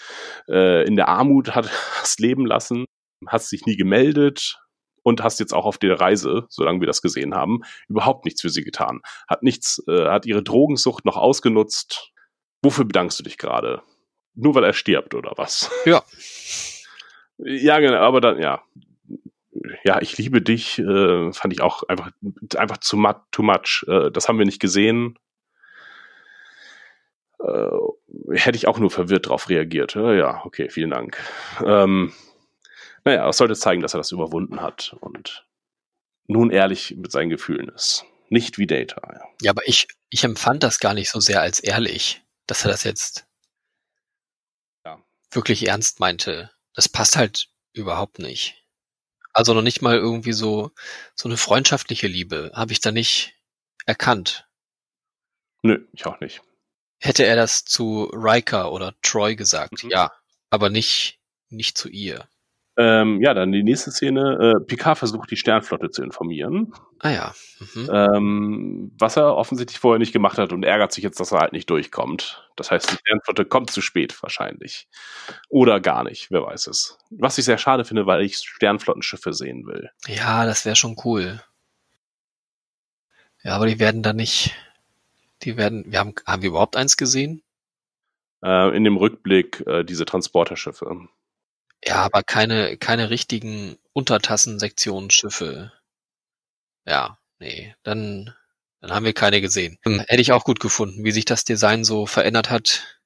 [0.48, 1.70] äh, in der Armut hat,
[2.01, 2.86] hast leben lassen,
[3.27, 4.59] hast dich nie gemeldet
[5.02, 8.51] und hast jetzt auch auf der Reise, solange wir das gesehen haben, überhaupt nichts für
[8.51, 9.02] sie getan.
[9.28, 12.12] Hat nichts, äh, hat ihre Drogensucht noch ausgenutzt.
[12.62, 13.82] Wofür bedankst du dich gerade?
[14.35, 15.70] Nur weil er stirbt oder was?
[15.85, 16.02] Ja.
[17.39, 18.62] Ja, genau, aber dann, ja.
[19.84, 22.10] Ja, ich liebe dich, äh, fand ich auch einfach,
[22.56, 23.84] einfach zu much, too much.
[23.88, 25.18] Äh, das haben wir nicht gesehen.
[27.38, 27.68] Äh,
[28.32, 29.94] hätte ich auch nur verwirrt darauf reagiert.
[29.94, 31.18] Ja, okay, vielen Dank.
[31.64, 32.12] Ähm,
[33.04, 35.46] naja, es sollte zeigen, dass er das überwunden hat und
[36.26, 38.04] nun ehrlich mit seinen Gefühlen ist.
[38.28, 39.00] Nicht wie Data.
[39.12, 42.72] Ja, ja aber ich, ich empfand das gar nicht so sehr als ehrlich, dass er
[42.72, 43.26] das jetzt
[44.84, 44.98] ja.
[45.30, 48.62] wirklich ernst meinte das passt halt überhaupt nicht.
[49.36, 50.70] Also noch nicht mal irgendwie so,
[51.14, 53.34] so eine freundschaftliche Liebe habe ich da nicht
[53.84, 54.48] erkannt.
[55.60, 56.40] Nö, ich auch nicht.
[57.00, 59.90] Hätte er das zu Riker oder Troy gesagt, mhm.
[59.90, 60.10] ja,
[60.48, 62.26] aber nicht, nicht zu ihr.
[62.78, 64.54] Ähm, ja, dann die nächste Szene.
[64.56, 66.74] Äh, Picard versucht, die Sternflotte zu informieren.
[66.98, 67.34] Ah ja.
[67.74, 67.90] Mhm.
[67.90, 71.52] Ähm, was er offensichtlich vorher nicht gemacht hat und ärgert sich jetzt, dass er halt
[71.52, 72.46] nicht durchkommt.
[72.54, 74.88] Das heißt, die Sternflotte kommt zu spät wahrscheinlich.
[75.48, 76.98] Oder gar nicht, wer weiß es.
[77.10, 79.90] Was ich sehr schade finde, weil ich Sternflottenschiffe sehen will.
[80.06, 81.42] Ja, das wäre schon cool.
[83.42, 84.54] Ja, aber die werden da nicht.
[85.42, 85.84] Die werden.
[85.90, 87.42] Wir haben, haben wir überhaupt eins gesehen?
[88.44, 91.08] Äh, in dem Rückblick äh, diese Transporterschiffe.
[91.84, 95.72] Ja, aber keine, keine richtigen Untertassensektionsschiffe.
[96.86, 98.34] Ja, nee, dann,
[98.80, 99.78] dann haben wir keine gesehen.
[99.82, 102.96] Hm, hätte ich auch gut gefunden, wie sich das Design so verändert hat.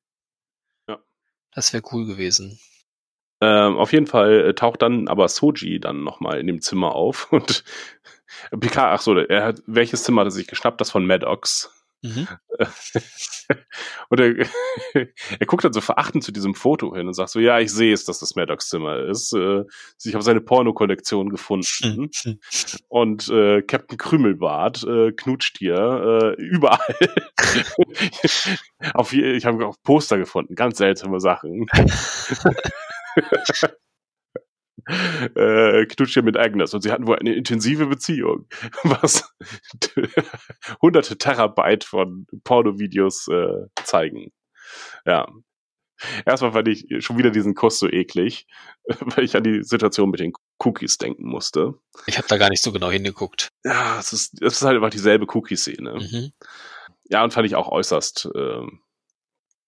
[1.52, 2.58] Das wäre cool gewesen.
[3.40, 7.32] Ähm, auf jeden Fall äh, taucht dann aber Soji dann nochmal in dem Zimmer auf
[7.32, 7.64] und
[8.50, 10.80] Picard, ach so, er hat, welches Zimmer hat er sich geschnappt?
[10.80, 11.72] Das von Maddox.
[12.02, 12.28] Mhm.
[14.08, 14.46] und er,
[15.38, 17.92] er guckt dann so verachtend zu diesem Foto hin und sagt so, ja, ich sehe
[17.92, 19.32] es, dass das Maddox Zimmer ist.
[19.32, 19.64] Äh,
[20.04, 22.10] ich habe seine Pornokollektion gefunden.
[22.88, 26.78] und äh, Captain Krümelbart äh, knutscht hier äh, überall.
[28.94, 31.66] auf, ich habe auch Poster gefunden, ganz seltsame Sachen.
[35.34, 38.46] Äh, knutscht hier mit Agnes und sie hatten wohl eine intensive Beziehung,
[38.84, 39.34] was
[40.82, 44.32] hunderte Terabyte von Pornovideos äh, zeigen.
[45.04, 45.26] Ja.
[46.24, 48.46] Erstmal fand ich schon wieder diesen Kuss so eklig,
[49.00, 51.74] weil ich an die Situation mit den Cookies denken musste.
[52.06, 53.48] Ich habe da gar nicht so genau hingeguckt.
[53.64, 55.94] Ja, es ist, es ist halt einfach dieselbe Cookie-Szene.
[55.94, 56.32] Mhm.
[57.10, 58.66] Ja, und fand ich auch äußerst äh,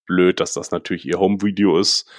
[0.07, 2.11] blöd, dass das natürlich ihr Home-Video ist,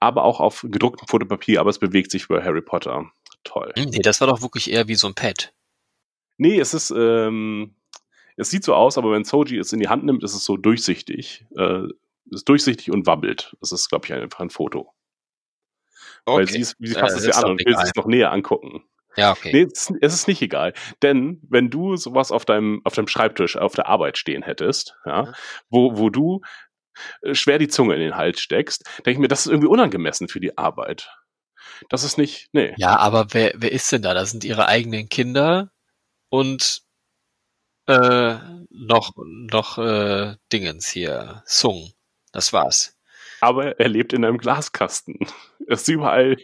[0.00, 3.10] aber auch auf gedrucktem Fotopapier, aber es bewegt sich über Harry Potter.
[3.44, 3.72] Toll.
[3.76, 5.52] Hm, Nee, das war doch wirklich eher wie so ein Pad.
[6.38, 7.76] Nee, es ist, ähm,
[8.36, 10.56] es sieht so aus, aber wenn Soji es in die Hand nimmt, ist es so
[10.56, 11.46] durchsichtig.
[11.56, 11.82] Äh,
[12.30, 13.56] ist durchsichtig und wabbelt.
[13.60, 14.92] Das ist, glaube ich, einfach ein Foto.
[16.26, 18.84] Weil sie, ist, sie fasst es ja an und will es noch näher angucken.
[19.16, 19.50] Ja, okay.
[19.52, 20.72] Nee, es, ist- es ist nicht egal.
[21.02, 25.24] Denn wenn du sowas auf deinem, auf deinem Schreibtisch, auf der Arbeit stehen hättest, ja,
[25.24, 25.32] Ja.
[25.68, 26.40] wo, wo du
[27.32, 30.40] schwer die Zunge in den Hals steckst, denke ich mir, das ist irgendwie unangemessen für
[30.40, 31.10] die Arbeit.
[31.88, 32.74] Das ist nicht, nee.
[32.76, 34.14] Ja, aber wer, wer ist denn da?
[34.14, 35.70] Das sind ihre eigenen Kinder
[36.28, 36.82] und
[37.86, 38.36] äh,
[38.70, 41.92] noch, noch äh, Dingens hier, Sung.
[42.32, 42.96] Das war's.
[43.40, 45.18] Aber er lebt in einem Glaskasten.
[45.66, 46.36] Er ist überall,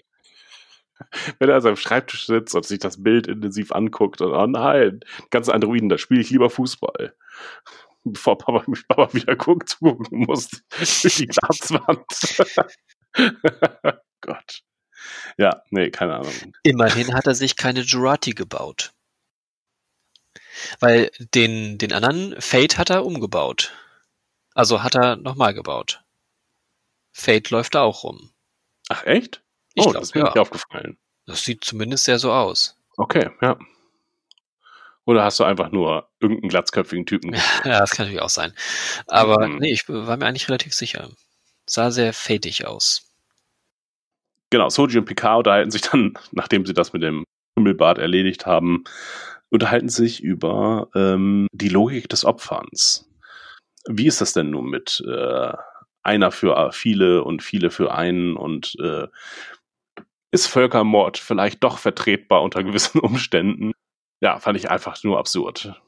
[1.39, 5.01] wenn er an seinem Schreibtisch sitzt und sich das Bild intensiv anguckt und, oh nein,
[5.31, 7.15] ganz Androiden, da spiele ich lieber Fußball.
[8.09, 12.07] Bevor Papa, Papa wieder guckt, zugucken muss durch die Glaswand.
[14.21, 14.63] Gott.
[15.39, 16.33] Ja, nee, keine Ahnung.
[16.63, 18.93] Immerhin hat er sich keine Jurati gebaut.
[20.81, 23.75] Weil den, den anderen Fate hat er umgebaut.
[24.55, 26.03] Also hat er nochmal gebaut.
[27.13, 28.31] Fate läuft da auch rum.
[28.89, 29.43] Ach, echt?
[29.75, 30.27] Ich oh, glaub, das ist mir ja.
[30.29, 30.97] nicht aufgefallen.
[31.27, 32.79] Das sieht zumindest sehr so aus.
[32.97, 33.59] Okay, ja.
[35.07, 37.35] Oder hast du einfach nur irgendeinen glatzköpfigen Typen?
[37.65, 38.53] Ja, das kann natürlich auch sein.
[39.07, 39.59] Aber Mhm.
[39.59, 41.11] nee, ich war mir eigentlich relativ sicher.
[41.67, 43.03] Sah sehr fatig aus.
[44.51, 47.25] genau, Soji und Picard unterhalten sich dann, nachdem sie das mit dem
[47.59, 48.85] Himmelbad erledigt haben,
[49.51, 53.09] unterhalten sich über ähm, die Logik des Opferns.
[53.89, 55.53] Wie ist das denn nun mit äh,
[56.03, 59.07] einer für viele und viele für einen und äh,
[60.31, 63.73] ist Völkermord vielleicht doch vertretbar unter gewissen Umständen?
[64.21, 65.81] Ja, fand ich einfach nur absurd.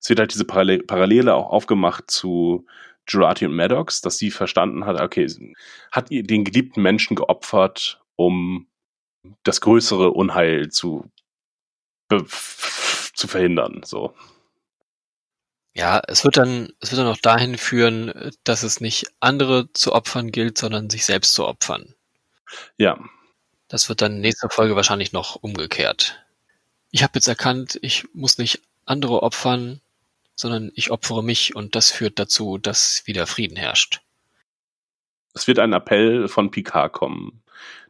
[0.00, 2.66] Es wird halt diese Parallel Parallele auch aufgemacht zu
[3.08, 5.26] Jurati und Maddox, dass sie verstanden hat, okay,
[5.92, 8.66] hat ihr den geliebten Menschen geopfert, um
[9.42, 11.10] das größere Unheil zu,
[12.08, 13.82] zu verhindern.
[13.84, 14.14] So.
[15.74, 19.92] Ja, es wird dann, es wird dann auch dahin führen, dass es nicht andere zu
[19.92, 21.94] opfern gilt, sondern sich selbst zu opfern.
[22.78, 22.98] Ja,
[23.68, 26.25] Das wird dann in nächster Folge wahrscheinlich noch umgekehrt.
[26.96, 29.82] Ich habe jetzt erkannt, ich muss nicht andere opfern,
[30.34, 34.00] sondern ich opfere mich und das führt dazu, dass wieder Frieden herrscht.
[35.34, 37.42] es wird ein Appell von Picard kommen,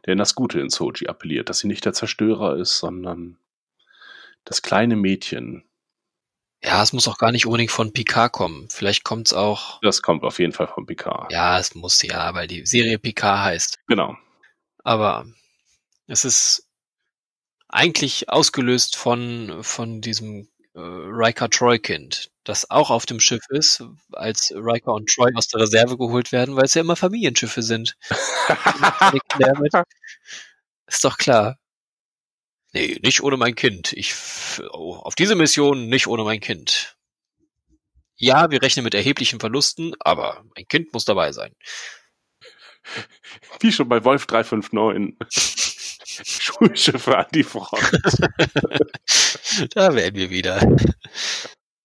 [0.05, 3.37] der in das Gute in Soji appelliert, dass sie nicht der Zerstörer ist, sondern
[4.43, 5.63] das kleine Mädchen.
[6.61, 8.67] Ja, es muss auch gar nicht unbedingt von Picard kommen.
[8.69, 9.79] Vielleicht kommt's auch.
[9.83, 11.31] Das kommt auf jeden Fall von Picard.
[11.31, 13.79] Ja, es muss ja, weil die Serie Picard heißt.
[13.87, 14.17] Genau.
[14.83, 15.25] Aber
[16.07, 16.66] es ist
[17.69, 23.83] eigentlich ausgelöst von, von diesem äh, Riker Troy-Kind, das auch auf dem Schiff ist,
[24.13, 27.97] als Riker und Troy aus der Reserve geholt werden, weil es ja immer Familienschiffe sind.
[30.87, 31.57] Ist doch klar.
[32.73, 33.93] Nee, nicht ohne mein Kind.
[33.93, 34.13] Ich
[34.71, 36.95] oh, auf diese Mission nicht ohne mein Kind.
[38.15, 41.55] Ja, wir rechnen mit erheblichen Verlusten, aber mein Kind muss dabei sein.
[43.59, 45.73] Wie schon bei Wolf 359.
[46.23, 47.91] Schulschiffe an die Front.
[49.75, 50.75] da wären wir wieder.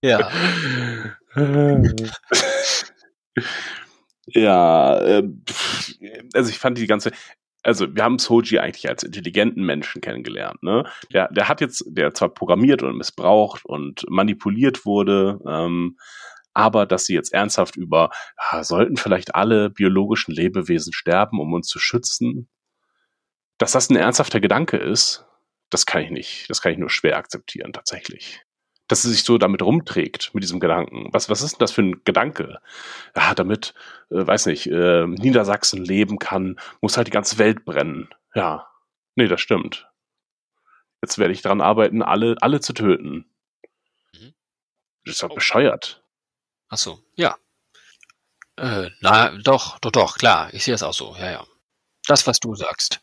[0.02, 0.30] Ja.
[4.26, 5.22] ja, äh,
[6.34, 7.12] also ich fand die ganze,
[7.62, 10.84] also wir haben Soji eigentlich als intelligenten Menschen kennengelernt, ne?
[11.12, 15.96] Der, der hat jetzt, der zwar programmiert und missbraucht und manipuliert wurde, ähm,
[16.54, 18.10] aber dass sie jetzt ernsthaft über,
[18.50, 22.48] ja, sollten vielleicht alle biologischen Lebewesen sterben, um uns zu schützen,
[23.62, 25.24] dass das ein ernsthafter Gedanke ist,
[25.70, 28.40] das kann ich nicht, das kann ich nur schwer akzeptieren, tatsächlich.
[28.88, 31.08] dass sie sich so damit rumträgt, mit diesem Gedanken.
[31.12, 32.60] Was, was ist denn das für ein Gedanke?
[33.16, 33.72] Ja, damit,
[34.10, 38.10] äh, weiß nicht, äh, Niedersachsen leben kann, muss halt die ganze Welt brennen.
[38.34, 38.68] Ja,
[39.14, 39.88] nee, das stimmt.
[41.00, 43.24] Jetzt werde ich daran arbeiten, alle, alle zu töten.
[44.14, 44.34] Mhm.
[45.04, 46.02] Das ist doch bescheuert.
[46.68, 47.36] Ach so, ja.
[48.56, 50.52] Äh, na, doch, doch, doch, klar.
[50.52, 51.16] Ich sehe es auch so.
[51.18, 51.46] Ja, ja.
[52.06, 53.00] Das, was du sagst.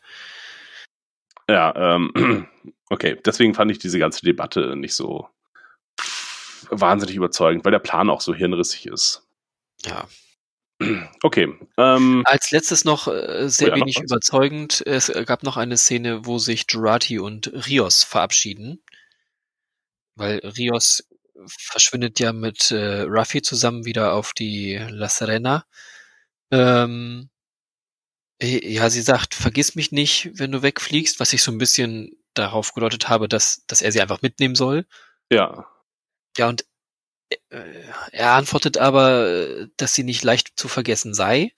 [1.50, 2.46] Ja, ähm,
[2.90, 3.18] okay.
[3.24, 5.28] Deswegen fand ich diese ganze Debatte nicht so
[6.70, 9.26] wahnsinnig überzeugend, weil der Plan auch so hirnrissig ist.
[9.84, 10.06] Ja.
[11.22, 11.54] Okay.
[11.76, 14.04] Ähm, Als letztes noch äh, sehr Oh ja, noch wenig was?
[14.04, 14.82] überzeugend.
[14.86, 18.82] Es gab noch eine Szene, wo sich Jurati und Rios verabschieden.
[20.14, 21.06] Weil Rios
[21.46, 25.66] verschwindet ja mit äh, Ruffy zusammen wieder auf die La Serena.
[26.50, 27.28] Ähm,
[28.42, 32.74] ja, sie sagt, vergiss mich nicht, wenn du wegfliegst, was ich so ein bisschen darauf
[32.74, 34.86] gedeutet habe, dass, dass er sie einfach mitnehmen soll.
[35.30, 35.66] ja.
[36.38, 36.64] Ja, und
[37.50, 41.52] äh, er antwortet aber, dass sie nicht leicht zu vergessen sei,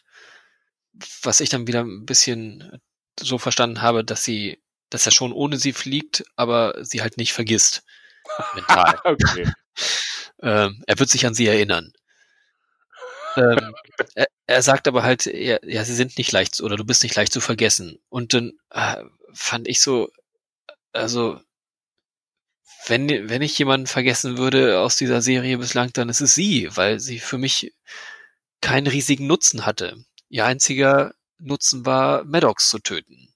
[1.22, 2.80] was ich dann wieder ein bisschen
[3.20, 7.32] so verstanden habe, dass sie, dass er schon ohne sie fliegt, aber sie halt nicht
[7.32, 7.84] vergisst.
[8.54, 8.98] Mental.
[9.04, 9.52] Okay.
[10.42, 11.92] ähm, er wird sich an sie erinnern.
[13.36, 13.74] Ähm,
[14.14, 17.14] er, er sagt aber halt, ja, ja, sie sind nicht leicht oder du bist nicht
[17.14, 17.98] leicht zu vergessen.
[18.09, 19.02] Und dann äh,
[19.32, 20.10] fand ich so,
[20.92, 21.40] also
[22.86, 26.98] wenn, wenn ich jemanden vergessen würde aus dieser Serie bislang, dann ist es sie, weil
[27.00, 27.72] sie für mich
[28.60, 30.04] keinen riesigen Nutzen hatte.
[30.28, 33.32] Ihr einziger Nutzen war, Maddox zu töten.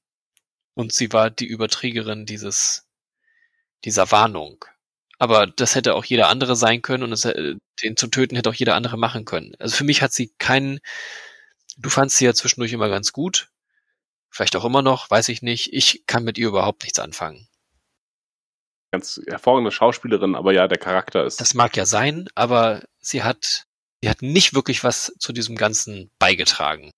[0.75, 2.87] Und sie war die Überträgerin dieses,
[3.85, 4.65] dieser Warnung.
[5.19, 8.55] Aber das hätte auch jeder andere sein können und es, den zu töten hätte auch
[8.55, 9.55] jeder andere machen können.
[9.59, 10.81] Also für mich hat sie keinen,
[11.79, 13.49] du fandst sie ja zwischendurch immer ganz gut.
[14.31, 15.73] Vielleicht auch immer noch, weiß ich nicht.
[15.73, 17.49] Ich kann mit ihr überhaupt nichts anfangen.
[18.93, 21.41] Ganz hervorragende Schauspielerin, aber ja, der Charakter ist.
[21.41, 23.65] Das mag ja sein, aber sie hat,
[24.03, 26.91] sie hat nicht wirklich was zu diesem Ganzen beigetragen.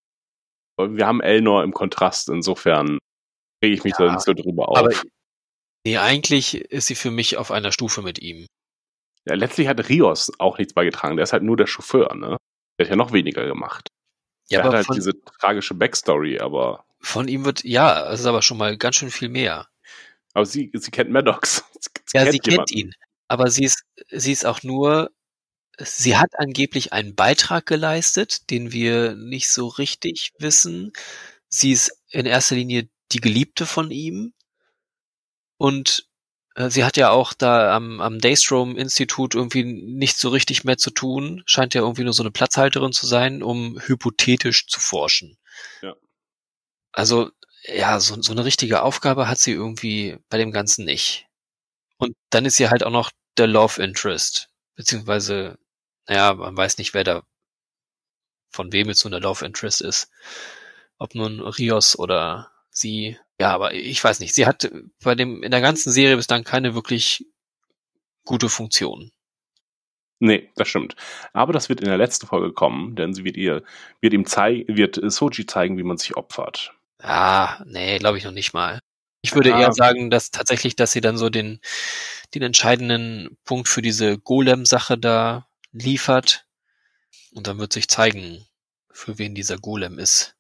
[0.77, 2.99] wir haben Elnor im Kontrast, insofern
[3.63, 4.79] rege ich mich Ja, da nicht so drüber auf.
[4.79, 4.91] Aber
[5.85, 8.47] nee, eigentlich ist sie für mich auf einer Stufe mit ihm.
[9.27, 11.17] ja, letztlich hat Rios auch nichts beigetragen.
[11.17, 12.37] Der ist halt nur der Chauffeur, ne?
[12.79, 13.89] Der hat ja noch weniger gemacht.
[14.51, 18.21] Ja, der hat aber halt von, diese tragische Backstory, aber, von ihm wird, ja, es
[18.21, 19.69] ist aber schon mal ganz schön viel mehr.
[20.35, 21.65] aber sie, sie kennt Maddox.
[22.11, 22.79] Sie Ja, sie kennt jemanden.
[22.79, 22.95] ihn.
[23.29, 25.11] Aber sie ist, sie ist auch nur,
[25.79, 30.93] sie hat angeblich einen Beitrag geleistet, den wir nicht so richtig wissen.
[31.49, 34.33] Sie ist in erster Linie die Geliebte von ihm.
[35.59, 36.09] Und
[36.55, 40.91] äh, sie hat ja auch da am, am Daystrom-Institut irgendwie nicht so richtig mehr zu
[40.91, 41.43] tun.
[41.47, 45.37] Scheint ja irgendwie nur so eine Platzhalterin zu sein, um hypothetisch zu forschen.
[45.83, 45.95] Ja.
[46.93, 47.31] Also,
[47.65, 51.27] ja, so, so eine richtige Aufgabe hat sie irgendwie bei dem Ganzen nicht.
[51.99, 54.49] Und dann ist sie halt auch noch der Love Interest.
[54.75, 55.59] Beziehungsweise,
[56.07, 57.23] naja, man weiß nicht, wer da
[58.51, 60.11] von wem jetzt so eine Love Interest ist.
[60.99, 63.19] Ob nun Rios oder sie.
[63.41, 64.35] Ja, aber ich weiß nicht.
[64.35, 64.71] Sie hat
[65.03, 67.27] bei dem, in der ganzen Serie bislang keine wirklich
[68.25, 69.13] gute Funktion.
[70.21, 70.97] Nee, das stimmt.
[71.33, 73.63] Aber das wird in der letzten Folge kommen, denn sie wird ihr,
[74.01, 76.75] wird ihm zeigen, wird Soji zeigen, wie man sich opfert.
[77.01, 78.81] Ah, nee, glaube ich noch nicht mal.
[79.23, 79.61] Ich würde Ah.
[79.61, 81.61] eher sagen, dass tatsächlich, dass sie dann so den,
[82.35, 86.47] den entscheidenden Punkt für diese Golem-Sache da liefert.
[87.33, 88.45] Und dann wird sich zeigen,
[88.91, 90.35] für wen dieser Golem ist.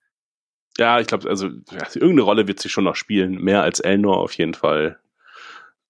[0.78, 4.32] Ja, ich glaube, also irgendeine Rolle wird sie schon noch spielen, mehr als Elnor auf
[4.34, 4.98] jeden Fall.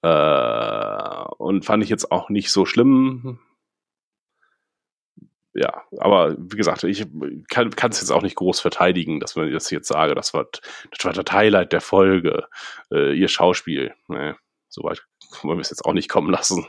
[0.02, 3.38] Äh, und fand ich jetzt auch nicht so schlimm.
[5.54, 7.04] Ja, aber wie gesagt, ich
[7.48, 11.04] kann es jetzt auch nicht groß verteidigen, dass man das jetzt sage, das war, das
[11.04, 12.46] war das Highlight der Folge,
[12.92, 13.92] äh, ihr Schauspiel.
[14.06, 14.34] Nee,
[14.68, 15.02] so weit
[15.42, 16.66] wollen wir es jetzt auch nicht kommen lassen.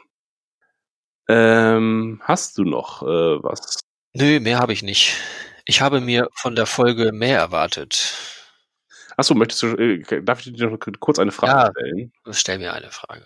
[1.30, 3.80] Ähm, hast du noch äh, was?
[4.14, 5.16] Nö, mehr habe ich nicht.
[5.70, 8.16] Ich habe mir von der Folge mehr erwartet.
[9.18, 11.72] Achso, möchtest du, äh, darf ich dir noch kurz eine Frage Ja.
[11.72, 12.12] stellen?
[12.32, 13.24] Stell mir eine Frage.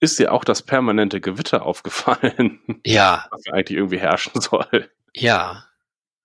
[0.00, 4.90] Ist dir auch das permanente Gewitter aufgefallen, Ja, was eigentlich irgendwie herrschen soll?
[5.14, 5.64] ja.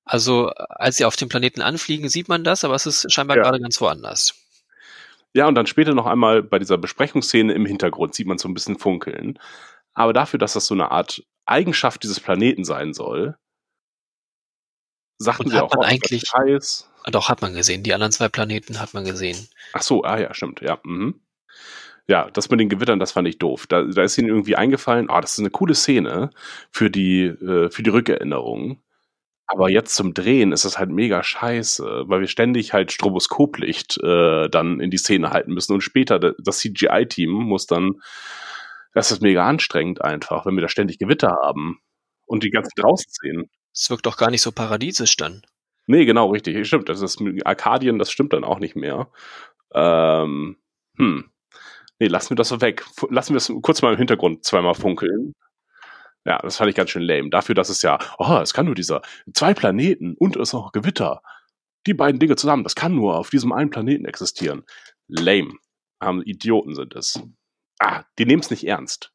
[0.04, 3.44] Also, als sie auf dem Planeten anfliegen, sieht man das, aber es ist scheinbar Ja.
[3.44, 4.34] gerade ganz woanders.
[5.34, 8.56] Ja, und dann später noch einmal bei dieser Besprechungsszene im Hintergrund sieht man so ein
[8.56, 9.38] bisschen funkeln.
[9.94, 13.38] Aber dafür, dass das so eine Art Eigenschaft dieses Planeten sein soll,
[15.24, 16.88] sagten Und sie hat auch, man eigentlich- heiß.
[17.12, 17.82] Doch, hat man gesehen.
[17.84, 19.48] Die anderen zwei Planeten hat man gesehen.
[19.74, 20.80] Ach so, ah ja, stimmt, ja.
[20.84, 21.20] Mhm.
[22.08, 23.68] Ja, das mit den Gewittern, das fand ich doof.
[23.68, 26.30] Da, da ist ihnen irgendwie eingefallen, ah, das ist eine coole Szene
[26.72, 28.82] für die, äh, für die Rückerinnerung.
[29.48, 34.50] Aber jetzt zum Drehen ist das halt mega scheiße, weil wir ständig halt Stroboskoplicht äh,
[34.50, 35.74] dann in die Szene halten müssen.
[35.74, 38.02] Und später, da- das CGI-Team muss dann
[38.94, 41.80] Das ist mega anstrengend einfach, wenn wir da ständig Gewitter haben
[42.26, 43.50] und die ganzen draußen sehen.
[43.74, 45.44] Es wirkt doch gar nicht so paradiesisch dann.
[45.88, 46.68] Nee, genau, richtig.
[46.68, 49.10] Stimmt, das ist Arkadien, das stimmt dann auch nicht mehr.
[49.74, 50.58] Ähm,
[50.98, 51.32] hm.
[52.00, 52.86] Nee, lassen wir das so weg.
[53.10, 55.34] Lassen wir es kurz mal im Hintergrund zweimal funkeln.
[56.26, 57.30] Ja, das fand ich ganz schön lame.
[57.30, 59.02] Dafür, dass es ja, oh, es kann nur dieser
[59.34, 61.22] zwei Planeten und es ist noch Gewitter.
[61.88, 64.64] Die beiden Dinge zusammen, das kann nur auf diesem einen Planeten existieren.
[65.08, 65.54] Lame.
[66.02, 67.22] Haben Idioten sind es.
[67.80, 69.12] Ah, die nehmen es nicht ernst.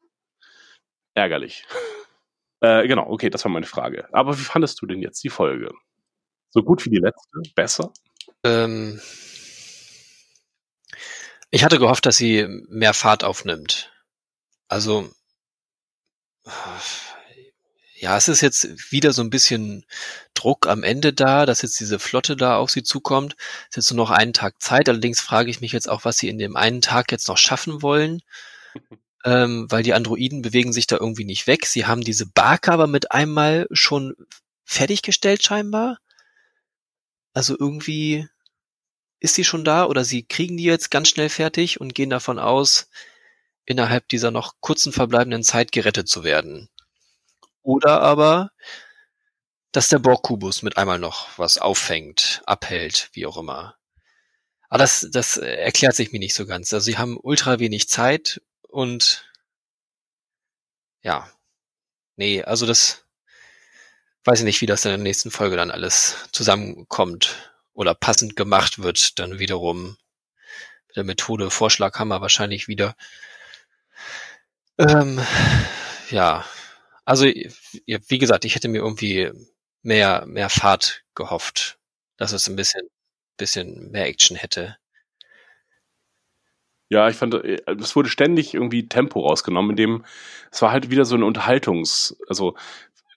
[1.13, 1.65] Ärgerlich.
[2.67, 4.07] Äh, genau, okay, das war meine Frage.
[4.13, 5.71] Aber wie fandest du denn jetzt die Folge?
[6.49, 7.39] So gut wie die letzte?
[7.55, 7.93] Besser?
[8.43, 8.99] Ähm,
[11.49, 13.93] ich hatte gehofft, dass sie mehr Fahrt aufnimmt.
[14.67, 15.09] Also,
[17.95, 19.85] ja, es ist jetzt wieder so ein bisschen
[20.33, 23.37] Druck am Ende da, dass jetzt diese Flotte da auf sie zukommt.
[23.69, 24.89] Es ist jetzt nur noch einen Tag Zeit.
[24.89, 27.81] Allerdings frage ich mich jetzt auch, was sie in dem einen Tag jetzt noch schaffen
[27.81, 28.21] wollen.
[29.25, 31.65] Ähm, weil die Androiden bewegen sich da irgendwie nicht weg.
[31.65, 34.15] Sie haben diese Barke aber mit einmal schon
[34.63, 35.99] fertiggestellt scheinbar.
[37.33, 38.27] Also irgendwie
[39.19, 42.39] ist sie schon da oder sie kriegen die jetzt ganz schnell fertig und gehen davon
[42.39, 42.89] aus,
[43.65, 46.69] innerhalb dieser noch kurzen verbleibenden Zeit gerettet zu werden.
[47.63, 48.51] Oder aber,
[49.71, 53.75] dass der Borg-Kubus mit einmal noch was auffängt, abhält, wie auch immer.
[54.69, 56.73] Aber das, das erklärt sich mir nicht so ganz.
[56.73, 59.25] Also sie haben ultra wenig Zeit und
[61.03, 61.29] ja,
[62.17, 63.05] nee, also das
[64.25, 68.79] weiß ich nicht, wie das in der nächsten Folge dann alles zusammenkommt oder passend gemacht
[68.79, 69.97] wird, dann wiederum
[70.87, 72.95] mit der Methode Vorschlaghammer wahrscheinlich wieder.
[74.79, 75.19] Ähm,
[76.11, 76.45] ja,
[77.05, 79.31] also wie gesagt, ich hätte mir irgendwie
[79.81, 81.79] mehr mehr Fahrt gehofft,
[82.17, 82.87] dass es ein bisschen
[83.37, 84.77] bisschen mehr Action hätte.
[86.89, 90.05] Ja, ich fand, äh, es wurde ständig irgendwie Tempo rausgenommen, indem
[90.51, 92.55] es war halt wieder so ein Unterhaltungs-, also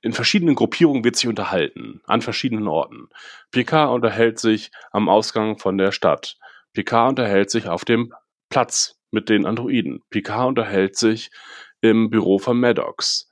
[0.02, 3.08] in verschiedenen Gruppierungen wird sich unterhalten, an verschiedenen Orten.
[3.50, 6.38] Picard unterhält sich am Ausgang von der Stadt.
[6.72, 8.14] Picard unterhält sich auf dem
[8.48, 10.02] Platz mit den Androiden.
[10.10, 11.30] Picard unterhält sich
[11.82, 13.28] im Büro von Maddox.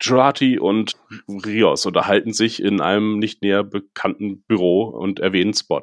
[0.00, 0.96] Jurati und
[1.28, 5.82] Rios unterhalten sich in einem nicht näher bekannten Büro und erwähnen Spot.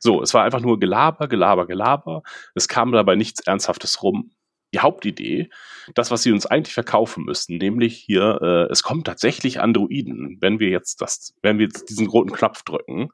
[0.00, 2.22] So, es war einfach nur Gelaber, Gelaber, Gelaber.
[2.54, 4.32] Es kam dabei nichts Ernsthaftes rum.
[4.74, 5.48] Die Hauptidee,
[5.94, 10.58] das, was sie uns eigentlich verkaufen müssten, nämlich hier, äh, es kommen tatsächlich Androiden, wenn
[10.58, 13.10] wir jetzt das, wenn wir jetzt diesen roten Knopf drücken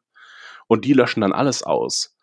[0.66, 2.16] und die löschen dann alles aus.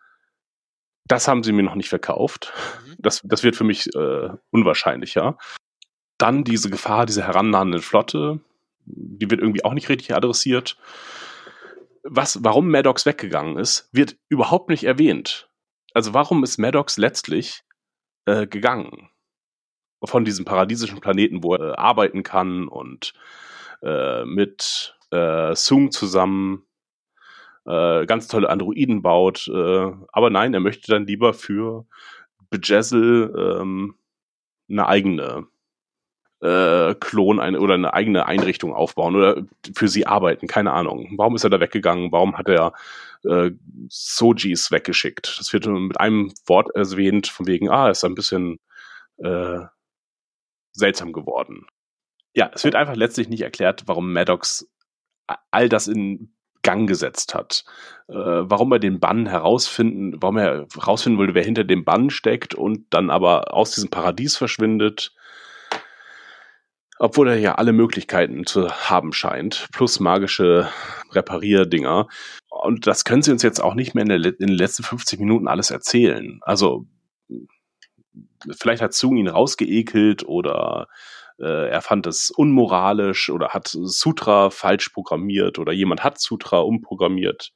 [1.06, 2.52] Das haben sie mir noch nicht verkauft.
[2.98, 5.38] Das, das wird für mich äh, unwahrscheinlicher.
[6.18, 8.40] Dann diese Gefahr, diese herannahenden Flotte,
[8.84, 10.76] die wird irgendwie auch nicht richtig adressiert
[12.02, 15.48] was, warum Maddox weggegangen ist, wird überhaupt nicht erwähnt.
[15.92, 17.62] Also warum ist Maddox letztlich
[18.26, 19.10] äh, gegangen?
[20.02, 23.12] Von diesem paradiesischen Planeten, wo er äh, arbeiten kann und
[23.82, 26.64] äh, mit äh, Sung zusammen
[27.66, 29.48] äh, ganz tolle Androiden baut.
[29.48, 31.86] Äh, aber nein, er möchte dann lieber für
[32.48, 33.96] Bejazzle ähm,
[34.70, 35.46] eine eigene
[36.42, 39.42] äh, Klon eine, oder eine eigene Einrichtung aufbauen oder
[39.74, 41.14] für sie arbeiten, keine Ahnung.
[41.16, 42.12] Warum ist er da weggegangen?
[42.12, 42.72] Warum hat er
[43.24, 43.50] äh,
[43.88, 45.36] Sojis weggeschickt?
[45.38, 48.58] Das wird mit einem Wort erwähnt, von wegen, ah, ist ein bisschen
[49.18, 49.60] äh,
[50.72, 51.66] seltsam geworden.
[52.34, 54.68] Ja, es wird einfach letztlich nicht erklärt, warum Maddox
[55.50, 57.64] all das in Gang gesetzt hat.
[58.08, 62.54] Äh, warum er den Bann herausfinden, warum er herausfinden wollte, wer hinter dem Bann steckt
[62.54, 65.14] und dann aber aus diesem Paradies verschwindet
[67.00, 70.68] obwohl er ja alle Möglichkeiten zu haben scheint, plus magische
[71.12, 72.08] Reparierdinger.
[72.50, 75.18] Und das können sie uns jetzt auch nicht mehr in, der, in den letzten 50
[75.18, 76.40] Minuten alles erzählen.
[76.42, 76.84] Also
[78.50, 80.88] vielleicht hat Zung ihn rausgeekelt oder
[81.38, 87.52] äh, er fand es unmoralisch oder hat Sutra falsch programmiert oder jemand hat Sutra umprogrammiert.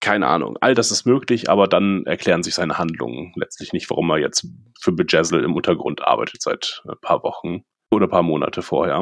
[0.00, 0.56] Keine Ahnung.
[0.62, 4.46] All das ist möglich, aber dann erklären sich seine Handlungen letztlich nicht, warum er jetzt
[4.80, 9.00] für Bejazzle im Untergrund arbeitet seit ein paar Wochen oder ein paar Monate vorher,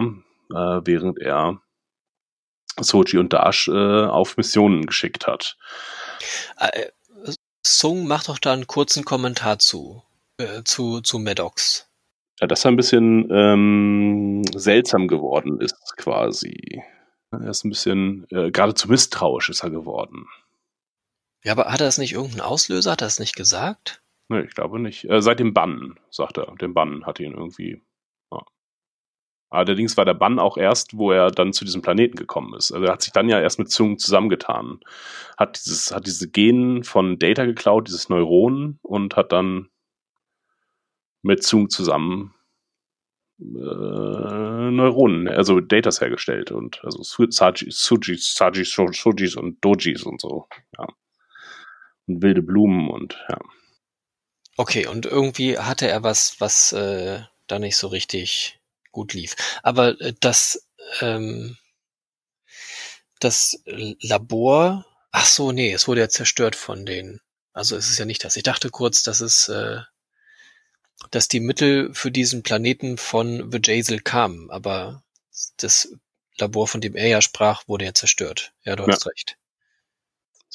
[0.51, 1.61] äh, während er
[2.79, 5.57] Sochi und Dash äh, auf Missionen geschickt hat.
[6.59, 6.91] Äh,
[7.67, 10.03] Sung macht doch da einen kurzen Kommentar zu,
[10.39, 11.91] äh, zu, zu Maddox.
[12.41, 16.83] Ja, dass er ein bisschen ähm, seltsam geworden ist, quasi.
[17.33, 20.27] Er ist ein bisschen, äh, geradezu misstrauisch ist er geworden.
[21.45, 22.93] Ja, aber hat er das nicht irgendeinen Auslöser?
[22.93, 24.03] Hat er das nicht gesagt?
[24.29, 25.09] Nee, ich glaube nicht.
[25.09, 26.55] Äh, seit dem Bann, sagt er.
[26.57, 27.83] Den Bann hat ihn irgendwie
[29.49, 32.73] Allerdings war der Bann auch erst, wo er dann zu diesem Planeten gekommen ist.
[32.73, 34.81] Also er hat sich dann ja erst mit Zung zusammengetan.
[35.37, 39.69] Hat dieses, hat diese Gen von Data geklaut, dieses Neuron, und hat dann
[41.23, 42.35] mit Zung zusammen
[43.41, 43.45] äh,
[44.71, 50.49] Neuronen, also Datas hergestellt und also Sujis, Sujis, Sujis und Dojis und so.
[50.79, 50.87] Ja.
[52.07, 53.39] Und wilde Blumen und ja.
[54.57, 58.59] Okay, und irgendwie hatte er was, was äh, da nicht so richtig
[58.97, 59.37] gut lief.
[59.63, 60.67] Aber äh, das,
[61.03, 61.57] ähm,
[63.21, 67.21] das Labor, ach so, nee, es wurde ja zerstört von den.
[67.53, 68.37] Also es ist ja nicht das.
[68.37, 69.81] Ich dachte kurz, dass es, äh,
[71.11, 75.03] dass die Mittel für diesen Planeten von Vajazel kamen, aber
[75.59, 75.93] das
[76.39, 78.53] Labor, von dem er ja sprach, wurde ja zerstört.
[78.65, 78.93] Ja, du Ja.
[78.93, 79.37] hast recht.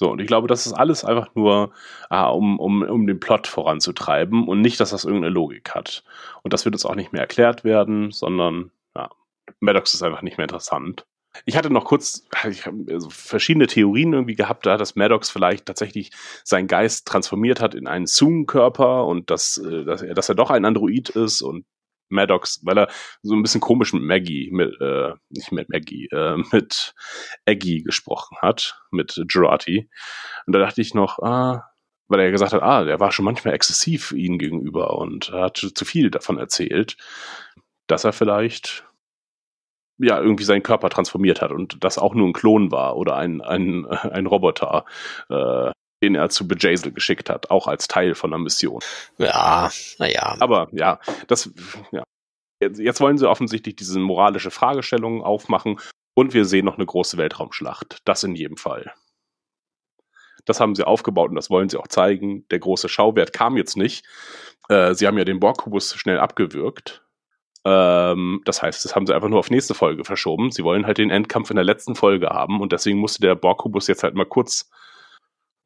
[0.02, 1.74] So, und ich glaube, das ist alles einfach nur,
[2.10, 6.04] ah, um, um, um den Plot voranzutreiben und nicht, dass das irgendeine Logik hat.
[6.42, 9.12] Und das wird uns auch nicht mehr erklärt werden, sondern, ja,
[9.60, 11.06] Maddox ist einfach nicht mehr interessant.
[11.46, 16.10] Ich hatte noch kurz ich also verschiedene Theorien irgendwie gehabt, da dass Maddox vielleicht tatsächlich
[16.44, 20.50] seinen Geist transformiert hat in einen Zoom-Körper und dass, äh, dass, er, dass er doch
[20.50, 21.64] ein Android ist und
[22.12, 22.88] Maddox, weil er
[23.22, 26.94] so ein bisschen komisch mit Maggie, mit, äh, nicht mit Maggie, äh, mit
[27.46, 29.90] Aggie gesprochen hat, mit Girardi.
[30.46, 31.72] Und da dachte ich noch, ah,
[32.08, 35.86] weil er gesagt hat, ah, der war schon manchmal exzessiv ihnen gegenüber und hat zu
[35.86, 36.98] viel davon erzählt,
[37.88, 38.86] dass er vielleicht
[39.98, 43.42] ja irgendwie seinen Körper transformiert hat und das auch nur ein Klon war oder ein,
[43.42, 44.86] ein, ein Roboter,
[45.30, 45.72] äh,
[46.02, 48.82] den er zu Bejazel geschickt hat, auch als Teil von einer Mission.
[49.18, 49.70] Ja,
[50.00, 50.36] naja.
[50.40, 51.52] Aber ja, das,
[51.92, 52.04] ja.
[52.60, 55.80] Jetzt, jetzt wollen sie offensichtlich diese moralische Fragestellungen aufmachen
[56.14, 58.00] und wir sehen noch eine große Weltraumschlacht.
[58.06, 58.94] Das in jedem Fall.
[60.46, 62.48] Das haben sie aufgebaut und das wollen sie auch zeigen.
[62.50, 64.06] Der große Schauwert kam jetzt nicht.
[64.70, 67.04] Äh, sie haben ja den Borg-Kubus schnell abgewürgt.
[67.64, 70.52] Ähm, das heißt, das haben sie einfach nur auf nächste Folge verschoben.
[70.52, 73.88] Sie wollen halt den Endkampf in der letzten Folge haben und deswegen musste der Borg-Kubus
[73.88, 74.70] jetzt halt mal kurz,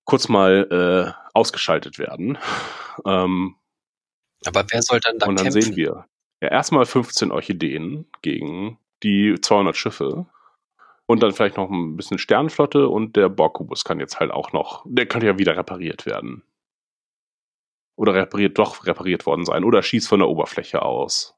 [0.05, 2.37] kurz mal äh, ausgeschaltet werden.
[3.05, 3.55] Ähm,
[4.45, 5.61] Aber wer soll dann da und dann kämpfen?
[5.61, 6.05] sehen wir
[6.41, 10.25] ja erstmal 15 Orchideen gegen die 200 Schiffe.
[11.07, 14.83] Und dann vielleicht noch ein bisschen Sternenflotte und der Borg-Kubus kann jetzt halt auch noch,
[14.87, 16.41] der könnte ja wieder repariert werden.
[17.95, 19.63] Oder repariert, doch repariert worden sein.
[19.63, 21.35] Oder schießt von der Oberfläche aus.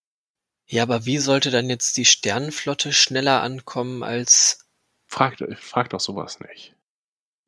[0.67, 4.65] Ja, aber wie sollte dann jetzt die Sternenflotte schneller ankommen als
[5.05, 6.76] Fragt, fragt doch sowas nicht.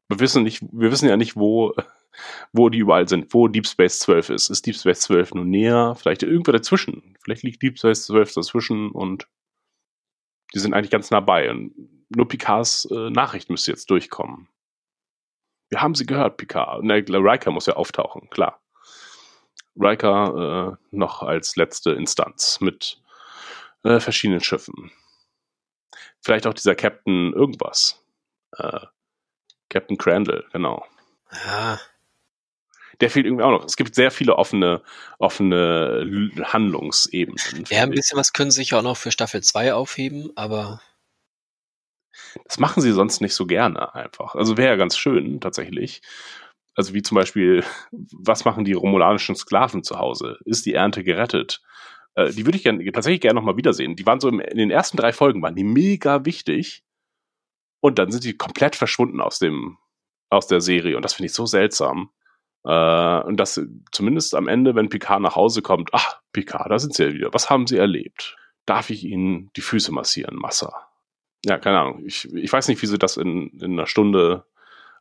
[0.09, 1.73] Wir wissen nicht, wir wissen ja nicht, wo,
[2.51, 4.49] wo die überall sind, wo Deep Space 12 ist.
[4.49, 5.95] Ist Deep Space 12 nur näher?
[5.95, 7.15] Vielleicht irgendwo dazwischen.
[7.23, 9.27] Vielleicht liegt Deep Space 12 dazwischen und
[10.53, 11.49] die sind eigentlich ganz nah bei.
[11.49, 11.73] Und
[12.09, 14.47] nur Picards äh, Nachricht müsste jetzt durchkommen.
[15.69, 16.83] Wir haben sie gehört, Picard.
[16.83, 18.59] Ne, Riker muss ja auftauchen, klar.
[19.75, 22.99] Riker äh, noch als letzte Instanz mit
[23.83, 24.91] äh, verschiedenen Schiffen.
[26.21, 28.03] Vielleicht auch dieser Captain irgendwas.
[28.57, 28.87] Äh,
[29.69, 30.85] Captain Crandall, genau.
[31.45, 31.79] ja,
[33.01, 33.65] Der fehlt irgendwie auch noch.
[33.65, 34.81] Es gibt sehr viele offene,
[35.19, 37.65] offene Handlungsebenen.
[37.69, 40.81] ja, ein bisschen was können sie sich auch noch für Staffel 2 aufheben, aber
[42.45, 44.35] Das machen sie sonst nicht so gerne einfach.
[44.35, 46.01] Also wäre ja ganz schön, tatsächlich.
[46.75, 50.37] Also wie zum Beispiel, was machen die romulanischen Sklaven zu Hause?
[50.45, 51.61] Ist die Ernte gerettet?
[52.15, 53.95] Äh, die würde ich gern, tatsächlich gerne nochmal wiedersehen.
[53.95, 56.83] Die waren so im, in den ersten drei Folgen, waren die mega wichtig.
[57.81, 59.77] Und dann sind die komplett verschwunden aus dem,
[60.29, 60.95] aus der Serie.
[60.95, 62.11] Und das finde ich so seltsam.
[62.65, 63.61] Äh, und das
[63.91, 67.33] zumindest am Ende, wenn Picard nach Hause kommt, ach, Picard, da sind sie ja wieder.
[67.33, 68.35] Was haben sie erlebt?
[68.65, 70.87] Darf ich ihnen die Füße massieren, Massa?
[71.45, 72.05] Ja, keine Ahnung.
[72.05, 74.45] Ich, ich weiß nicht, wie sie das in, in einer Stunde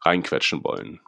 [0.02, 1.00] reinquetschen wollen.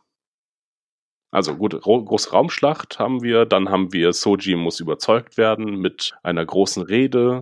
[1.32, 6.16] Also gut, ro große Raumschlacht haben wir, dann haben wir Soji muss überzeugt werden mit
[6.24, 7.40] einer großen Rede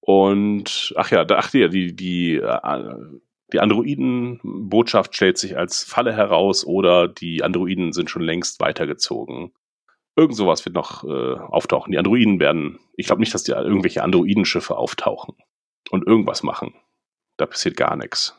[0.00, 3.20] und ach ja, da, ach ja, die die äh,
[3.52, 9.52] die Androiden-Botschaft stellt sich als Falle heraus oder die Androiden sind schon längst weitergezogen.
[10.16, 11.92] Irgend sowas wird noch äh, auftauchen.
[11.92, 15.36] Die Androiden werden, ich glaube nicht, dass die irgendwelche Androidenschiffe auftauchen
[15.90, 16.74] und irgendwas machen.
[17.36, 18.36] Da passiert gar nichts.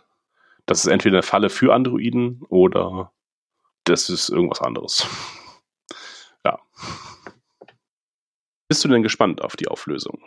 [0.65, 3.11] Das ist entweder eine Falle für Androiden oder
[3.83, 5.07] das ist irgendwas anderes.
[6.45, 6.59] ja.
[8.67, 10.21] Bist du denn gespannt auf die Auflösung?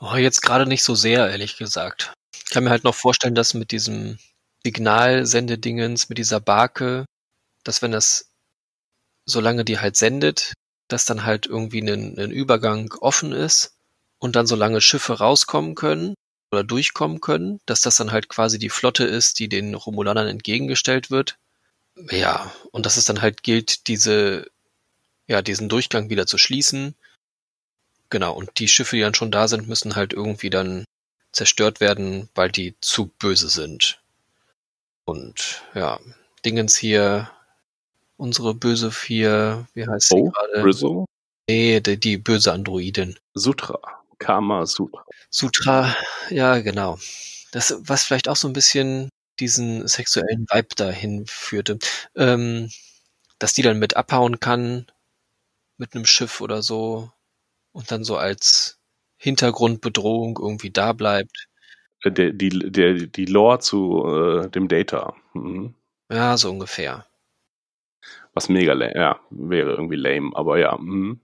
[0.00, 2.12] oh, jetzt gerade nicht so sehr, ehrlich gesagt.
[2.56, 4.16] Kann mir halt noch vorstellen, dass mit diesem
[4.64, 7.04] Signalsendedingens, mit dieser Barke,
[7.64, 8.30] dass wenn das,
[9.26, 10.54] solange die halt sendet,
[10.88, 13.74] dass dann halt irgendwie ein, ein Übergang offen ist
[14.16, 16.14] und dann solange Schiffe rauskommen können
[16.50, 21.10] oder durchkommen können, dass das dann halt quasi die Flotte ist, die den Romulanern entgegengestellt
[21.10, 21.36] wird.
[22.10, 24.50] Ja, und dass es dann halt gilt, diese,
[25.26, 26.94] ja, diesen Durchgang wieder zu schließen.
[28.08, 30.86] Genau, und die Schiffe, die dann schon da sind, müssen halt irgendwie dann
[31.36, 34.00] zerstört werden, weil die zu böse sind.
[35.04, 36.00] Und ja,
[36.44, 37.30] Dingens hier,
[38.16, 40.64] unsere böse vier, wie heißt sie Oh, gerade?
[40.64, 41.06] Rizzo?
[41.48, 43.18] Nee, die, die böse Androidin.
[43.34, 43.78] Sutra.
[44.18, 45.04] Kama Sutra.
[45.30, 45.94] Sutra,
[46.30, 46.98] ja, genau.
[47.52, 51.78] Das, was vielleicht auch so ein bisschen diesen sexuellen Vibe dahin führte.
[52.16, 52.70] Ähm,
[53.38, 54.86] dass die dann mit abhauen kann,
[55.76, 57.12] mit einem Schiff oder so,
[57.72, 58.75] und dann so als
[59.26, 61.48] Hintergrundbedrohung irgendwie da bleibt.
[62.04, 65.14] Äh, Der, die, der, die Lore zu äh, dem Data.
[65.34, 65.74] Mhm.
[66.12, 67.06] Ja, so ungefähr.
[68.34, 70.76] Was mega lame, ja, wäre irgendwie lame, aber ja.
[70.78, 71.20] Mhm.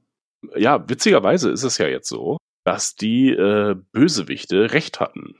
[0.56, 5.36] Ja, witzigerweise ist es ja jetzt so, dass die äh, Bösewichte recht hatten.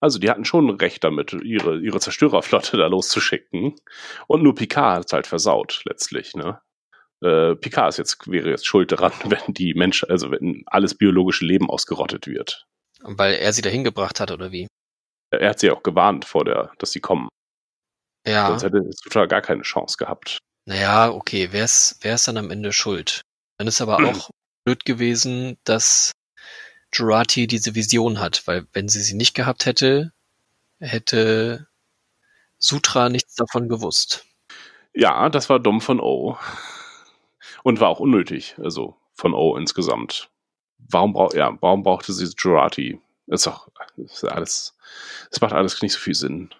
[0.00, 3.74] Also die hatten schon recht damit, ihre, ihre Zerstörerflotte da loszuschicken.
[4.26, 6.60] Und nur Picard hat es halt versaut, letztlich, ne?
[7.26, 11.44] Äh, Picard ist jetzt, wäre jetzt schuld daran, wenn die Menschen, also wenn alles biologische
[11.44, 12.66] Leben ausgerottet wird.
[13.00, 14.68] Weil er sie dahin gebracht hat, oder wie?
[15.30, 17.28] Er hat sie auch gewarnt vor der, dass sie kommen.
[18.26, 18.48] Ja.
[18.48, 20.38] Sonst hätte Sutra gar keine Chance gehabt.
[20.66, 23.22] Naja, okay, wer ist, wer ist dann am Ende schuld?
[23.58, 24.30] Dann ist aber auch
[24.64, 26.12] blöd gewesen, dass
[26.92, 30.12] Jurati diese Vision hat, weil wenn sie sie nicht gehabt hätte,
[30.78, 31.66] hätte
[32.58, 34.24] Sutra nichts davon gewusst.
[34.94, 36.38] Ja, das war dumm von O.
[37.66, 40.30] Und war auch unnötig, also von O insgesamt.
[40.78, 43.00] Warum, brauch, ja, warum brauchte sie Jurati?
[43.26, 43.66] Ist doch
[43.96, 44.78] ist alles,
[45.32, 46.50] es macht alles nicht so viel Sinn.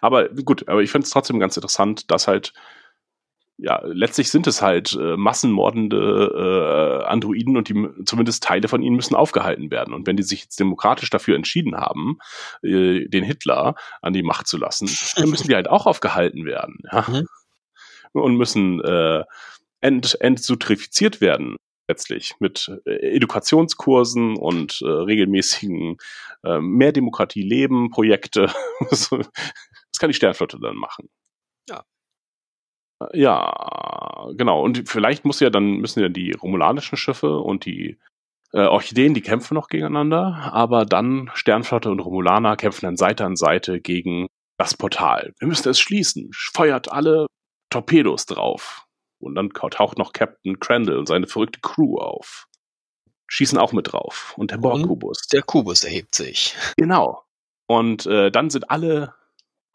[0.00, 2.52] Aber gut, aber ich finde es trotzdem ganz interessant, dass halt,
[3.58, 8.96] ja, letztlich sind es halt äh, massenmordende äh, Androiden und die zumindest Teile von ihnen
[8.96, 9.94] müssen aufgehalten werden.
[9.94, 12.18] Und wenn die sich jetzt demokratisch dafür entschieden haben,
[12.64, 16.78] äh, den Hitler an die Macht zu lassen, dann müssen die halt auch aufgehalten werden.
[16.90, 17.06] Ja?
[17.08, 17.28] Mhm.
[18.14, 19.22] Und müssen äh,
[19.80, 21.56] ent, entsutrifiziert werden
[21.90, 25.96] letztlich mit äh, Edukationskursen und äh, regelmäßigen
[26.44, 28.52] äh, mehr Demokratie leben Projekte.
[28.90, 31.10] das kann die Sternflotte dann machen.
[31.68, 31.84] Ja.
[33.02, 34.62] Äh, Ja, genau.
[34.62, 37.98] Und vielleicht muss ja dann müssen ja die romulanischen Schiffe und die
[38.52, 43.36] äh, Orchideen, die kämpfen noch gegeneinander, aber dann Sternflotte und Romulaner kämpfen dann Seite an
[43.36, 44.28] Seite gegen
[44.58, 45.32] das Portal.
[45.38, 46.30] Wir müssen es schließen.
[46.32, 47.26] Feuert alle
[47.70, 48.86] Torpedos drauf.
[49.20, 52.46] Und dann taucht noch Captain Crandall und seine verrückte Crew auf.
[53.28, 54.34] Schießen auch mit drauf.
[54.36, 55.28] Und der Borg-Kubus.
[55.28, 56.56] Der Kubus erhebt sich.
[56.76, 57.22] Genau.
[57.66, 59.14] Und äh, dann sind alle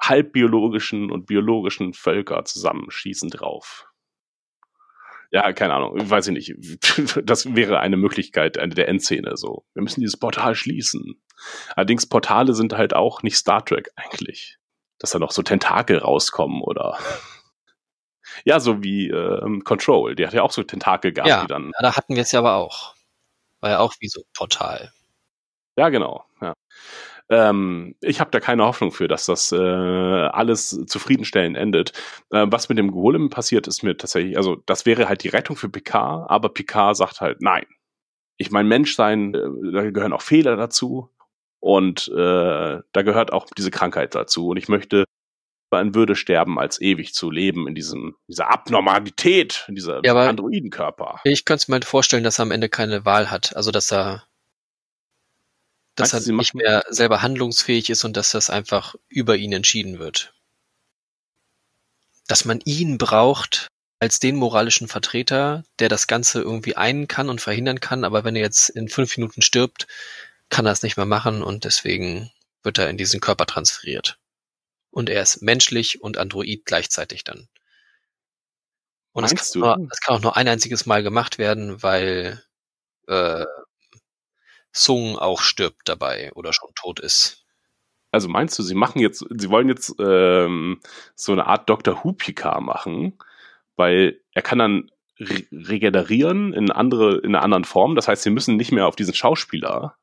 [0.02, 3.88] halbbiologischen und biologischen Völker zusammen, schießen drauf.
[5.32, 6.56] Ja, keine Ahnung, weiß ich nicht.
[7.26, 9.66] Das wäre eine Möglichkeit, eine der Endszene so.
[9.74, 11.22] Wir müssen dieses Portal schließen.
[11.76, 14.58] Allerdings Portale sind halt auch nicht Star Trek eigentlich.
[15.00, 16.98] Dass da noch so Tentakel rauskommen oder
[18.46, 20.16] ja, so wie ähm, Control.
[20.16, 22.32] Die hat ja auch so Tentakel gehabt, Ja, die dann ja, da hatten wir es
[22.32, 22.96] ja aber auch.
[23.62, 24.92] War ja auch wie so ein Portal.
[25.78, 26.26] Ja, genau.
[26.42, 26.54] Ja.
[27.30, 31.92] Ähm, ich habe da keine Hoffnung für, dass das äh, alles zufriedenstellend endet.
[32.32, 35.56] Äh, was mit dem Golem passiert, ist mir tatsächlich, also das wäre halt die Rettung
[35.56, 37.66] für Picard, aber Picard sagt halt, nein.
[38.38, 41.10] Ich mein Menschsein, äh, da gehören auch Fehler dazu
[41.60, 45.06] und äh, da gehört auch diese Krankheit dazu und ich möchte
[45.82, 51.22] in Würde sterben, als ewig zu leben in diesem dieser Abnormalität, in dieser Ja, Androidenkörper.
[51.24, 53.56] Ich könnte es mir halt vorstellen, dass er am Ende keine Wahl hat.
[53.56, 54.26] Also, dass er,
[55.96, 60.00] dass Meinst er nicht mehr selber handlungsfähig ist und dass das einfach über ihn entschieden
[60.00, 60.34] wird.
[62.28, 63.68] Dass man ihn braucht
[64.00, 68.36] als den moralischen Vertreter, der das Ganze irgendwie einen kann und verhindern kann, aber wenn
[68.36, 69.88] er jetzt in fünf Minuten stirbt,
[70.50, 72.32] kann er es nicht mehr machen und deswegen
[72.64, 74.18] wird er in diesen Körper transferiert.
[74.96, 77.50] Und er ist menschlich und Android gleichzeitig dann.
[79.12, 82.42] Und das kann, nur, das kann auch nur ein einziges Mal gemacht werden, weil
[83.08, 83.44] äh,
[84.72, 87.46] Sung auch stirbt dabei oder schon tot ist.
[88.12, 90.80] Also meinst du, sie machen jetzt, sie wollen jetzt ähm,
[91.14, 92.02] so eine Art Dr.
[92.14, 93.18] Picard machen,
[93.76, 97.96] weil er kann dann re regenerieren in andere, in einer anderen Form.
[97.96, 99.98] Das heißt, sie müssen nicht mehr auf diesen Schauspieler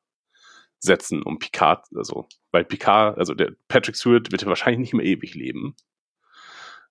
[0.83, 5.07] setzen, um Picard, also, weil Picard, also der Patrick Stewart wird ja wahrscheinlich nicht mehr
[5.07, 5.77] ewig leben.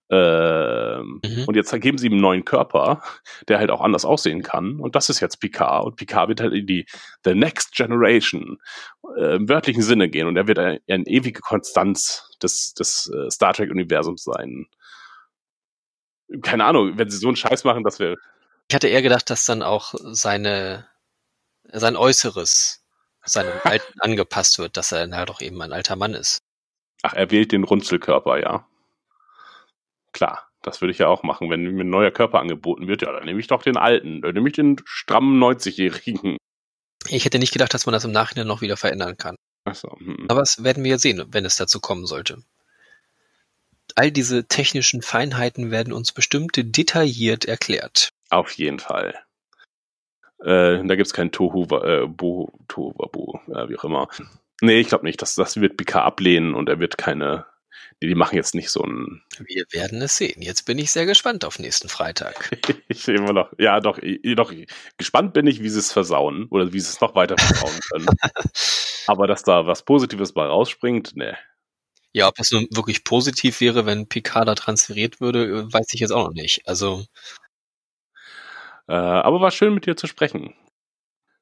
[0.09, 1.45] Ähm, Mhm.
[1.45, 3.01] Und jetzt geben sie ihm einen neuen Körper,
[3.47, 4.79] der halt auch anders aussehen kann.
[4.79, 5.85] Und das ist jetzt Picard.
[5.85, 6.85] Und Picard wird halt in die
[7.23, 8.57] The Next Generation
[9.17, 10.27] äh, im wörtlichen Sinne gehen.
[10.27, 14.67] Und er wird eine, eine ewige Konstanz des, des äh, Star Trek-Universums sein.
[16.41, 18.17] Keine Ahnung, wenn sie so einen Scheiß machen, dass wir.
[18.69, 20.87] Ich hatte eher gedacht, dass dann auch seine
[21.73, 22.80] sein Äußeres
[23.23, 26.39] seinem Alten angepasst wird, dass er na doch eben ein alter Mann ist.
[27.03, 28.67] Ach, er wählt den Runzelkörper, ja.
[30.11, 31.49] Klar, das würde ich ja auch machen.
[31.49, 34.21] Wenn mir ein neuer Körper angeboten wird, ja, dann nehme ich doch den alten.
[34.21, 36.37] Dann nehme ich den strammen 90-Jährigen.
[37.07, 39.35] Ich hätte nicht gedacht, dass man das im Nachhinein noch wieder verändern kann.
[39.65, 40.25] Achso, hm.
[40.29, 42.43] Aber das werden wir ja sehen, wenn es dazu kommen sollte.
[43.95, 48.09] All diese technischen Feinheiten werden uns bestimmt detailliert erklärt.
[48.29, 49.19] Auf jeden Fall.
[50.43, 54.07] Äh, da gibt's kein Tohu, äh, Bo, Tohu, Wabu, äh, wie auch immer.
[54.61, 55.21] Nee, ich glaube nicht.
[55.21, 57.45] Das, das wird Picard ablehnen und er wird keine.
[58.01, 59.21] Die, die machen jetzt nicht so ein.
[59.39, 60.41] Wir werden es sehen.
[60.41, 62.57] Jetzt bin ich sehr gespannt auf nächsten Freitag.
[62.87, 63.51] ich sehe immer noch.
[63.59, 63.99] Ja, doch,
[64.35, 64.53] doch.
[64.97, 68.07] Gespannt bin ich, wie sie es versauen oder wie sie es noch weiter versauen können.
[69.07, 71.37] Aber dass da was Positives bei rausspringt, ne.
[72.13, 76.11] Ja, ob es nun wirklich positiv wäre, wenn Picard da transferiert würde, weiß ich jetzt
[76.11, 76.67] auch noch nicht.
[76.67, 77.05] Also.
[78.91, 80.53] Äh, aber war schön mit dir zu sprechen.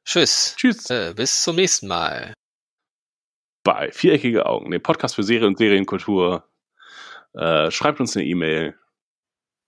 [0.05, 0.53] Tschüss.
[0.55, 0.87] Tschüss.
[0.91, 2.35] Äh, bis zum nächsten Mal.
[3.63, 6.47] Bei Viereckige Augen, dem Podcast für Serie und Serienkultur.
[7.33, 8.77] Äh, schreibt uns eine E-Mail.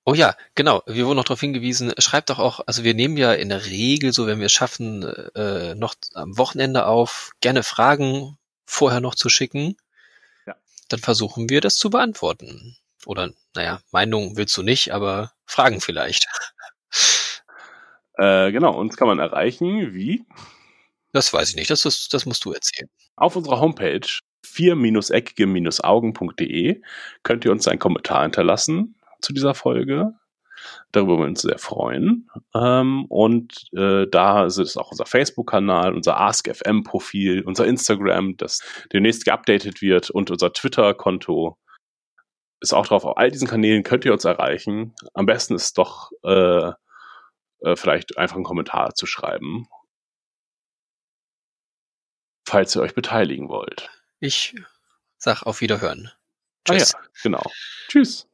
[0.05, 0.83] Oh ja, genau.
[0.85, 4.13] Wir wurden noch darauf hingewiesen, schreibt doch auch, also wir nehmen ja in der Regel,
[4.13, 5.01] so wenn wir es schaffen,
[5.33, 9.75] äh, noch am Wochenende auf, gerne Fragen vorher noch zu schicken.
[10.45, 10.55] Ja.
[10.89, 12.77] Dann versuchen wir das zu beantworten.
[13.07, 16.27] Oder, naja, Meinung willst du nicht, aber Fragen vielleicht.
[18.21, 20.23] Äh, genau, uns kann man erreichen, wie?
[21.11, 22.87] Das weiß ich nicht, das, ist, das musst du erzählen.
[23.15, 24.07] Auf unserer Homepage
[24.45, 26.81] 4-eckige-augen.de
[27.23, 30.13] könnt ihr uns einen Kommentar hinterlassen zu dieser Folge.
[30.91, 32.29] Darüber würden wir uns sehr freuen.
[32.53, 38.59] Ähm, und äh, da ist es auch unser Facebook-Kanal, unser AskFM-Profil, unser Instagram, das
[38.93, 41.57] demnächst geupdatet wird und unser Twitter-Konto
[42.59, 43.03] ist auch drauf.
[43.03, 44.93] Auf all diesen Kanälen könnt ihr uns erreichen.
[45.15, 46.71] Am besten ist doch äh,
[47.61, 49.67] äh, vielleicht einfach einen Kommentar zu schreiben,
[52.47, 53.89] falls ihr euch beteiligen wollt.
[54.19, 54.55] Ich
[55.17, 56.11] sag auf Wiederhören.
[56.65, 56.93] Tschüss.
[56.93, 57.51] Ah ja, genau.
[57.87, 58.27] Tschüss.